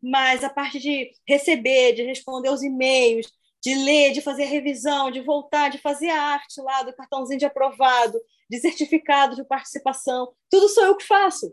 Mas 0.00 0.44
a 0.44 0.50
parte 0.50 0.78
de 0.78 1.10
receber, 1.26 1.94
de 1.94 2.02
responder 2.02 2.50
os 2.50 2.62
e-mails, 2.62 3.32
de 3.62 3.74
ler, 3.74 4.12
de 4.12 4.20
fazer 4.20 4.44
a 4.44 4.48
revisão, 4.48 5.10
de 5.10 5.20
voltar, 5.20 5.68
de 5.68 5.78
fazer 5.78 6.10
a 6.10 6.22
arte 6.22 6.60
lá 6.60 6.82
do 6.82 6.92
cartãozinho 6.92 7.38
de 7.38 7.44
aprovado, 7.44 8.18
de 8.48 8.58
certificado 8.60 9.36
de 9.36 9.44
participação, 9.44 10.32
tudo 10.50 10.68
sou 10.68 10.84
eu 10.84 10.96
que 10.96 11.04
faço. 11.04 11.52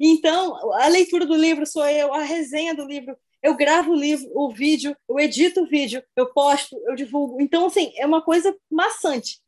Então, 0.00 0.72
a 0.74 0.88
leitura 0.88 1.26
do 1.26 1.34
livro 1.34 1.66
sou 1.66 1.86
eu, 1.86 2.12
a 2.12 2.22
resenha 2.22 2.74
do 2.74 2.84
livro, 2.84 3.16
eu 3.42 3.54
gravo 3.54 3.92
o 3.92 3.96
livro, 3.96 4.28
o 4.34 4.52
vídeo, 4.52 4.96
eu 5.08 5.18
edito 5.18 5.62
o 5.62 5.66
vídeo, 5.66 6.02
eu 6.16 6.32
posto, 6.32 6.76
eu 6.86 6.94
divulgo. 6.94 7.40
Então, 7.40 7.66
assim, 7.66 7.92
é 7.96 8.06
uma 8.06 8.22
coisa 8.22 8.54
maçante. 8.70 9.40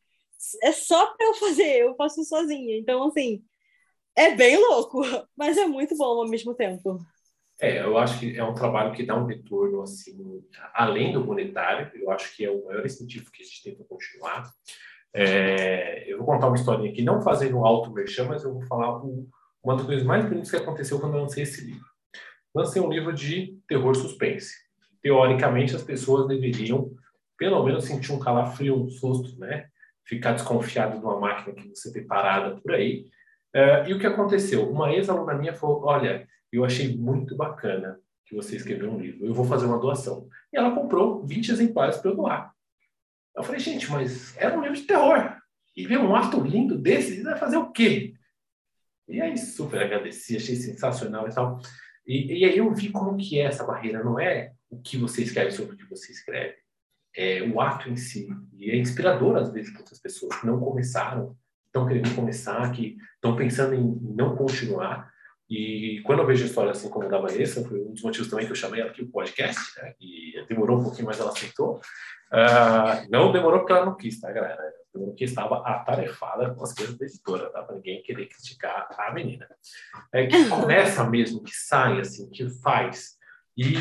É 0.62 0.72
só 0.72 1.06
para 1.14 1.26
eu 1.26 1.34
fazer, 1.34 1.82
eu 1.82 1.94
faço 1.96 2.22
sozinha. 2.24 2.78
Então, 2.78 3.08
assim, 3.08 3.42
é 4.14 4.34
bem 4.34 4.56
louco, 4.56 5.00
mas 5.36 5.56
é 5.56 5.66
muito 5.66 5.96
bom 5.96 6.20
ao 6.22 6.28
mesmo 6.28 6.54
tempo. 6.54 6.98
É, 7.60 7.82
eu 7.82 7.98
acho 7.98 8.20
que 8.20 8.36
é 8.38 8.44
um 8.44 8.54
trabalho 8.54 8.92
que 8.92 9.04
dá 9.04 9.16
um 9.16 9.26
retorno, 9.26 9.82
assim, 9.82 10.42
além 10.72 11.12
do 11.12 11.24
monetário, 11.24 11.90
eu 11.94 12.10
acho 12.10 12.34
que 12.36 12.44
é 12.44 12.50
o 12.50 12.64
maior 12.64 12.86
incentivo 12.86 13.32
que 13.32 13.42
a 13.42 13.44
gente 13.44 13.62
tem 13.64 13.74
para 13.74 13.84
continuar. 13.84 14.50
É, 15.12 16.04
eu 16.06 16.18
vou 16.18 16.26
contar 16.26 16.46
uma 16.46 16.56
historinha 16.56 16.90
aqui, 16.90 17.02
não 17.02 17.20
fazendo 17.20 17.64
alto 17.64 17.92
merchan, 17.92 18.26
mas 18.26 18.44
eu 18.44 18.52
vou 18.52 18.62
falar 18.62 19.04
o, 19.04 19.28
uma 19.62 19.74
das 19.74 19.86
coisas 19.86 20.04
mais 20.04 20.24
bonitas 20.24 20.50
que 20.50 20.56
aconteceu 20.56 21.00
quando 21.00 21.14
eu 21.14 21.22
lancei 21.22 21.42
esse 21.42 21.64
livro. 21.64 21.86
Lancei 22.54 22.80
um 22.80 22.90
livro 22.90 23.12
de 23.12 23.58
terror 23.66 23.94
suspense. 23.94 24.54
Teoricamente, 25.02 25.74
as 25.74 25.82
pessoas 25.82 26.28
deveriam, 26.28 26.92
pelo 27.36 27.64
menos, 27.64 27.84
sentir 27.84 28.12
um 28.12 28.18
calafrio, 28.20 28.76
um 28.76 28.88
susto, 28.88 29.38
né? 29.38 29.66
Ficar 30.04 30.32
desconfiado 30.32 30.98
de 30.98 31.04
uma 31.04 31.18
máquina 31.18 31.54
que 31.54 31.68
você 31.68 31.92
tem 31.92 32.06
parada 32.06 32.56
por 32.60 32.72
aí. 32.72 33.06
É, 33.52 33.88
e 33.88 33.94
o 33.94 33.98
que 33.98 34.06
aconteceu? 34.06 34.70
Uma 34.70 34.92
ex-aluna 34.92 35.34
minha 35.34 35.54
falou: 35.54 35.84
Olha, 35.84 36.26
eu 36.52 36.64
achei 36.64 36.96
muito 36.96 37.36
bacana 37.36 38.00
que 38.24 38.34
você 38.34 38.56
escreveu 38.56 38.90
um 38.90 39.00
livro, 39.00 39.26
eu 39.26 39.32
vou 39.32 39.44
fazer 39.44 39.66
uma 39.66 39.78
doação. 39.78 40.28
E 40.52 40.56
ela 40.56 40.74
comprou 40.74 41.24
20 41.24 41.50
exemplares 41.50 41.96
para 41.96 42.10
eu 42.10 42.16
doar. 42.16 42.54
Eu 43.34 43.42
falei, 43.42 43.60
gente, 43.60 43.90
mas 43.90 44.36
era 44.36 44.56
um 44.56 44.62
livro 44.62 44.76
de 44.76 44.82
terror. 44.82 45.36
E 45.76 45.86
ver 45.86 45.98
um 45.98 46.14
ato 46.14 46.40
lindo 46.40 46.76
desse, 46.76 47.22
vai 47.22 47.38
fazer 47.38 47.56
o 47.56 47.70
quê? 47.70 48.14
E 49.08 49.20
aí, 49.20 49.38
super 49.38 49.82
agradeci, 49.82 50.36
achei 50.36 50.56
sensacional 50.56 51.26
e 51.28 51.34
tal. 51.34 51.60
E, 52.06 52.40
e, 52.40 52.44
aí 52.44 52.58
eu 52.58 52.72
vi 52.74 52.90
como 52.90 53.16
que 53.16 53.38
é 53.38 53.44
essa 53.44 53.64
barreira. 53.64 54.04
Não 54.04 54.18
é 54.18 54.52
o 54.68 54.78
que 54.78 54.96
você 54.96 55.22
escreve 55.22 55.52
sobre 55.52 55.74
o 55.74 55.78
que 55.78 55.88
você 55.88 56.12
escreve. 56.12 56.56
É 57.16 57.42
o 57.42 57.60
ato 57.60 57.88
em 57.88 57.96
si. 57.96 58.28
E 58.54 58.70
é 58.70 58.76
inspirador, 58.76 59.36
às 59.36 59.50
vezes, 59.52 59.70
para 59.70 59.80
outras 59.80 59.98
pessoas 59.98 60.34
que 60.38 60.46
não 60.46 60.60
começaram, 60.60 61.36
estão 61.66 61.86
querendo 61.86 62.14
começar, 62.14 62.70
que 62.72 62.96
estão 63.14 63.36
pensando 63.36 63.74
em 63.74 64.14
não 64.14 64.36
continuar. 64.36 65.10
E 65.48 66.02
quando 66.04 66.18
eu 66.20 66.26
vejo 66.26 66.44
história 66.44 66.72
assim 66.72 66.90
como 66.90 67.06
a 67.06 67.08
da 67.08 67.18
Vanessa, 67.18 67.64
foi 67.66 67.80
um 67.80 67.92
dos 67.92 68.02
motivos 68.02 68.28
também 68.28 68.44
que 68.44 68.52
eu 68.52 68.56
chamei 68.56 68.82
ela 68.82 68.90
aqui 68.90 69.02
o 69.02 69.08
podcast, 69.08 69.80
né? 69.80 69.94
E 69.98 70.44
demorou 70.46 70.78
um 70.78 70.82
pouquinho, 70.82 71.06
mas 71.06 71.18
ela 71.18 71.30
aceitou. 71.30 71.80
Uh, 72.30 73.08
não 73.10 73.32
demorou 73.32 73.60
porque 73.60 73.72
ela 73.72 73.86
não 73.86 73.96
quis, 73.96 74.20
tá, 74.20 74.30
galera? 74.30 74.60
Demorou 74.92 75.14
porque 75.14 75.24
estava 75.24 75.66
atarefada 75.66 76.54
com 76.54 76.62
as 76.62 76.74
coisas 76.74 76.98
da 76.98 77.06
editora, 77.06 77.48
tá? 77.48 77.62
Para 77.62 77.76
ninguém 77.76 78.02
querer 78.02 78.26
criticar 78.26 78.88
a 78.98 79.10
menina. 79.14 79.48
É 80.12 80.26
que 80.26 80.48
começa 80.50 81.02
mesmo, 81.04 81.42
que 81.42 81.54
sai, 81.54 82.00
assim, 82.00 82.28
que 82.28 82.46
faz. 82.60 83.16
E 83.56 83.76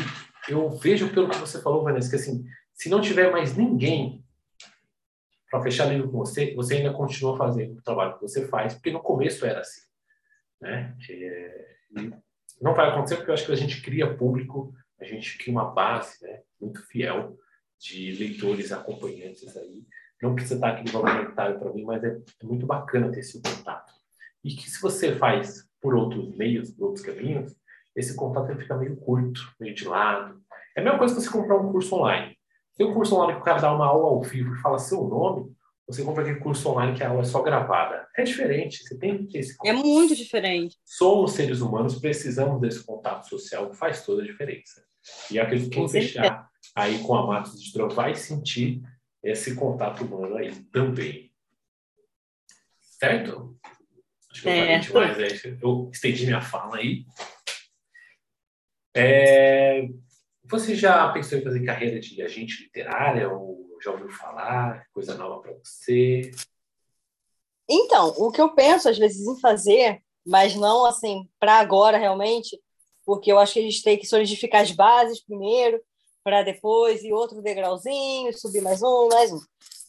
eu 0.48 0.70
vejo 0.70 1.10
pelo 1.10 1.28
que 1.28 1.36
você 1.36 1.60
falou, 1.60 1.84
Vanessa, 1.84 2.08
que 2.08 2.16
assim, 2.16 2.46
se 2.72 2.88
não 2.88 3.02
tiver 3.02 3.30
mais 3.30 3.54
ninguém 3.54 4.24
para 5.50 5.62
fechar 5.62 5.84
livro 5.84 6.10
com 6.10 6.18
você, 6.18 6.54
você 6.54 6.76
ainda 6.76 6.94
continua 6.94 7.36
fazendo 7.36 7.76
o 7.78 7.82
trabalho 7.82 8.14
que 8.14 8.22
você 8.22 8.48
faz, 8.48 8.72
porque 8.72 8.90
no 8.90 9.00
começo 9.00 9.44
era 9.44 9.60
assim 9.60 9.87
né? 10.60 10.96
É, 11.10 11.76
não 12.60 12.74
vai 12.74 12.88
acontecer 12.88 13.16
porque 13.16 13.30
eu 13.30 13.34
acho 13.34 13.46
que 13.46 13.52
a 13.52 13.56
gente 13.56 13.82
cria 13.82 14.16
público, 14.16 14.74
a 15.00 15.04
gente 15.04 15.38
cria 15.38 15.52
uma 15.52 15.70
base, 15.70 16.22
né? 16.22 16.42
Muito 16.60 16.84
fiel 16.86 17.36
de 17.78 18.12
leitores 18.12 18.72
acompanhantes 18.72 19.56
aí. 19.56 19.86
Não 20.20 20.34
precisa 20.34 20.56
estar 20.56 20.70
aquele 20.70 20.90
valor 20.90 21.14
monetário 21.14 21.58
para 21.58 21.72
mim, 21.72 21.84
mas 21.84 22.02
é, 22.02 22.18
muito 22.42 22.66
bacana 22.66 23.12
ter 23.12 23.20
esse 23.20 23.40
contato. 23.40 23.92
E 24.42 24.50
que 24.50 24.68
se 24.68 24.80
você 24.80 25.14
faz 25.14 25.68
por 25.80 25.94
outros 25.94 26.36
meios, 26.36 26.72
por 26.72 26.88
outros 26.88 27.04
caminhos, 27.04 27.54
esse 27.94 28.14
contato 28.16 28.56
fica 28.56 28.76
meio 28.76 28.96
curto, 28.96 29.40
meio 29.60 29.74
de 29.74 29.86
lado. 29.86 30.40
É 30.76 30.80
a 30.80 30.84
mesma 30.84 30.98
coisa 30.98 31.14
que 31.14 31.20
você 31.20 31.30
comprar 31.30 31.56
um 31.56 31.70
curso 31.70 31.94
online. 31.94 32.36
Tem 32.76 32.86
um 32.86 32.94
curso 32.94 33.14
online 33.16 33.34
que 33.34 33.40
o 33.40 33.44
cara 33.44 33.60
dá 33.60 33.72
uma 33.72 33.86
aula 33.86 34.08
ao 34.08 34.22
vivo 34.22 34.54
e 34.54 34.58
fala 34.60 34.78
seu 34.78 35.02
nome, 35.04 35.52
você 35.88 36.04
compra 36.04 36.22
aquele 36.22 36.38
curso 36.38 36.68
online 36.68 36.94
que 36.94 37.02
a 37.02 37.08
aula 37.08 37.22
é 37.22 37.24
só 37.24 37.42
gravada. 37.42 38.06
É 38.14 38.22
diferente, 38.22 38.82
você 38.82 38.98
tem 38.98 39.16
que 39.16 39.32
ter 39.32 39.38
esse 39.38 39.56
contato. 39.56 39.74
É 39.74 39.82
muito 39.82 40.14
diferente. 40.14 40.76
Somos 40.84 41.32
seres 41.32 41.62
humanos, 41.62 41.98
precisamos 41.98 42.60
desse 42.60 42.84
contato 42.84 43.26
social 43.26 43.70
que 43.70 43.76
faz 43.76 44.04
toda 44.04 44.22
a 44.22 44.26
diferença. 44.26 44.84
E 45.30 45.40
acredito 45.40 45.70
que 45.70 45.76
quem 45.76 45.88
fechar 45.88 46.46
aí 46.74 46.98
com 46.98 47.14
a 47.14 47.26
Matos 47.26 47.54
Editora 47.54 47.88
vai 47.88 48.14
sentir 48.14 48.82
esse 49.22 49.54
contato 49.54 50.04
humano 50.04 50.36
aí 50.36 50.54
também. 50.70 51.32
Certo? 52.82 53.58
Acho 54.30 54.42
que 54.42 54.48
eu 54.48 54.52
é. 54.52 54.82
falei 54.82 55.14
demais, 55.14 55.44
é, 55.44 55.58
eu 55.62 55.90
estendi 55.90 56.26
minha 56.26 56.42
fala 56.42 56.76
aí. 56.76 57.06
É, 58.94 59.88
você 60.44 60.74
já 60.74 61.08
pensou 61.12 61.38
em 61.38 61.42
fazer 61.42 61.64
carreira 61.64 61.98
de 61.98 62.20
agente 62.20 62.64
literária 62.64 63.30
ou 63.30 63.67
já 63.84 63.90
ouviu 63.90 64.10
falar? 64.10 64.86
Coisa 64.92 65.14
nova 65.14 65.40
para 65.40 65.52
você? 65.52 66.30
Então, 67.68 68.14
o 68.16 68.30
que 68.30 68.40
eu 68.40 68.54
penso 68.54 68.88
às 68.88 68.98
vezes 68.98 69.26
em 69.26 69.38
fazer, 69.40 70.02
mas 70.26 70.54
não 70.54 70.84
assim 70.84 71.28
para 71.38 71.58
agora 71.58 71.98
realmente, 71.98 72.58
porque 73.04 73.30
eu 73.30 73.38
acho 73.38 73.54
que 73.54 73.60
a 73.60 73.62
gente 73.62 73.82
tem 73.82 73.98
que 73.98 74.06
solidificar 74.06 74.62
as 74.62 74.70
bases 74.70 75.22
primeiro, 75.22 75.80
para 76.22 76.42
depois 76.42 77.02
ir 77.02 77.12
outro 77.12 77.40
degrauzinho, 77.40 78.36
subir 78.38 78.60
mais 78.60 78.82
um, 78.82 79.08
mais 79.08 79.32
um. 79.32 79.40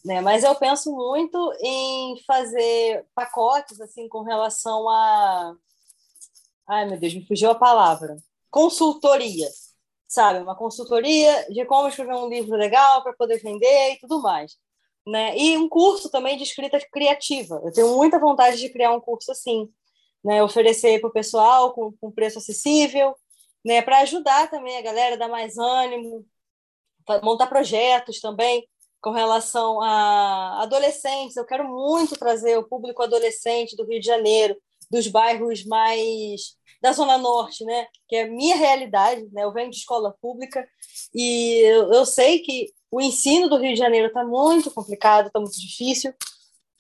Né? 0.05 0.21
Mas 0.21 0.43
eu 0.43 0.55
penso 0.55 0.91
muito 0.95 1.53
em 1.61 2.21
fazer 2.25 3.05
pacotes 3.13 3.81
assim 3.81 4.07
com 4.07 4.21
relação 4.21 4.87
a. 4.87 5.55
Ai, 6.67 6.87
meu 6.87 6.97
Deus, 6.97 7.13
me 7.13 7.25
fugiu 7.25 7.51
a 7.51 7.55
palavra. 7.55 8.15
Consultoria 8.49 9.49
sabe? 10.09 10.39
Uma 10.39 10.55
consultoria 10.55 11.45
de 11.49 11.63
como 11.65 11.87
escrever 11.87 12.15
um 12.15 12.27
livro 12.27 12.57
legal 12.57 13.03
para 13.03 13.13
poder 13.13 13.39
vender 13.39 13.93
e 13.93 13.99
tudo 13.99 14.21
mais. 14.21 14.57
Né? 15.07 15.37
E 15.37 15.57
um 15.57 15.69
curso 15.69 16.09
também 16.09 16.35
de 16.35 16.43
escrita 16.43 16.79
criativa. 16.91 17.61
Eu 17.63 17.71
tenho 17.71 17.95
muita 17.95 18.19
vontade 18.19 18.57
de 18.57 18.69
criar 18.69 18.91
um 18.91 18.99
curso 18.99 19.31
assim, 19.31 19.69
né? 20.23 20.43
oferecer 20.43 20.99
para 20.99 21.09
o 21.09 21.13
pessoal 21.13 21.73
com, 21.73 21.93
com 22.01 22.11
preço 22.11 22.39
acessível, 22.39 23.15
né? 23.63 23.81
para 23.83 23.99
ajudar 23.99 24.49
também 24.49 24.77
a 24.77 24.81
galera 24.81 25.17
dar 25.17 25.29
mais 25.29 25.57
ânimo, 25.57 26.25
montar 27.23 27.47
projetos 27.47 28.19
também 28.19 28.67
com 28.99 29.11
relação 29.11 29.79
a 29.81 30.63
adolescentes. 30.63 31.37
Eu 31.37 31.45
quero 31.45 31.67
muito 31.67 32.17
trazer 32.17 32.57
o 32.57 32.67
público 32.67 33.03
adolescente 33.03 33.75
do 33.75 33.85
Rio 33.85 33.99
de 33.99 34.07
Janeiro, 34.07 34.57
dos 34.91 35.07
bairros 35.07 35.63
mais 35.65 36.57
da 36.81 36.91
Zona 36.91 37.17
Norte, 37.17 37.63
né? 37.65 37.87
Que 38.07 38.15
é 38.17 38.23
a 38.23 38.27
minha 38.27 38.55
realidade, 38.55 39.27
né? 39.31 39.43
Eu 39.43 39.53
venho 39.53 39.69
de 39.69 39.77
escola 39.77 40.15
pública 40.21 40.67
e 41.13 41.59
eu, 41.65 41.91
eu 41.91 42.05
sei 42.05 42.39
que 42.39 42.71
o 42.91 43.01
ensino 43.01 43.49
do 43.49 43.57
Rio 43.57 43.73
de 43.73 43.79
Janeiro 43.79 44.07
está 44.07 44.23
muito 44.23 44.71
complicado, 44.71 45.27
está 45.27 45.39
muito 45.39 45.59
difícil. 45.59 46.13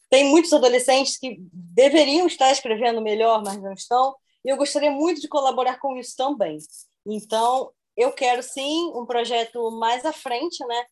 Tem 0.09 0.25
muitos 0.25 0.51
adolescentes 0.53 1.17
que 1.17 1.37
deveriam 1.51 2.25
estar 2.25 2.51
escrevendo 2.51 3.01
melhor, 3.01 3.43
mas 3.43 3.61
não 3.61 3.73
estão. 3.73 4.15
E 4.43 4.49
eu 4.49 4.57
gostaria 4.57 4.91
muito 4.91 5.21
de 5.21 5.27
colaborar 5.27 5.79
com 5.79 5.97
isso 5.97 6.15
também. 6.15 6.57
Então, 7.05 7.71
eu 7.95 8.11
quero 8.11 8.41
sim 8.41 8.91
um 8.95 9.05
projeto 9.05 9.69
mais 9.71 10.05
à 10.05 10.13
frente, 10.13 10.65
né? 10.65 10.85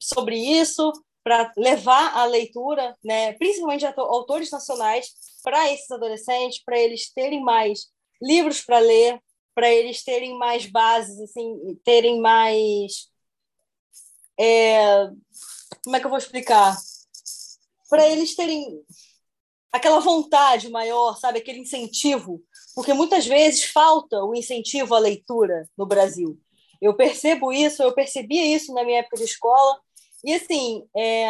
Sobre 0.00 0.36
isso, 0.36 0.92
para 1.24 1.50
levar 1.56 2.16
a 2.16 2.26
leitura, 2.26 2.94
né, 3.02 3.32
principalmente 3.34 3.86
autores 3.86 4.50
nacionais, 4.50 5.08
para 5.42 5.72
esses 5.72 5.90
adolescentes, 5.90 6.62
para 6.62 6.78
eles 6.78 7.10
terem 7.12 7.42
mais 7.42 7.86
livros 8.20 8.60
para 8.60 8.78
ler, 8.78 9.20
para 9.54 9.70
eles 9.70 10.02
terem 10.02 10.36
mais 10.38 10.66
bases, 10.66 11.20
assim, 11.20 11.78
terem 11.84 12.20
mais. 12.20 13.08
É, 14.38 15.06
como 15.84 15.96
é 15.96 16.00
que 16.00 16.06
eu 16.06 16.10
vou 16.10 16.18
explicar? 16.18 16.76
Para 17.88 18.08
eles 18.08 18.34
terem 18.34 18.82
aquela 19.72 20.00
vontade 20.00 20.68
maior, 20.70 21.16
sabe? 21.18 21.38
Aquele 21.38 21.60
incentivo. 21.60 22.42
Porque 22.74 22.92
muitas 22.92 23.26
vezes 23.26 23.64
falta 23.64 24.22
o 24.24 24.34
incentivo 24.34 24.94
à 24.94 24.98
leitura 24.98 25.68
no 25.76 25.86
Brasil. 25.86 26.38
Eu 26.80 26.94
percebo 26.94 27.52
isso, 27.52 27.82
eu 27.82 27.94
percebia 27.94 28.44
isso 28.44 28.72
na 28.74 28.84
minha 28.84 29.00
época 29.00 29.16
de 29.16 29.24
escola. 29.24 29.80
E, 30.24 30.34
assim, 30.34 30.86
é, 30.96 31.28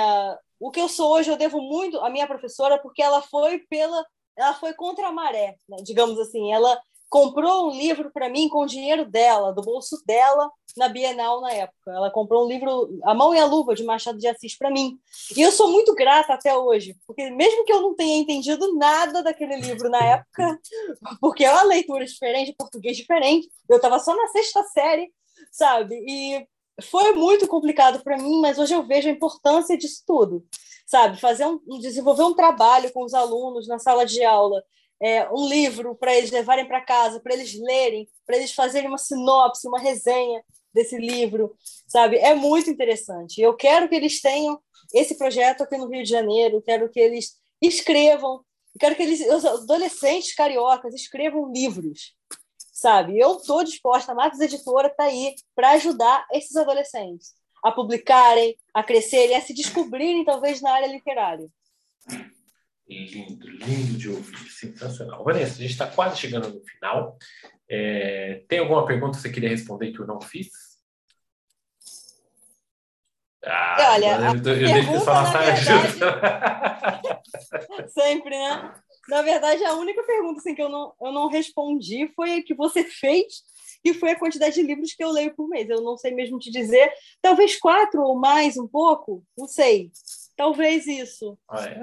o 0.59 0.70
que 0.70 0.80
eu 0.80 0.89
sou 0.89 1.12
hoje 1.12 1.30
eu 1.30 1.37
devo 1.37 1.61
muito 1.61 1.99
à 2.01 2.11
minha 2.11 2.26
professora, 2.26 2.78
porque 2.78 3.03
ela 3.03 3.22
foi 3.22 3.59
pela 3.68 4.05
ela 4.37 4.55
foi 4.55 4.74
contra 4.74 5.09
a 5.09 5.12
maré, 5.12 5.57
né? 5.68 5.78
digamos 5.82 6.18
assim. 6.18 6.53
Ela 6.53 6.80
comprou 7.09 7.68
um 7.68 7.78
livro 7.78 8.11
para 8.11 8.28
mim 8.28 8.49
com 8.49 8.64
o 8.64 8.66
dinheiro 8.66 9.09
dela, 9.09 9.53
do 9.53 9.62
bolso 9.62 10.03
dela, 10.05 10.51
na 10.76 10.89
Bienal 10.89 11.41
na 11.41 11.53
época. 11.53 11.93
Ela 11.93 12.11
comprou 12.11 12.45
um 12.45 12.49
livro, 12.49 12.99
A 13.05 13.14
Mão 13.14 13.32
e 13.32 13.39
a 13.39 13.45
Luva, 13.45 13.74
de 13.74 13.85
Machado 13.85 14.18
de 14.18 14.26
Assis, 14.26 14.59
para 14.59 14.70
mim. 14.70 14.99
E 15.37 15.41
eu 15.41 15.53
sou 15.53 15.70
muito 15.70 15.95
grata 15.95 16.35
até 16.35 16.57
hoje, 16.57 16.97
porque 17.07 17.30
mesmo 17.30 17.64
que 17.64 17.72
eu 17.72 17.80
não 17.80 17.95
tenha 17.95 18.16
entendido 18.16 18.74
nada 18.74 19.22
daquele 19.22 19.57
livro 19.57 19.89
na 19.89 19.99
época, 19.99 20.59
porque 21.20 21.45
é 21.45 21.53
uma 21.53 21.62
leitura 21.62 22.05
diferente, 22.05 22.55
português 22.59 22.97
diferente, 22.97 23.49
eu 23.68 23.76
estava 23.76 24.01
só 24.01 24.14
na 24.16 24.26
sexta 24.28 24.64
série, 24.64 25.12
sabe? 25.53 26.05
E 26.09 26.45
foi 26.82 27.12
muito 27.12 27.47
complicado 27.47 28.03
para 28.03 28.16
mim, 28.18 28.41
mas 28.41 28.59
hoje 28.59 28.74
eu 28.74 28.82
vejo 28.82 29.09
a 29.09 29.12
importância 29.12 29.78
disso 29.78 30.03
tudo 30.05 30.45
sabe? 30.85 31.20
Fazer 31.20 31.47
um, 31.47 31.61
desenvolver 31.80 32.22
um 32.22 32.35
trabalho 32.35 32.93
com 32.93 33.05
os 33.05 33.14
alunos 33.14 33.66
na 33.66 33.78
sala 33.78 34.05
de 34.05 34.22
aula, 34.24 34.62
é, 35.01 35.28
um 35.30 35.49
livro 35.49 35.95
para 35.95 36.14
eles 36.14 36.30
levarem 36.30 36.66
para 36.66 36.80
casa, 36.80 37.20
para 37.20 37.35
eles 37.35 37.55
lerem, 37.61 38.09
para 38.26 38.37
eles 38.37 38.53
fazerem 38.53 38.89
uma 38.89 38.99
sinopse, 38.99 39.66
uma 39.66 39.78
resenha 39.78 40.43
desse 40.72 40.97
livro, 40.97 41.57
sabe? 41.87 42.16
É 42.16 42.35
muito 42.35 42.70
interessante. 42.70 43.41
Eu 43.41 43.55
quero 43.55 43.89
que 43.89 43.95
eles 43.95 44.20
tenham 44.20 44.59
esse 44.93 45.16
projeto 45.16 45.62
aqui 45.62 45.76
no 45.76 45.89
Rio 45.89 46.03
de 46.03 46.11
Janeiro, 46.11 46.62
quero 46.62 46.89
que 46.91 47.01
eles 47.01 47.37
escrevam, 47.61 48.45
quero 48.78 48.95
que 48.95 49.03
eles, 49.03 49.20
os 49.28 49.45
adolescentes 49.45 50.35
cariocas 50.35 50.95
escrevam 50.95 51.53
livros, 51.53 52.14
sabe? 52.72 53.18
Eu 53.18 53.37
estou 53.37 53.62
disposta, 53.64 54.12
a 54.12 54.14
Matos 54.14 54.41
Editora 54.41 54.89
está 54.89 55.05
aí 55.05 55.35
para 55.55 55.70
ajudar 55.72 56.26
esses 56.32 56.57
adolescentes 56.57 57.35
a 57.65 57.73
publicarem, 57.73 58.57
a 58.75 58.83
crescerem, 58.83 59.37
a 59.37 59.41
se 59.41 59.55
descobrirem, 59.55 60.23
talvez, 60.23 60.61
na 60.61 60.71
área 60.71 60.87
literária. 60.87 61.49
Lindo, 62.87 63.49
lindo 63.49 63.97
de 63.97 64.11
ouvir, 64.11 64.51
sensacional. 64.51 65.25
Vanessa, 65.25 65.55
a 65.55 65.62
gente 65.62 65.71
está 65.71 65.87
quase 65.87 66.21
chegando 66.21 66.53
no 66.53 66.62
final. 66.62 67.17
É, 67.67 68.45
tem 68.47 68.59
alguma 68.59 68.85
pergunta 68.85 69.17
que 69.17 69.23
você 69.23 69.31
queria 69.31 69.49
responder 69.49 69.93
que 69.93 70.01
eu 70.01 70.07
não 70.07 70.21
fiz? 70.21 70.49
Ah, 73.43 73.93
Olha, 73.95 74.19
eu, 74.19 74.35
eu 74.35 74.43
deixo 74.43 75.01
falar 75.01 75.33
verdade... 75.33 75.99
Sempre, 77.89 78.31
né? 78.31 78.75
Na 79.09 79.23
verdade, 79.23 79.65
a 79.65 79.75
única 79.75 80.03
pergunta 80.03 80.41
assim, 80.41 80.55
que 80.55 80.62
eu 80.62 80.69
não, 80.69 80.95
eu 81.01 81.12
não 81.12 81.29
respondi 81.29 82.09
foi 82.15 82.39
a 82.39 82.43
que 82.43 82.55
você 82.55 82.85
fez, 82.85 83.43
que 83.85 83.93
foi 83.93 84.12
a 84.12 84.18
quantidade 84.18 84.55
de 84.55 84.62
livros 84.62 84.95
que 84.95 85.05
eu 85.05 85.12
leio 85.12 85.35
por 85.35 85.47
mês. 85.47 85.68
Eu 85.68 85.82
não 85.82 85.99
sei 85.99 86.14
mesmo 86.14 86.39
te 86.39 86.51
dizer. 86.51 86.91
Talvez 87.20 87.59
quatro 87.61 88.01
ou 88.01 88.18
mais, 88.18 88.57
um 88.57 88.66
pouco, 88.66 89.22
não 89.37 89.47
sei. 89.47 89.91
Talvez 90.35 90.87
isso. 90.87 91.39
Ah, 91.47 91.66
é, 91.66 91.74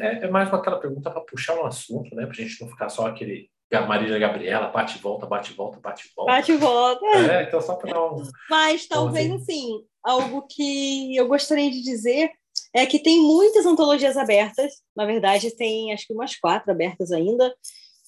é, 0.00 0.24
é, 0.24 0.28
mais 0.28 0.52
aquela 0.52 0.80
pergunta 0.80 1.12
para 1.12 1.20
puxar 1.20 1.54
um 1.54 1.64
assunto, 1.64 2.12
né? 2.16 2.26
Para 2.26 2.32
a 2.32 2.44
gente 2.44 2.60
não 2.60 2.68
ficar 2.68 2.88
só 2.88 3.06
aquele 3.06 3.48
Marília 3.70 4.18
Gabriela, 4.18 4.68
bate 4.68 4.98
e 4.98 5.00
volta, 5.00 5.26
bate 5.26 5.52
e 5.52 5.54
volta, 5.54 5.80
bate 5.80 6.06
e 6.06 6.10
volta. 6.14 6.32
Bate 6.32 6.52
e 6.52 6.56
volta. 6.56 7.06
É, 7.06 7.44
então 7.44 7.60
só 7.60 7.76
para 7.76 8.04
um. 8.04 8.22
Mas 8.50 8.86
talvez, 8.86 9.30
assim. 9.30 9.42
assim, 9.42 9.84
algo 10.02 10.46
que 10.48 11.16
eu 11.16 11.28
gostaria 11.28 11.70
de 11.70 11.82
dizer 11.82 12.30
é 12.74 12.84
que 12.84 12.98
tem 12.98 13.20
muitas 13.20 13.64
antologias 13.64 14.16
abertas. 14.16 14.72
Na 14.94 15.06
verdade, 15.06 15.56
tem 15.56 15.92
acho 15.92 16.06
que 16.06 16.12
umas 16.12 16.36
quatro 16.36 16.72
abertas 16.72 17.12
ainda. 17.12 17.54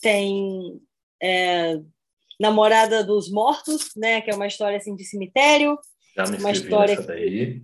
Tem 0.03 0.81
é, 1.23 1.81
Namorada 2.39 3.03
dos 3.03 3.31
Mortos, 3.31 3.91
né? 3.97 4.21
Que 4.21 4.31
é 4.31 4.35
uma 4.35 4.47
história 4.47 4.77
assim 4.79 4.95
de 4.95 5.05
cemitério. 5.05 5.79
Já 6.17 6.25
me 6.25 6.39
uma 6.39 6.51
história 6.51 7.01
daí. 7.01 7.63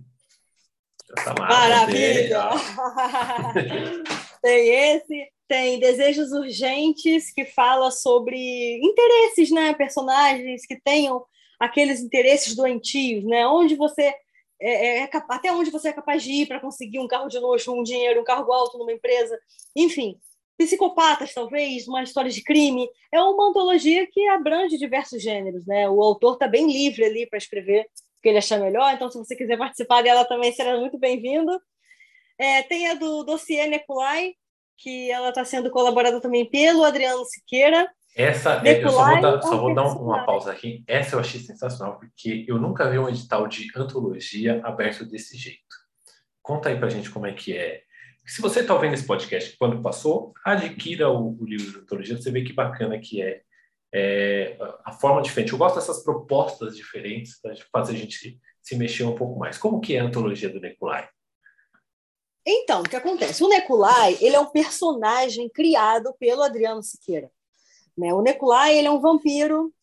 Tá 1.15 1.33
Maravilha! 1.37 2.49
tem 4.41 4.69
esse, 4.69 5.31
tem 5.47 5.79
Desejos 5.79 6.31
Urgentes, 6.31 7.31
que 7.31 7.45
fala 7.45 7.91
sobre 7.91 8.79
interesses, 8.83 9.51
né? 9.51 9.73
Personagens 9.73 10.65
que 10.65 10.79
tenham 10.81 11.23
aqueles 11.59 11.99
interesses 12.01 12.55
doentios, 12.55 13.23
né? 13.23 13.47
Onde 13.47 13.75
você 13.75 14.13
é, 14.61 15.01
é, 15.01 15.03
é 15.03 15.09
até 15.29 15.51
onde 15.51 15.69
você 15.69 15.89
é 15.89 15.93
capaz 15.93 16.23
de 16.23 16.31
ir 16.31 16.47
para 16.47 16.59
conseguir 16.59 16.99
um 16.99 17.07
carro 17.07 17.27
de 17.27 17.37
luxo, 17.37 17.73
um 17.73 17.83
dinheiro, 17.83 18.21
um 18.21 18.23
cargo 18.23 18.51
alto 18.51 18.77
numa 18.77 18.93
empresa, 18.93 19.37
enfim, 19.75 20.17
psicopatas 20.57 21.33
talvez, 21.33 21.87
uma 21.87 22.03
história 22.03 22.31
de 22.31 22.43
crime, 22.43 22.87
é 23.11 23.21
uma 23.21 23.49
antologia 23.49 24.07
que 24.07 24.27
abrange 24.29 24.77
diversos 24.77 25.21
gêneros, 25.21 25.65
né? 25.65 25.89
O 25.89 26.01
autor 26.01 26.33
está 26.33 26.47
bem 26.47 26.71
livre 26.71 27.05
ali 27.05 27.27
para 27.27 27.37
escrever 27.37 27.81
o 28.17 28.21
que 28.21 28.29
ele 28.29 28.37
achar 28.37 28.59
melhor, 28.59 28.93
então 28.93 29.09
se 29.09 29.17
você 29.17 29.35
quiser 29.35 29.57
participar 29.57 30.01
dela 30.01 30.25
também 30.25 30.51
será 30.51 30.77
muito 30.77 30.97
bem-vindo. 30.97 31.51
É, 32.37 32.63
tem 32.63 32.87
a 32.87 32.93
do 32.93 33.23
dossiê 33.23 33.67
Neculai, 33.67 34.33
que 34.77 35.11
ela 35.11 35.29
está 35.29 35.45
sendo 35.45 35.69
colaborada 35.69 36.19
também 36.19 36.49
pelo 36.49 36.83
Adriano 36.83 37.23
Siqueira, 37.25 37.89
essa, 38.15 38.61
eu 38.63 38.89
só 38.91 39.05
vou 39.09 39.21
dar, 39.21 39.41
só 39.41 39.57
vou 39.57 39.73
dar 39.73 39.83
uma 39.87 40.23
pausa 40.23 40.51
aqui. 40.51 40.83
Essa 40.87 41.15
eu 41.15 41.19
achei 41.19 41.39
sensacional, 41.39 41.97
porque 41.97 42.45
eu 42.47 42.59
nunca 42.59 42.89
vi 42.89 42.99
um 42.99 43.09
edital 43.09 43.47
de 43.47 43.67
antologia 43.75 44.61
aberto 44.63 45.03
desse 45.03 45.35
jeito. 45.35 45.59
Conta 46.41 46.69
aí 46.69 46.77
pra 46.77 46.89
gente 46.89 47.09
como 47.09 47.25
é 47.25 47.33
que 47.33 47.57
é. 47.57 47.81
Se 48.25 48.41
você 48.41 48.61
está 48.61 48.73
ouvindo 48.73 48.93
esse 48.93 49.05
podcast 49.05 49.57
quando 49.57 49.81
passou, 49.81 50.33
adquira 50.45 51.09
o, 51.09 51.37
o, 51.39 51.45
livro 51.45 51.71
de 51.71 51.79
antologia, 51.79 52.17
você 52.17 52.31
vê 52.31 52.41
que 52.43 52.53
bacana 52.53 52.97
que 52.97 53.21
é, 53.21 53.41
é, 53.93 54.57
a 54.85 54.93
forma 54.93 55.21
diferente. 55.21 55.51
Eu 55.51 55.57
gosto 55.57 55.75
dessas 55.75 56.03
propostas 56.03 56.75
diferentes 56.75 57.39
para 57.41 57.53
fazer 57.71 57.93
a 57.93 57.97
gente 57.97 58.17
se, 58.17 58.39
se 58.61 58.77
mexer 58.77 59.03
um 59.03 59.15
pouco 59.15 59.37
mais. 59.37 59.57
Como 59.57 59.81
que 59.81 59.95
é 59.95 59.99
a 59.99 60.05
antologia 60.05 60.49
do 60.49 60.61
Neculai? 60.61 61.07
Então, 62.45 62.81
o 62.81 62.83
que 62.83 62.95
acontece? 62.95 63.43
O 63.43 63.49
Neculai, 63.49 64.17
ele 64.21 64.35
é 64.35 64.39
um 64.39 64.49
personagem 64.49 65.49
criado 65.49 66.13
pelo 66.17 66.43
Adriano 66.43 66.81
Siqueira. 66.81 67.29
Né? 67.97 68.13
O 68.13 68.21
Nekulai 68.21 68.77
ele 68.77 68.87
é 68.87 68.91
um 68.91 68.99
vampiro, 68.99 69.73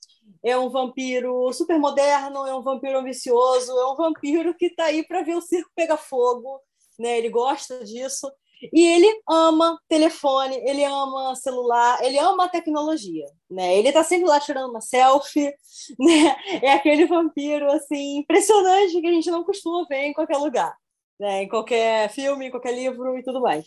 é 0.43 0.57
um 0.57 0.71
vampiro 0.71 1.53
super 1.53 1.79
moderno, 1.79 2.47
é 2.47 2.55
um 2.55 2.63
vampiro 2.63 2.99
ambicioso, 2.99 3.71
é 3.73 3.87
um 3.87 3.97
vampiro 3.97 4.55
que 4.55 4.67
está 4.67 4.85
aí 4.85 5.07
para 5.07 5.23
ver 5.23 5.37
o 5.37 5.43
circo 5.43 5.71
pegar 5.75 5.97
fogo, 5.99 6.61
né? 7.01 7.19
ele 7.19 7.29
gosta 7.31 7.85
disso. 7.85 8.31
E 8.75 8.87
ele 8.87 9.23
ama 9.27 9.81
telefone, 9.89 10.55
ele 10.67 10.85
ama 10.85 11.35
celular, 11.35 11.99
ele 12.05 12.19
ama 12.19 12.47
tecnologia, 12.47 13.25
né? 13.51 13.79
Ele 13.79 13.89
está 13.89 14.05
sempre 14.05 14.29
lá 14.29 14.39
tirando 14.39 14.69
uma 14.69 14.83
selfie, 14.83 15.51
né? 15.99 16.37
É 16.63 16.73
aquele 16.73 17.07
vampiro 17.07 17.73
assim 17.73 18.19
impressionante 18.19 19.01
que 19.01 19.07
a 19.07 19.13
gente 19.13 19.31
não 19.31 19.45
costuma 19.45 19.87
ver 19.89 20.05
em 20.05 20.13
qualquer 20.13 20.37
lugar, 20.37 20.77
né? 21.19 21.45
Em 21.45 21.49
qualquer 21.49 22.11
filme, 22.11 22.49
em 22.49 22.51
qualquer 22.51 22.75
livro 22.75 23.17
e 23.17 23.23
tudo 23.23 23.41
mais. 23.41 23.65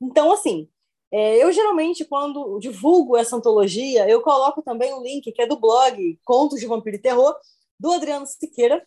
Então, 0.00 0.32
assim, 0.32 0.66
é, 1.12 1.42
eu 1.42 1.52
geralmente, 1.52 2.04
quando 2.04 2.58
divulgo 2.60 3.16
essa 3.16 3.36
antologia, 3.36 4.08
eu 4.08 4.22
coloco 4.22 4.62
também 4.62 4.94
um 4.94 5.02
link 5.02 5.30
que 5.32 5.42
é 5.42 5.46
do 5.46 5.60
blog 5.60 6.18
Contos 6.24 6.60
de 6.60 6.66
Vampiro 6.66 6.96
e 6.96 7.00
Terror, 7.00 7.34
do 7.78 7.92
Adriano 7.92 8.26
Siqueira, 8.26 8.86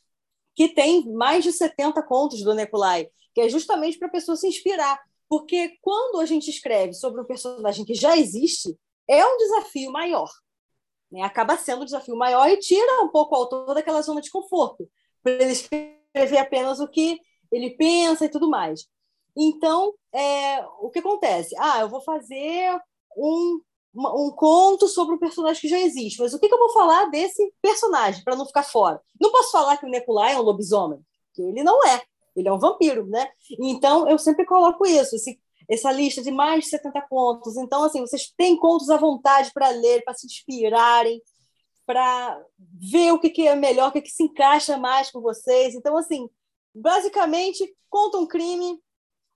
que 0.55 0.69
tem 0.69 1.11
mais 1.11 1.43
de 1.43 1.51
70 1.51 2.01
contos 2.03 2.43
do 2.43 2.53
Neculai, 2.53 3.09
que 3.33 3.41
é 3.41 3.49
justamente 3.49 3.97
para 3.97 4.07
a 4.07 4.11
pessoa 4.11 4.35
se 4.35 4.47
inspirar. 4.47 4.99
Porque 5.27 5.77
quando 5.81 6.19
a 6.19 6.25
gente 6.25 6.49
escreve 6.49 6.93
sobre 6.93 7.21
um 7.21 7.25
personagem 7.25 7.85
que 7.85 7.95
já 7.95 8.17
existe, 8.17 8.77
é 9.07 9.25
um 9.25 9.37
desafio 9.37 9.91
maior. 9.91 10.29
Né? 11.11 11.21
Acaba 11.21 11.57
sendo 11.57 11.81
um 11.81 11.85
desafio 11.85 12.15
maior 12.15 12.49
e 12.49 12.57
tira 12.57 13.03
um 13.03 13.09
pouco 13.09 13.35
o 13.35 13.37
autor 13.37 13.73
daquela 13.73 14.01
zona 14.01 14.21
de 14.21 14.29
conforto, 14.29 14.89
para 15.21 15.33
ele 15.33 15.51
escrever 15.51 16.37
apenas 16.37 16.79
o 16.79 16.87
que 16.87 17.19
ele 17.51 17.71
pensa 17.71 18.25
e 18.25 18.29
tudo 18.29 18.49
mais. 18.49 18.87
Então, 19.35 19.93
é, 20.13 20.63
o 20.79 20.89
que 20.89 20.99
acontece? 20.99 21.55
Ah, 21.57 21.79
eu 21.81 21.89
vou 21.89 22.01
fazer 22.01 22.79
um, 23.17 23.61
um 23.95 24.31
conto 24.35 24.87
sobre 24.87 25.15
um 25.15 25.19
personagem 25.19 25.61
que 25.61 25.67
já 25.67 25.79
existe, 25.79 26.19
mas 26.19 26.33
o 26.33 26.39
que, 26.39 26.47
que 26.47 26.53
eu 26.53 26.59
vou 26.59 26.73
falar 26.73 27.05
desse 27.05 27.51
personagem 27.61 28.23
para 28.23 28.35
não 28.35 28.45
ficar 28.45 28.63
fora? 28.63 29.01
Não 29.19 29.31
posso 29.31 29.51
falar 29.51 29.77
que 29.77 29.85
o 29.85 29.89
Nekulai 29.89 30.33
é 30.33 30.39
um 30.39 30.43
lobisomem, 30.43 30.99
que 31.33 31.41
ele 31.41 31.63
não 31.63 31.83
é, 31.85 32.01
ele 32.35 32.47
é 32.47 32.53
um 32.53 32.59
vampiro, 32.59 33.05
né? 33.05 33.27
Então, 33.59 34.07
eu 34.09 34.17
sempre 34.17 34.45
coloco 34.45 34.85
isso, 34.85 35.15
esse, 35.15 35.39
essa 35.69 35.91
lista 35.91 36.21
de 36.21 36.31
mais 36.31 36.65
de 36.65 36.69
70 36.69 37.01
contos. 37.09 37.57
Então, 37.57 37.83
assim, 37.83 38.01
vocês 38.01 38.33
têm 38.37 38.57
contos 38.57 38.89
à 38.89 38.97
vontade 38.97 39.51
para 39.53 39.69
ler, 39.69 40.03
para 40.03 40.13
se 40.13 40.25
inspirarem, 40.25 41.21
para 41.85 42.41
ver 42.57 43.11
o 43.11 43.19
que, 43.19 43.29
que 43.29 43.47
é 43.47 43.55
melhor, 43.55 43.89
o 43.89 43.91
que, 43.91 44.01
que 44.01 44.09
se 44.09 44.23
encaixa 44.23 44.77
mais 44.77 45.11
com 45.11 45.21
vocês. 45.21 45.75
Então, 45.75 45.97
assim, 45.97 46.29
basicamente, 46.73 47.75
conta 47.89 48.17
um 48.17 48.27
crime, 48.27 48.79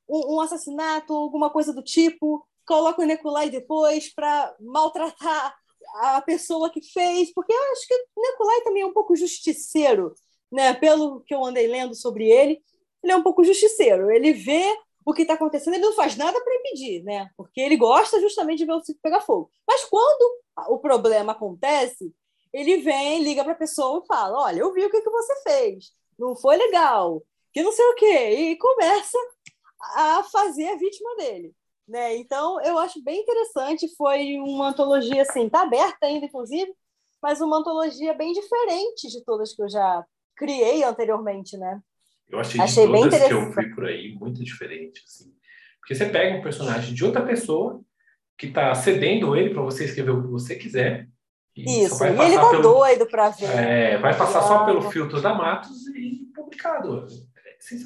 um, 0.07 0.35
um 0.35 0.41
assassinato, 0.41 1.13
alguma 1.13 1.49
coisa 1.49 1.73
do 1.73 1.83
tipo, 1.83 2.45
coloca 2.65 3.01
o 3.01 3.05
Nekulai 3.05 3.49
depois 3.49 4.13
para 4.13 4.55
maltratar 4.59 5.55
a 5.95 6.21
pessoa 6.21 6.69
que 6.69 6.81
fez, 6.81 7.33
porque 7.33 7.53
eu 7.53 7.71
acho 7.71 7.87
que 7.87 7.93
o 8.15 8.21
Nekulai 8.21 8.61
também 8.61 8.83
é 8.83 8.85
um 8.85 8.93
pouco 8.93 9.15
justiceiro, 9.15 10.13
né? 10.51 10.73
Pelo 10.73 11.21
que 11.21 11.33
eu 11.33 11.43
andei 11.45 11.67
lendo 11.67 11.95
sobre 11.95 12.29
ele, 12.29 12.61
ele 13.03 13.13
é 13.13 13.15
um 13.15 13.23
pouco 13.23 13.43
justiceiro. 13.43 14.11
Ele 14.11 14.33
vê 14.33 14.75
o 15.05 15.13
que 15.13 15.21
está 15.21 15.35
acontecendo, 15.35 15.75
ele 15.75 15.85
não 15.85 15.93
faz 15.93 16.17
nada 16.17 16.39
para 16.43 16.55
impedir, 16.55 17.03
né? 17.03 17.29
Porque 17.37 17.61
ele 17.61 17.77
gosta 17.77 18.19
justamente 18.19 18.59
de 18.59 18.65
ver 18.65 18.73
o 18.73 18.83
circo 18.83 18.99
pegar 19.01 19.21
fogo. 19.21 19.49
Mas 19.65 19.85
quando 19.85 20.41
o 20.69 20.79
problema 20.79 21.31
acontece, 21.31 22.13
ele 22.51 22.77
vem, 22.77 23.23
liga 23.23 23.43
para 23.43 23.53
a 23.53 23.57
pessoa 23.57 24.01
e 24.03 24.07
fala: 24.07 24.39
Olha, 24.43 24.59
eu 24.59 24.73
vi 24.73 24.85
o 24.85 24.89
que, 24.89 25.01
que 25.01 25.09
você 25.09 25.41
fez, 25.43 25.93
não 26.19 26.35
foi 26.35 26.57
legal, 26.57 27.23
que 27.53 27.63
não 27.63 27.71
sei 27.71 27.85
o 27.85 27.95
quê, 27.95 28.29
e 28.31 28.57
começa 28.57 29.17
a 29.95 30.23
fazer 30.23 30.67
a 30.69 30.75
vítima 30.75 31.15
dele. 31.15 31.55
Né? 31.87 32.17
Então, 32.17 32.61
eu 32.61 32.77
acho 32.77 33.01
bem 33.01 33.21
interessante. 33.21 33.87
Foi 33.95 34.35
uma 34.39 34.69
antologia, 34.69 35.21
assim, 35.21 35.45
está 35.45 35.61
aberta 35.61 36.05
ainda, 36.05 36.25
inclusive, 36.25 36.73
mas 37.21 37.39
uma 37.39 37.59
antologia 37.59 38.13
bem 38.13 38.33
diferente 38.33 39.07
de 39.07 39.23
todas 39.23 39.53
que 39.53 39.63
eu 39.63 39.69
já 39.69 40.05
criei 40.35 40.83
anteriormente, 40.83 41.57
né? 41.57 41.81
Eu 42.29 42.39
achei, 42.39 42.59
achei 42.59 42.85
de 42.85 42.93
todas 42.93 43.23
que 43.23 43.33
eu 43.33 43.51
vi 43.51 43.75
por 43.75 43.85
aí 43.85 44.13
muito 44.13 44.43
diferente, 44.43 45.01
assim. 45.05 45.33
Porque 45.79 45.95
você 45.95 46.05
pega 46.05 46.37
um 46.37 46.41
personagem 46.41 46.93
de 46.93 47.05
outra 47.05 47.25
pessoa 47.25 47.81
que 48.37 48.47
está 48.47 48.73
cedendo 48.75 49.35
ele 49.35 49.53
para 49.53 49.63
você 49.63 49.85
escrever 49.85 50.11
o 50.11 50.21
que 50.21 50.27
você 50.27 50.55
quiser. 50.55 51.07
E 51.55 51.85
Isso, 51.85 52.03
e 52.03 52.07
ele 52.09 52.35
tá 52.35 52.49
pelo... 52.51 52.61
doido 52.61 53.07
para 53.07 53.29
ver. 53.29 53.45
É, 53.45 53.97
vai 53.97 54.15
passar 54.15 54.43
só 54.43 54.65
pelo 54.65 54.81
filtro 54.91 55.21
da 55.21 55.33
Matos 55.33 55.87
e 55.87 56.27
publicado. 56.35 57.07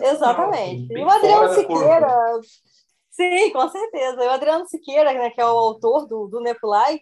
Exatamente. 0.01 0.91
E 0.91 1.03
o 1.03 1.09
Adriano 1.09 1.53
Siqueira. 1.53 2.39
Sim, 3.09 3.51
com 3.51 3.69
certeza. 3.69 4.23
E 4.23 4.27
o 4.27 4.31
Adriano 4.31 4.67
Siqueira, 4.67 5.13
né, 5.13 5.29
que 5.29 5.39
é 5.39 5.45
o 5.45 5.49
autor 5.49 6.07
do, 6.07 6.27
do 6.27 6.41
Neculai, 6.41 6.99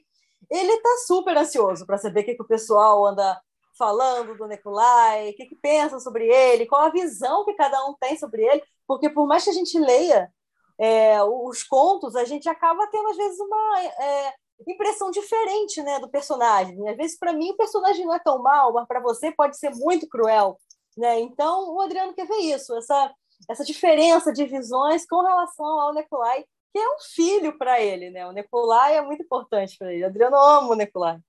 ele 0.51 0.73
está 0.73 0.89
super 1.07 1.37
ansioso 1.37 1.85
para 1.85 1.97
saber 1.97 2.21
o 2.21 2.25
que, 2.25 2.35
que 2.35 2.43
o 2.43 2.47
pessoal 2.47 3.05
anda 3.07 3.39
falando 3.80 4.38
do 4.38 4.47
Neculai, 4.47 5.30
o 5.30 5.34
que, 5.36 5.45
que 5.45 5.55
pensa 5.55 5.99
sobre 5.99 6.27
ele, 6.27 6.67
qual 6.67 6.82
a 6.82 6.91
visão 6.91 7.45
que 7.45 7.53
cada 7.53 7.84
um 7.88 7.95
tem 7.99 8.17
sobre 8.17 8.43
ele, 8.43 8.61
porque 8.86 9.09
por 9.09 9.25
mais 9.25 9.45
que 9.45 9.49
a 9.49 9.53
gente 9.53 9.80
leia 9.80 10.30
é, 10.77 11.23
os 11.23 11.63
contos, 11.63 12.15
a 12.15 12.25
gente 12.25 12.47
acaba 12.49 12.88
tendo, 12.88 13.09
às 13.09 13.17
vezes, 13.17 13.39
uma, 13.39 13.82
é, 13.84 14.34
impressão 14.67 15.11
diferente 15.11 15.82
né, 15.82 15.99
do 15.99 16.09
personagem. 16.09 16.88
Às 16.88 16.97
vezes, 16.97 17.17
para 17.17 17.34
mim, 17.34 17.51
o 17.51 17.57
personagem 17.57 18.05
não 18.05 18.13
é 18.13 18.19
tão 18.19 18.41
mal, 18.41 18.73
mas 18.73 18.88
para 18.88 18.99
você 18.99 19.32
pode 19.32 19.57
ser 19.57 19.71
muito 19.75 20.07
cruel. 20.07 20.59
Né? 20.97 21.19
Então, 21.21 21.73
o 21.73 21.82
Adriano 21.82 22.13
quer 22.13 22.27
ver 22.27 22.39
isso, 22.39 22.75
essa, 22.75 23.13
essa 23.49 23.63
diferença 23.63 24.34
de 24.34 24.45
visões 24.45 25.05
com 25.05 25.21
relação 25.21 25.65
ao 25.65 25.93
Nicolai, 25.93 26.43
que 26.71 26.80
é 26.80 26.95
um 26.95 26.99
filho 26.99 27.57
para 27.57 27.82
ele. 27.82 28.09
Né? 28.09 28.25
O 28.27 28.32
Nicolai 28.32 28.97
é 28.97 29.01
muito 29.01 29.23
importante 29.23 29.77
para 29.77 29.93
ele. 29.93 30.03
Adriano 30.03 30.38
ama 30.38 30.69
o 30.69 30.75
Nicolai. 30.75 31.19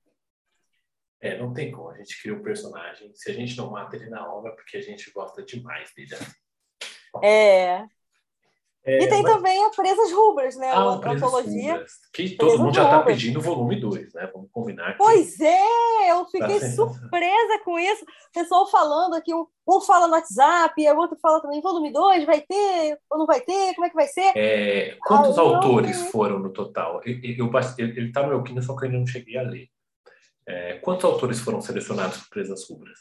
É, 1.21 1.39
não 1.39 1.53
tem 1.53 1.71
como. 1.71 1.91
A 1.91 1.97
gente 1.97 2.21
cria 2.21 2.35
um 2.35 2.43
personagem. 2.43 3.11
Se 3.15 3.31
a 3.31 3.35
gente 3.35 3.57
não 3.57 3.71
mata 3.71 3.97
ele 3.97 4.09
na 4.09 4.27
obra, 4.33 4.53
porque 4.53 4.77
a 4.77 4.83
gente 4.83 5.11
gosta 5.11 5.43
demais 5.45 5.93
dele. 5.95 6.17
É, 7.23 7.85
é, 8.83 9.03
e 9.03 9.09
tem 9.09 9.23
mas... 9.23 9.33
também 9.35 9.63
a 9.63 9.71
Presas 9.71 10.11
Rubras, 10.11 10.57
né? 10.57 10.71
Ah, 10.71 10.81
a 10.81 11.11
antologia. 11.11 11.73
Rubras, 11.75 11.93
que 12.15 12.31
todo 12.31 12.59
mundo 12.59 12.75
já 12.75 12.85
está 12.85 13.03
pedindo 13.03 13.39
o 13.39 13.43
volume 13.43 13.79
2, 13.79 14.15
né? 14.15 14.31
Vamos 14.33 14.49
combinar. 14.51 14.97
Pois 14.97 15.39
é, 15.39 16.11
eu 16.11 16.25
fiquei 16.27 16.59
tá 16.59 16.71
surpresa 16.71 17.59
com 17.63 17.79
isso. 17.79 18.03
O 18.05 18.33
pessoal 18.33 18.67
falando 18.71 19.15
aqui, 19.15 19.35
um, 19.35 19.47
um 19.69 19.81
fala 19.83 20.07
no 20.07 20.15
WhatsApp, 20.15 20.83
o 20.83 20.97
outro 20.97 21.19
fala 21.21 21.43
também, 21.43 21.61
volume 21.61 21.93
2, 21.93 22.25
vai 22.25 22.41
ter 22.41 22.99
ou 23.11 23.19
não 23.19 23.27
vai 23.27 23.43
ter? 23.43 23.75
Como 23.75 23.85
é 23.85 23.91
que 23.91 23.97
vai 23.97 24.07
ser? 24.07 24.33
É, 24.35 24.97
quantos 25.07 25.37
autores 25.37 25.99
não... 25.99 26.07
foram 26.07 26.39
no 26.39 26.51
total? 26.51 27.03
Eu, 27.05 27.21
eu, 27.23 27.51
ele 27.79 28.09
está 28.09 28.23
no 28.23 28.29
meu 28.29 28.43
Kindle, 28.43 28.63
só 28.63 28.75
que 28.75 28.85
eu 28.85 28.87
ainda 28.87 28.99
não 28.99 29.07
cheguei 29.07 29.37
a 29.37 29.43
ler. 29.43 29.69
É, 30.47 30.75
quantos 30.79 31.05
autores 31.05 31.41
foram 31.41 31.61
selecionados 31.61 32.19
por 32.19 32.31
Presas 32.31 32.69
Rubras? 32.69 32.99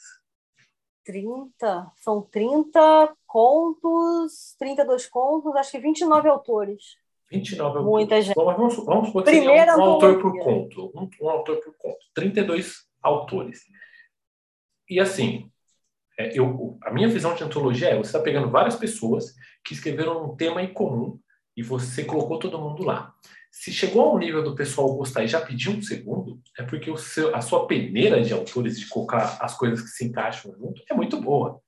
30, 1.05 1.91
são 1.97 2.21
30 2.21 3.15
contos, 3.25 4.55
32 4.59 5.07
contos, 5.07 5.55
acho 5.55 5.71
que 5.71 5.79
29 5.79 6.29
autores. 6.29 6.97
29 7.31 7.67
autores. 7.67 7.87
Muita 7.87 8.21
gente. 8.21 8.35
Vamos, 8.35 8.75
vamos 8.85 9.07
supor 9.07 9.23
que 9.23 9.31
seria 9.31 9.75
um, 9.75 9.79
um 9.79 9.83
autor 9.83 10.21
por 10.21 10.37
conto. 10.39 10.91
Um, 10.95 11.09
um, 11.21 11.29
autor 11.29 11.57
por 11.57 11.75
conto. 11.77 11.97
32 12.13 12.87
autores. 13.01 13.61
E 14.89 14.99
assim, 14.99 15.51
é, 16.17 16.37
eu, 16.37 16.77
a 16.83 16.91
minha 16.91 17.07
visão 17.07 17.33
de 17.33 17.43
antologia 17.43 17.89
é: 17.89 17.95
você 17.97 18.09
está 18.09 18.19
pegando 18.19 18.49
várias 18.49 18.75
pessoas 18.75 19.33
que 19.63 19.73
escreveram 19.73 20.25
um 20.25 20.35
tema 20.35 20.61
em 20.61 20.73
comum 20.73 21.19
e 21.55 21.63
você 21.63 22.03
colocou 22.03 22.37
todo 22.39 22.59
mundo 22.59 22.83
lá. 22.83 23.13
Se 23.51 23.71
chegou 23.71 24.03
ao 24.03 24.17
nível 24.17 24.43
do 24.43 24.55
pessoal 24.55 24.95
gostar 24.95 25.23
e 25.23 25.27
já 25.27 25.41
pediu 25.41 25.71
um 25.71 25.81
segundo, 25.81 26.39
é 26.57 26.63
porque 26.63 26.89
o 26.89 26.97
seu, 26.97 27.35
a 27.35 27.41
sua 27.41 27.67
peneira 27.67 28.21
de 28.21 28.31
autores 28.33 28.79
de 28.79 28.87
colocar 28.87 29.37
as 29.41 29.57
coisas 29.57 29.81
que 29.81 29.89
se 29.89 30.05
encaixam 30.05 30.53
junto 30.53 30.83
é 30.89 30.93
muito 30.93 31.19
boa. 31.19 31.59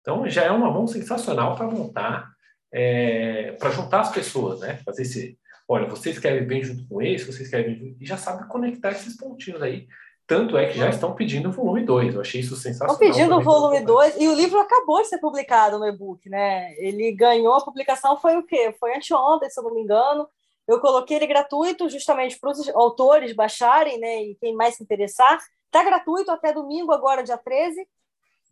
Então 0.00 0.28
já 0.28 0.44
é 0.44 0.50
uma 0.50 0.70
mão 0.70 0.86
sensacional 0.86 1.54
para 1.54 1.66
montar, 1.66 2.30
é, 2.72 3.52
para 3.52 3.70
juntar 3.70 4.00
as 4.00 4.10
pessoas, 4.10 4.60
né? 4.60 4.80
Fazer 4.84 5.02
esse, 5.02 5.38
olha, 5.68 5.86
vocês 5.86 6.16
escrevem 6.16 6.46
bem 6.46 6.62
junto 6.62 6.86
com 6.88 7.00
esse, 7.00 7.24
vocês 7.24 7.42
escrevem 7.42 7.76
junto, 7.76 8.02
e 8.02 8.06
já 8.06 8.16
sabe 8.16 8.48
conectar 8.48 8.90
esses 8.90 9.16
pontinhos 9.16 9.62
aí. 9.62 9.86
Tanto 10.28 10.58
é 10.58 10.66
que 10.66 10.76
já 10.76 10.90
estão 10.90 11.14
pedindo 11.14 11.48
o 11.48 11.52
volume 11.52 11.82
2. 11.82 12.14
Eu 12.14 12.20
achei 12.20 12.42
isso 12.42 12.54
sensacional. 12.54 12.94
Estão 12.94 13.08
pedindo 13.08 13.34
o 13.34 13.42
volume 13.42 13.80
2 13.80 14.16
e 14.20 14.28
o 14.28 14.34
livro 14.34 14.60
acabou 14.60 15.00
de 15.00 15.08
ser 15.08 15.16
publicado 15.18 15.78
no 15.78 15.86
e-book, 15.86 16.28
né? 16.28 16.74
Ele 16.74 17.10
ganhou 17.12 17.54
a 17.54 17.64
publicação, 17.64 18.18
foi 18.18 18.36
o 18.36 18.42
quê? 18.42 18.74
Foi 18.78 18.94
anteontem, 18.94 19.48
se 19.48 19.58
eu 19.58 19.64
não 19.64 19.74
me 19.74 19.80
engano. 19.80 20.28
Eu 20.68 20.80
coloquei 20.80 21.16
ele 21.16 21.26
gratuito 21.26 21.88
justamente 21.88 22.38
para 22.38 22.50
os 22.50 22.68
autores 22.68 23.34
baixarem, 23.34 23.98
né? 23.98 24.22
E 24.22 24.34
quem 24.34 24.54
mais 24.54 24.74
se 24.76 24.82
interessar. 24.82 25.42
Está 25.64 25.82
gratuito 25.82 26.30
até 26.30 26.52
domingo, 26.52 26.92
agora, 26.92 27.22
dia 27.22 27.38
13. 27.38 27.88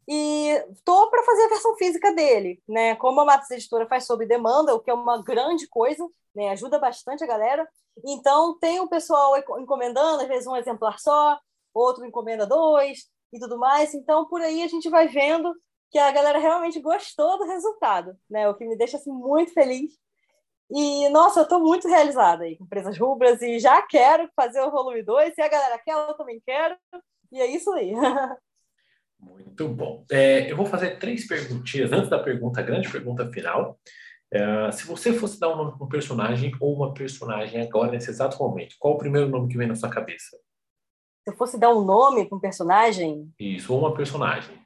E 0.08 0.48
estou 0.72 1.10
para 1.10 1.22
fazer 1.24 1.44
a 1.44 1.48
versão 1.48 1.76
física 1.76 2.14
dele, 2.14 2.62
né? 2.66 2.96
Como 2.96 3.20
a 3.20 3.24
Matos 3.24 3.50
Editora 3.50 3.86
faz 3.86 4.06
sob 4.06 4.24
demanda, 4.24 4.74
o 4.74 4.80
que 4.80 4.90
é 4.90 4.94
uma 4.94 5.22
grande 5.22 5.68
coisa, 5.68 6.08
né? 6.34 6.48
Ajuda 6.50 6.78
bastante 6.78 7.22
a 7.22 7.26
galera. 7.26 7.68
Então, 8.04 8.58
tem 8.58 8.80
o 8.80 8.88
pessoal 8.88 9.36
encomendando, 9.60 10.22
às 10.22 10.28
vezes 10.28 10.46
um 10.46 10.56
exemplar 10.56 10.98
só, 10.98 11.38
outro 11.74 12.06
encomenda 12.06 12.46
dois 12.46 13.10
e 13.30 13.38
tudo 13.38 13.58
mais. 13.58 13.92
Então, 13.94 14.26
por 14.26 14.40
aí 14.40 14.62
a 14.62 14.68
gente 14.68 14.88
vai 14.88 15.06
vendo 15.06 15.54
que 15.90 15.98
a 15.98 16.10
galera 16.12 16.38
realmente 16.38 16.80
gostou 16.80 17.38
do 17.38 17.44
resultado, 17.44 18.16
né? 18.30 18.48
O 18.48 18.54
que 18.54 18.64
me 18.64 18.76
deixa 18.76 18.96
assim 18.96 19.12
muito 19.12 19.52
feliz 19.52 19.92
e, 20.70 21.08
nossa, 21.10 21.40
eu 21.40 21.44
estou 21.44 21.60
muito 21.60 21.86
realizada 21.86 22.44
aí 22.44 22.56
com 22.56 22.66
Presas 22.66 22.98
Rubras 22.98 23.40
e 23.40 23.58
já 23.58 23.80
quero 23.82 24.28
fazer 24.34 24.60
o 24.62 24.70
volume 24.70 25.02
2. 25.02 25.34
Se 25.34 25.40
a 25.40 25.48
galera 25.48 25.78
quer, 25.78 25.92
eu 25.92 26.14
também 26.14 26.42
quero. 26.44 26.76
E 27.30 27.40
é 27.40 27.46
isso 27.46 27.72
aí. 27.72 27.92
Muito 29.18 29.68
bom. 29.68 30.04
É, 30.10 30.50
eu 30.50 30.56
vou 30.56 30.66
fazer 30.66 30.98
três 30.98 31.26
perguntinhas 31.26 31.90
antes 31.90 32.10
da 32.10 32.18
pergunta, 32.18 32.60
a 32.60 32.62
grande 32.62 32.90
pergunta 32.90 33.26
final. 33.32 33.78
É, 34.30 34.70
se 34.72 34.86
você 34.86 35.12
fosse 35.12 35.40
dar 35.40 35.54
um 35.54 35.56
nome 35.56 35.76
para 35.76 35.86
um 35.86 35.88
personagem 35.88 36.52
ou 36.60 36.74
uma 36.74 36.92
personagem 36.92 37.62
agora, 37.62 37.92
nesse 37.92 38.10
exato 38.10 38.38
momento, 38.38 38.76
qual 38.78 38.94
o 38.94 38.98
primeiro 38.98 39.28
nome 39.28 39.48
que 39.48 39.56
vem 39.56 39.68
na 39.68 39.74
sua 39.74 39.88
cabeça? 39.88 40.36
Se 41.24 41.32
eu 41.32 41.36
fosse 41.36 41.58
dar 41.58 41.70
um 41.74 41.84
nome 41.84 42.28
para 42.28 42.36
um 42.36 42.40
personagem? 42.40 43.32
Isso, 43.38 43.72
ou 43.72 43.80
uma 43.80 43.94
personagem. 43.94 44.60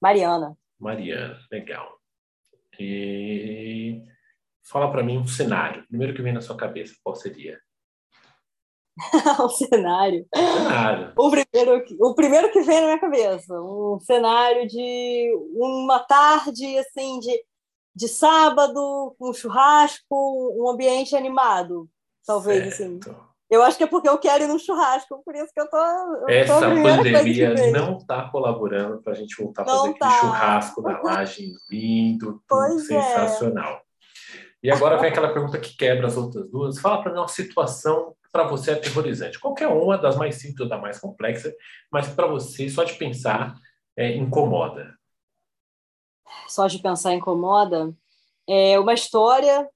Mariana. 0.00 0.56
Mariana, 0.78 1.38
legal. 1.50 1.98
E 2.78 4.02
Fala 4.70 4.90
para 4.90 5.02
mim 5.02 5.18
um 5.18 5.26
cenário. 5.26 5.84
Primeiro 5.88 6.14
que 6.14 6.22
vem 6.22 6.32
na 6.32 6.40
sua 6.40 6.56
cabeça, 6.56 6.94
qual 7.02 7.16
seria? 7.16 7.58
o 9.40 9.48
cenário. 9.50 10.26
O 10.32 10.38
cenário. 10.38 11.12
O 11.16 11.30
primeiro, 11.30 11.84
o 12.00 12.14
primeiro 12.14 12.52
que 12.52 12.60
vem 12.60 12.80
na 12.80 12.86
minha 12.86 13.00
cabeça, 13.00 13.60
um 13.60 13.98
cenário 14.00 14.68
de 14.68 15.32
uma 15.54 15.98
tarde 16.00 16.78
assim 16.78 17.18
de, 17.18 17.44
de 17.94 18.06
sábado, 18.06 19.16
um 19.20 19.32
churrasco, 19.32 20.54
um 20.56 20.70
ambiente 20.70 21.16
animado, 21.16 21.88
talvez 22.24 22.76
certo. 22.76 23.10
assim. 23.10 23.20
Eu 23.50 23.64
acho 23.64 23.76
que 23.76 23.82
é 23.82 23.88
porque 23.88 24.08
eu 24.08 24.18
quero 24.18 24.44
ir 24.44 24.46
no 24.46 24.60
churrasco, 24.60 25.20
por 25.24 25.34
isso 25.34 25.52
que 25.52 25.60
eu 25.60 25.68
tô. 25.68 25.76
Eu 25.76 26.28
Essa 26.28 26.54
tô 26.54 26.60
pandemia 26.60 27.72
não 27.72 27.96
está 27.96 28.28
colaborando 28.30 29.02
para 29.02 29.14
a 29.14 29.16
gente 29.16 29.34
voltar 29.42 29.62
a 29.62 29.66
fazer 29.66 29.94
tá. 29.94 30.06
aquele 30.06 30.20
churrasco 30.20 30.82
da 30.82 31.00
laje 31.02 31.52
lindo, 31.68 32.40
pois 32.48 32.88
é. 32.88 33.02
sensacional. 33.02 33.72
É. 33.72 33.89
E 34.62 34.70
agora 34.70 34.98
vem 34.98 35.10
aquela 35.10 35.32
pergunta 35.32 35.58
que 35.58 35.76
quebra 35.76 36.06
as 36.06 36.16
outras 36.16 36.50
duas. 36.50 36.78
Fala 36.78 37.02
para 37.02 37.12
mim 37.12 37.18
uma 37.18 37.28
situação 37.28 38.14
para 38.30 38.46
você 38.46 38.72
aterrorizante. 38.72 39.40
Qualquer 39.40 39.68
uma, 39.68 39.96
das 39.96 40.16
mais 40.16 40.36
simples 40.36 40.60
ou 40.60 40.68
da 40.68 40.78
mais 40.78 40.98
complexa, 40.98 41.54
mas 41.90 42.08
para 42.08 42.26
você, 42.26 42.68
só 42.68 42.84
de 42.84 42.94
pensar, 42.94 43.54
é, 43.96 44.14
incomoda. 44.14 44.94
Só 46.48 46.66
de 46.66 46.78
pensar 46.78 47.14
incomoda? 47.14 47.92
É 48.48 48.78
uma 48.78 48.94
história 48.94 49.68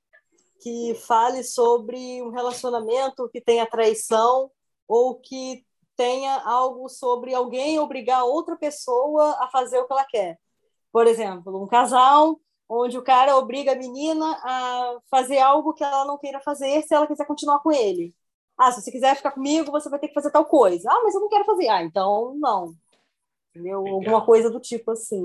que 0.63 0.95
fale 1.07 1.43
sobre 1.43 2.23
um 2.23 2.31
relacionamento 2.31 3.29
que 3.29 3.41
tenha 3.41 3.67
traição 3.67 4.51
ou 4.87 5.17
que 5.17 5.65
tenha 5.97 6.43
algo 6.45 6.89
sobre 6.89 7.35
alguém 7.35 7.79
obrigar 7.79 8.25
outra 8.25 8.57
pessoa 8.57 9.37
a 9.41 9.49
fazer 9.49 9.79
o 9.79 9.87
que 9.87 9.93
ela 9.93 10.05
quer. 10.05 10.39
Por 10.93 11.07
exemplo, 11.07 11.63
um 11.63 11.67
casal 11.67 12.41
onde 12.69 12.99
o 12.99 13.03
cara 13.03 13.37
obriga 13.37 13.73
a 13.73 13.77
menina 13.77 14.25
a 14.43 14.99
fazer 15.11 15.39
algo 15.39 15.75
que 15.75 15.85
ela 15.85 16.05
não 16.05 16.19
queira 16.19 16.41
fazer 16.41 16.83
se 16.83 16.95
ela 16.95 17.07
quiser 17.07 17.27
continuar 17.27 17.61
com 17.61 17.73
ele. 17.73 18.15
Ah, 18.57 18.71
se 18.71 18.81
você 18.81 18.91
quiser 18.91 19.17
ficar 19.17 19.33
comigo, 19.33 19.71
você 19.71 19.89
vai 19.89 19.99
ter 19.99 20.09
que 20.09 20.15
fazer 20.15 20.31
tal 20.31 20.45
coisa. 20.45 20.89
Ah, 20.91 21.01
mas 21.03 21.15
eu 21.15 21.21
não 21.21 21.29
quero 21.29 21.45
fazer. 21.45 21.69
Ah, 21.69 21.83
então 21.83 22.35
não. 22.37 22.75
Entendeu? 23.51 23.83
Legal. 23.83 23.99
Alguma 23.99 24.25
coisa 24.25 24.51
do 24.51 24.61
tipo 24.61 24.93
assim. 24.93 25.23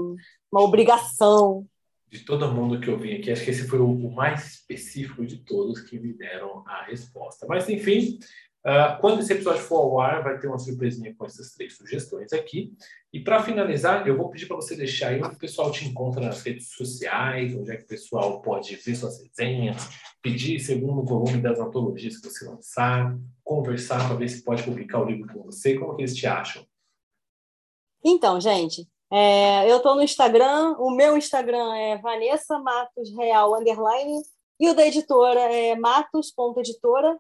Uma 0.52 0.64
obrigação. 0.64 1.66
De 2.08 2.26
todo 2.26 2.52
mundo 2.52 2.80
que 2.80 2.90
eu 2.90 2.98
vim 2.98 3.14
aqui, 3.14 3.32
acho 3.32 3.44
que 3.44 3.52
esse 3.52 3.68
foi 3.68 3.80
o 3.80 4.12
mais 4.12 4.54
específico 4.54 5.24
de 5.26 5.38
todos 5.38 5.82
que 5.82 6.00
me 6.00 6.12
deram 6.12 6.64
a 6.66 6.84
resposta. 6.84 7.46
Mas, 7.48 7.70
enfim, 7.70 8.18
Uh, 8.66 9.00
quando 9.00 9.22
esse 9.22 9.32
episódio 9.32 9.62
for 9.62 9.78
ao 9.78 10.00
ar, 10.00 10.22
vai 10.22 10.38
ter 10.38 10.48
uma 10.48 10.60
surpresinha 10.60 11.16
com 11.16 11.26
essas 11.26 11.54
três 11.54 11.78
sugestões 11.78 12.34
aqui. 12.34 12.74
E 13.12 13.20
para 13.20 13.42
finalizar, 13.42 14.06
eu 14.06 14.18
vou 14.18 14.30
pedir 14.30 14.48
para 14.48 14.58
você 14.58 14.76
deixar 14.76 15.10
aí 15.10 15.24
onde 15.24 15.36
o 15.36 15.40
pessoal 15.40 15.72
te 15.72 15.86
encontra 15.86 16.22
nas 16.22 16.42
redes 16.42 16.74
sociais, 16.74 17.56
onde 17.56 17.72
é 17.72 17.78
que 17.78 17.86
o 17.86 17.88
pessoal 17.88 18.42
pode 18.42 18.76
ver 18.76 18.96
suas 18.96 19.22
resenhas, 19.22 19.90
pedir 20.22 20.60
segundo 20.60 21.06
volume 21.06 21.42
das 21.42 21.60
antologias 21.60 22.18
que 22.18 22.30
você 22.30 22.46
lançar, 22.46 23.18
conversar 23.44 24.06
para 24.06 24.16
ver 24.16 24.28
se 24.28 24.44
pode 24.44 24.64
publicar 24.64 25.00
o 25.00 25.06
livro 25.06 25.34
com 25.34 25.44
você. 25.44 25.78
Como 25.78 25.96
que 25.96 26.02
eles 26.02 26.16
te 26.16 26.28
acham? 26.28 26.66
Então, 28.04 28.40
gente, 28.42 28.88
é, 29.12 29.72
eu 29.72 29.78
estou 29.78 29.96
no 29.96 30.04
Instagram, 30.04 30.76
o 30.78 30.92
meu 30.92 31.18
Instagram 31.18 31.74
é 31.76 31.98
Vanessa 31.98 32.60
Matos 32.60 33.10
Real 33.16 33.56
Underline, 33.56 34.22
e 34.60 34.70
o 34.70 34.76
da 34.76 34.86
editora 34.86 35.40
é 35.40 35.76
matos.editora, 35.76 37.18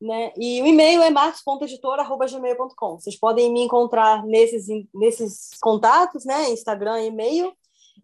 né? 0.00 0.32
E 0.36 0.60
o 0.62 0.66
e-mail 0.66 1.02
é 1.02 1.10
marcos.editora.gmail.com. 1.10 3.00
Vocês 3.00 3.16
podem 3.16 3.52
me 3.52 3.62
encontrar 3.62 4.24
nesses, 4.24 4.66
nesses 4.92 5.50
contatos, 5.60 6.24
né? 6.24 6.50
Instagram 6.50 7.02
e-mail. 7.02 7.54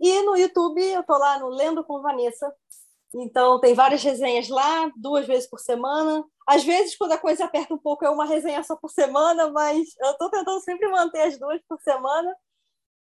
E 0.00 0.22
no 0.22 0.36
YouTube 0.36 0.80
eu 0.82 1.00
estou 1.00 1.18
lá 1.18 1.38
no 1.38 1.48
Lendo 1.48 1.84
com 1.84 2.00
Vanessa. 2.00 2.52
Então 3.14 3.58
tem 3.58 3.74
várias 3.74 4.02
resenhas 4.02 4.48
lá, 4.48 4.90
duas 4.96 5.26
vezes 5.26 5.48
por 5.48 5.58
semana. 5.58 6.24
Às 6.46 6.64
vezes, 6.64 6.96
quando 6.96 7.12
a 7.12 7.18
coisa 7.18 7.44
aperta 7.44 7.74
um 7.74 7.78
pouco, 7.78 8.04
é 8.04 8.10
uma 8.10 8.24
resenha 8.24 8.62
só 8.62 8.76
por 8.76 8.90
semana, 8.90 9.50
mas 9.50 9.88
eu 10.00 10.10
estou 10.12 10.30
tentando 10.30 10.60
sempre 10.60 10.88
manter 10.88 11.22
as 11.22 11.38
duas 11.38 11.60
por 11.68 11.80
semana. 11.80 12.34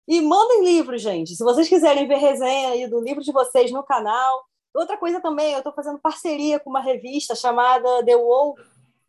E 0.07 0.19
mandem 0.21 0.63
livros, 0.63 1.01
gente. 1.01 1.35
Se 1.35 1.43
vocês 1.43 1.69
quiserem 1.69 2.07
ver 2.07 2.17
resenha 2.17 2.69
aí 2.69 2.87
do 2.87 2.99
livro 2.99 3.23
de 3.23 3.31
vocês 3.31 3.71
no 3.71 3.83
canal. 3.83 4.43
Outra 4.73 4.97
coisa 4.97 5.19
também, 5.21 5.53
eu 5.53 5.57
estou 5.57 5.73
fazendo 5.73 5.99
parceria 5.99 6.59
com 6.59 6.69
uma 6.69 6.81
revista 6.81 7.35
chamada 7.35 8.03
The 8.05 8.15
Wall 8.15 8.55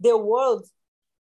The 0.02 0.12
World, 0.12 0.68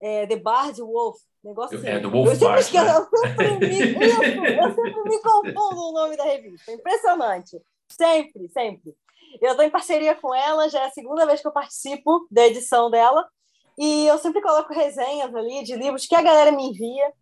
é, 0.00 0.26
The 0.26 0.36
Bard 0.36 0.80
Wolf, 0.80 1.18
negócio 1.44 1.76
assim. 1.76 1.86
É, 1.86 1.98
do 1.98 2.10
Wolf 2.10 2.28
eu 2.28 2.32
sempre, 2.32 2.46
Bard, 2.46 2.60
esqueço, 2.62 2.84
né? 2.84 2.96
eu, 2.96 3.46
sempre 3.46 3.68
me, 3.68 4.06
isso, 4.06 4.22
eu 4.22 4.74
sempre 4.74 5.02
me 5.04 5.18
confundo 5.20 5.80
o 5.80 5.92
nome 5.92 6.16
da 6.16 6.24
revista. 6.24 6.72
Impressionante. 6.72 7.60
Sempre, 7.90 8.48
sempre. 8.48 8.96
Eu 9.40 9.50
estou 9.50 9.64
em 9.64 9.70
parceria 9.70 10.14
com 10.14 10.34
ela, 10.34 10.68
já 10.68 10.80
é 10.80 10.86
a 10.86 10.90
segunda 10.90 11.26
vez 11.26 11.40
que 11.40 11.46
eu 11.46 11.52
participo 11.52 12.26
da 12.30 12.46
edição 12.46 12.90
dela. 12.90 13.28
E 13.78 14.06
eu 14.06 14.18
sempre 14.18 14.42
coloco 14.42 14.72
resenhas 14.72 15.34
ali 15.34 15.62
de 15.62 15.76
livros 15.76 16.06
que 16.06 16.14
a 16.14 16.22
galera 16.22 16.50
me 16.50 16.64
envia. 16.64 17.12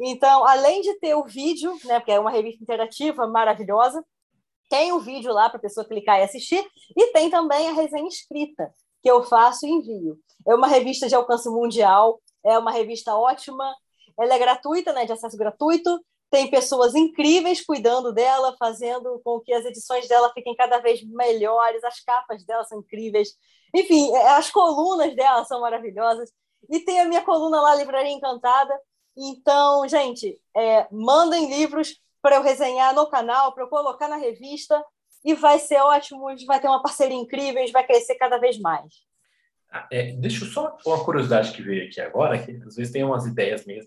Então, 0.00 0.46
além 0.46 0.80
de 0.80 0.94
ter 0.98 1.14
o 1.14 1.24
vídeo, 1.24 1.76
né, 1.84 1.98
porque 1.98 2.12
é 2.12 2.20
uma 2.20 2.30
revista 2.30 2.62
interativa 2.62 3.26
maravilhosa, 3.26 4.04
tem 4.68 4.92
o 4.92 5.00
vídeo 5.00 5.32
lá 5.32 5.48
para 5.48 5.58
a 5.58 5.62
pessoa 5.62 5.86
clicar 5.86 6.18
e 6.18 6.22
assistir, 6.22 6.64
e 6.96 7.06
tem 7.12 7.30
também 7.30 7.68
a 7.68 7.72
resenha 7.72 8.06
escrita, 8.06 8.72
que 9.02 9.10
eu 9.10 9.22
faço 9.22 9.66
e 9.66 9.70
envio. 9.70 10.18
É 10.46 10.54
uma 10.54 10.66
revista 10.66 11.08
de 11.08 11.14
alcance 11.14 11.48
mundial, 11.48 12.20
é 12.44 12.58
uma 12.58 12.70
revista 12.70 13.14
ótima, 13.16 13.74
ela 14.18 14.34
é 14.34 14.38
gratuita, 14.38 14.92
né, 14.92 15.04
de 15.04 15.12
acesso 15.12 15.36
gratuito, 15.36 16.00
tem 16.30 16.50
pessoas 16.50 16.94
incríveis 16.94 17.64
cuidando 17.64 18.12
dela, 18.12 18.54
fazendo 18.58 19.20
com 19.24 19.40
que 19.40 19.52
as 19.52 19.64
edições 19.64 20.06
dela 20.06 20.30
fiquem 20.34 20.54
cada 20.54 20.78
vez 20.78 21.02
melhores, 21.02 21.82
as 21.84 22.00
capas 22.00 22.44
dela 22.44 22.64
são 22.64 22.80
incríveis. 22.80 23.30
Enfim, 23.74 24.14
é, 24.14 24.28
as 24.30 24.50
colunas 24.50 25.14
dela 25.16 25.44
são 25.44 25.60
maravilhosas. 25.62 26.30
E 26.68 26.80
tem 26.80 27.00
a 27.00 27.06
minha 27.06 27.22
coluna 27.24 27.60
lá, 27.62 27.74
Livraria 27.74 28.12
Encantada. 28.12 28.78
Então, 29.16 29.88
gente, 29.88 30.38
é, 30.54 30.86
mandem 30.92 31.48
livros 31.48 31.98
para 32.22 32.36
eu 32.36 32.42
resenhar 32.42 32.94
no 32.94 33.08
canal, 33.08 33.52
para 33.52 33.64
eu 33.64 33.68
colocar 33.68 34.08
na 34.08 34.16
revista, 34.16 34.82
e 35.24 35.34
vai 35.34 35.58
ser 35.58 35.80
ótimo, 35.80 36.28
a 36.28 36.32
gente 36.32 36.46
vai 36.46 36.60
ter 36.60 36.68
uma 36.68 36.82
parceria 36.82 37.16
incrível, 37.16 37.58
a 37.58 37.64
gente 37.64 37.72
vai 37.72 37.86
crescer 37.86 38.14
cada 38.16 38.38
vez 38.38 38.58
mais. 38.58 38.92
Ah, 39.70 39.86
é, 39.92 40.12
deixa 40.12 40.44
eu 40.44 40.48
só 40.48 40.76
uma 40.86 41.04
curiosidade 41.04 41.52
que 41.52 41.60
veio 41.60 41.86
aqui 41.86 42.00
agora, 42.00 42.38
que 42.38 42.52
às 42.66 42.76
vezes 42.76 42.90
tem 42.92 43.04
umas 43.04 43.26
ideias 43.26 43.66
minhas. 43.66 43.84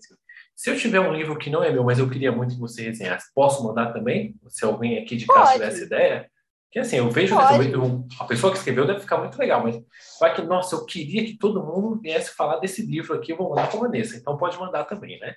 Se 0.54 0.70
eu 0.70 0.76
tiver 0.78 1.00
um 1.00 1.12
livro 1.12 1.36
que 1.36 1.50
não 1.50 1.64
é 1.64 1.70
meu, 1.72 1.82
mas 1.82 1.98
eu 1.98 2.08
queria 2.08 2.30
muito 2.30 2.54
que 2.54 2.60
você 2.60 2.82
resenhasse, 2.82 3.32
posso 3.34 3.64
mandar 3.64 3.92
também? 3.92 4.36
Se 4.48 4.64
alguém 4.64 4.98
aqui 5.02 5.16
de 5.16 5.26
casa 5.26 5.54
tiver 5.54 5.68
essa 5.68 5.82
ideia? 5.84 6.30
Que 6.70 6.78
assim, 6.78 6.96
eu 6.96 7.10
vejo 7.10 7.34
eu- 7.34 8.06
a 8.18 8.24
pessoa 8.24 8.52
que 8.52 8.58
escreveu 8.58 8.86
deve 8.86 9.00
ficar 9.00 9.18
muito 9.18 9.36
legal, 9.36 9.62
mas 9.62 9.78
vai 10.20 10.34
que, 10.34 10.42
nossa, 10.42 10.74
eu 10.74 10.86
queria 10.86 11.24
que 11.24 11.36
todo 11.36 11.62
mundo 11.62 12.00
viesse 12.00 12.30
falar 12.34 12.58
desse 12.58 12.86
livro 12.86 13.14
aqui, 13.14 13.32
eu 13.32 13.36
vou 13.36 13.50
mandar 13.50 13.68
para 13.68 13.76
a 13.78 13.82
Vanessa. 13.82 14.16
Então 14.16 14.38
pode 14.38 14.58
mandar 14.58 14.84
também, 14.84 15.18
né? 15.18 15.34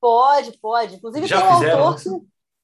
Pode, 0.00 0.58
pode. 0.58 0.96
Inclusive, 0.96 1.26
Já 1.26 1.40
tem 1.40 1.50
um 1.50 1.58
fizeram 1.58 1.86
autor 1.88 2.20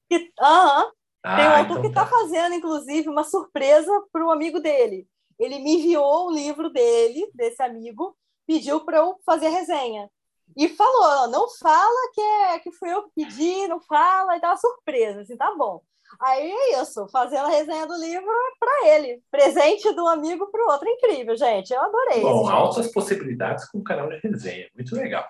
que. 0.08 0.18
que 0.18 0.32
aham, 0.40 0.90
Ah, 1.24 1.36
Tem 1.36 1.44
um 1.46 1.50
autor 1.50 1.64
então 1.64 1.80
que 1.82 1.88
está 1.88 2.04
tá. 2.04 2.10
fazendo, 2.10 2.54
inclusive, 2.54 3.08
uma 3.08 3.24
surpresa 3.24 3.90
para 4.12 4.24
um 4.24 4.30
amigo 4.30 4.60
dele. 4.60 5.06
Ele 5.38 5.58
me 5.58 5.76
enviou 5.78 6.28
o 6.28 6.30
livro 6.30 6.70
dele, 6.70 7.28
desse 7.34 7.62
amigo, 7.62 8.16
pediu 8.46 8.80
para 8.84 8.98
eu 8.98 9.18
fazer 9.26 9.46
a 9.46 9.50
resenha. 9.50 10.08
E 10.56 10.68
falou: 10.68 11.28
não 11.28 11.48
fala 11.58 12.10
que, 12.12 12.20
é, 12.20 12.58
que 12.60 12.70
fui 12.72 12.92
eu 12.92 13.02
que 13.04 13.10
pedi, 13.16 13.66
não 13.66 13.80
fala, 13.80 14.36
e 14.36 14.40
uma 14.40 14.56
surpresa, 14.56 15.22
assim, 15.22 15.36
tá 15.36 15.52
bom. 15.56 15.80
Aí 16.20 16.48
é 16.48 16.80
isso, 16.80 17.08
fazendo 17.08 17.46
a 17.46 17.48
resenha 17.48 17.86
do 17.86 17.96
livro 17.96 18.30
para 18.60 18.88
ele. 18.88 19.20
Presente 19.30 19.90
do 19.94 20.06
amigo 20.06 20.46
para 20.48 20.64
o 20.64 20.70
outro. 20.70 20.88
Incrível, 20.88 21.34
gente. 21.36 21.72
Eu 21.72 21.80
adorei. 21.80 22.20
Bom, 22.20 22.48
altas 22.48 22.92
possibilidades 22.92 23.68
com 23.68 23.78
o 23.78 23.82
canal 23.82 24.08
de 24.08 24.18
resenha. 24.18 24.68
Muito 24.76 24.94
legal. 24.94 25.26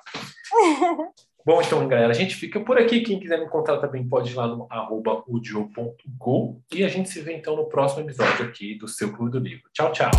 Bom, 1.45 1.61
então, 1.61 1.87
galera, 1.87 2.11
a 2.11 2.15
gente 2.15 2.35
fica 2.35 2.59
por 2.59 2.79
aqui. 2.79 3.01
Quem 3.01 3.21
quiser 3.21 3.39
me 3.39 3.45
encontrar 3.45 3.77
também 3.79 4.09
pode 4.09 4.33
ir 4.33 4.35
lá 4.35 4.47
no 4.47 4.67
arroba. 4.71 5.23
E 6.73 6.83
a 6.83 6.89
gente 6.89 7.11
se 7.11 7.21
vê 7.21 7.37
então 7.37 7.55
no 7.55 7.69
próximo 7.69 8.03
episódio 8.03 8.47
aqui 8.47 8.79
do 8.79 8.89
Seu 8.89 9.13
Clube 9.13 9.31
do 9.31 9.39
Livro. 9.39 9.65
Tchau, 9.73 9.93
tchau. 9.93 10.11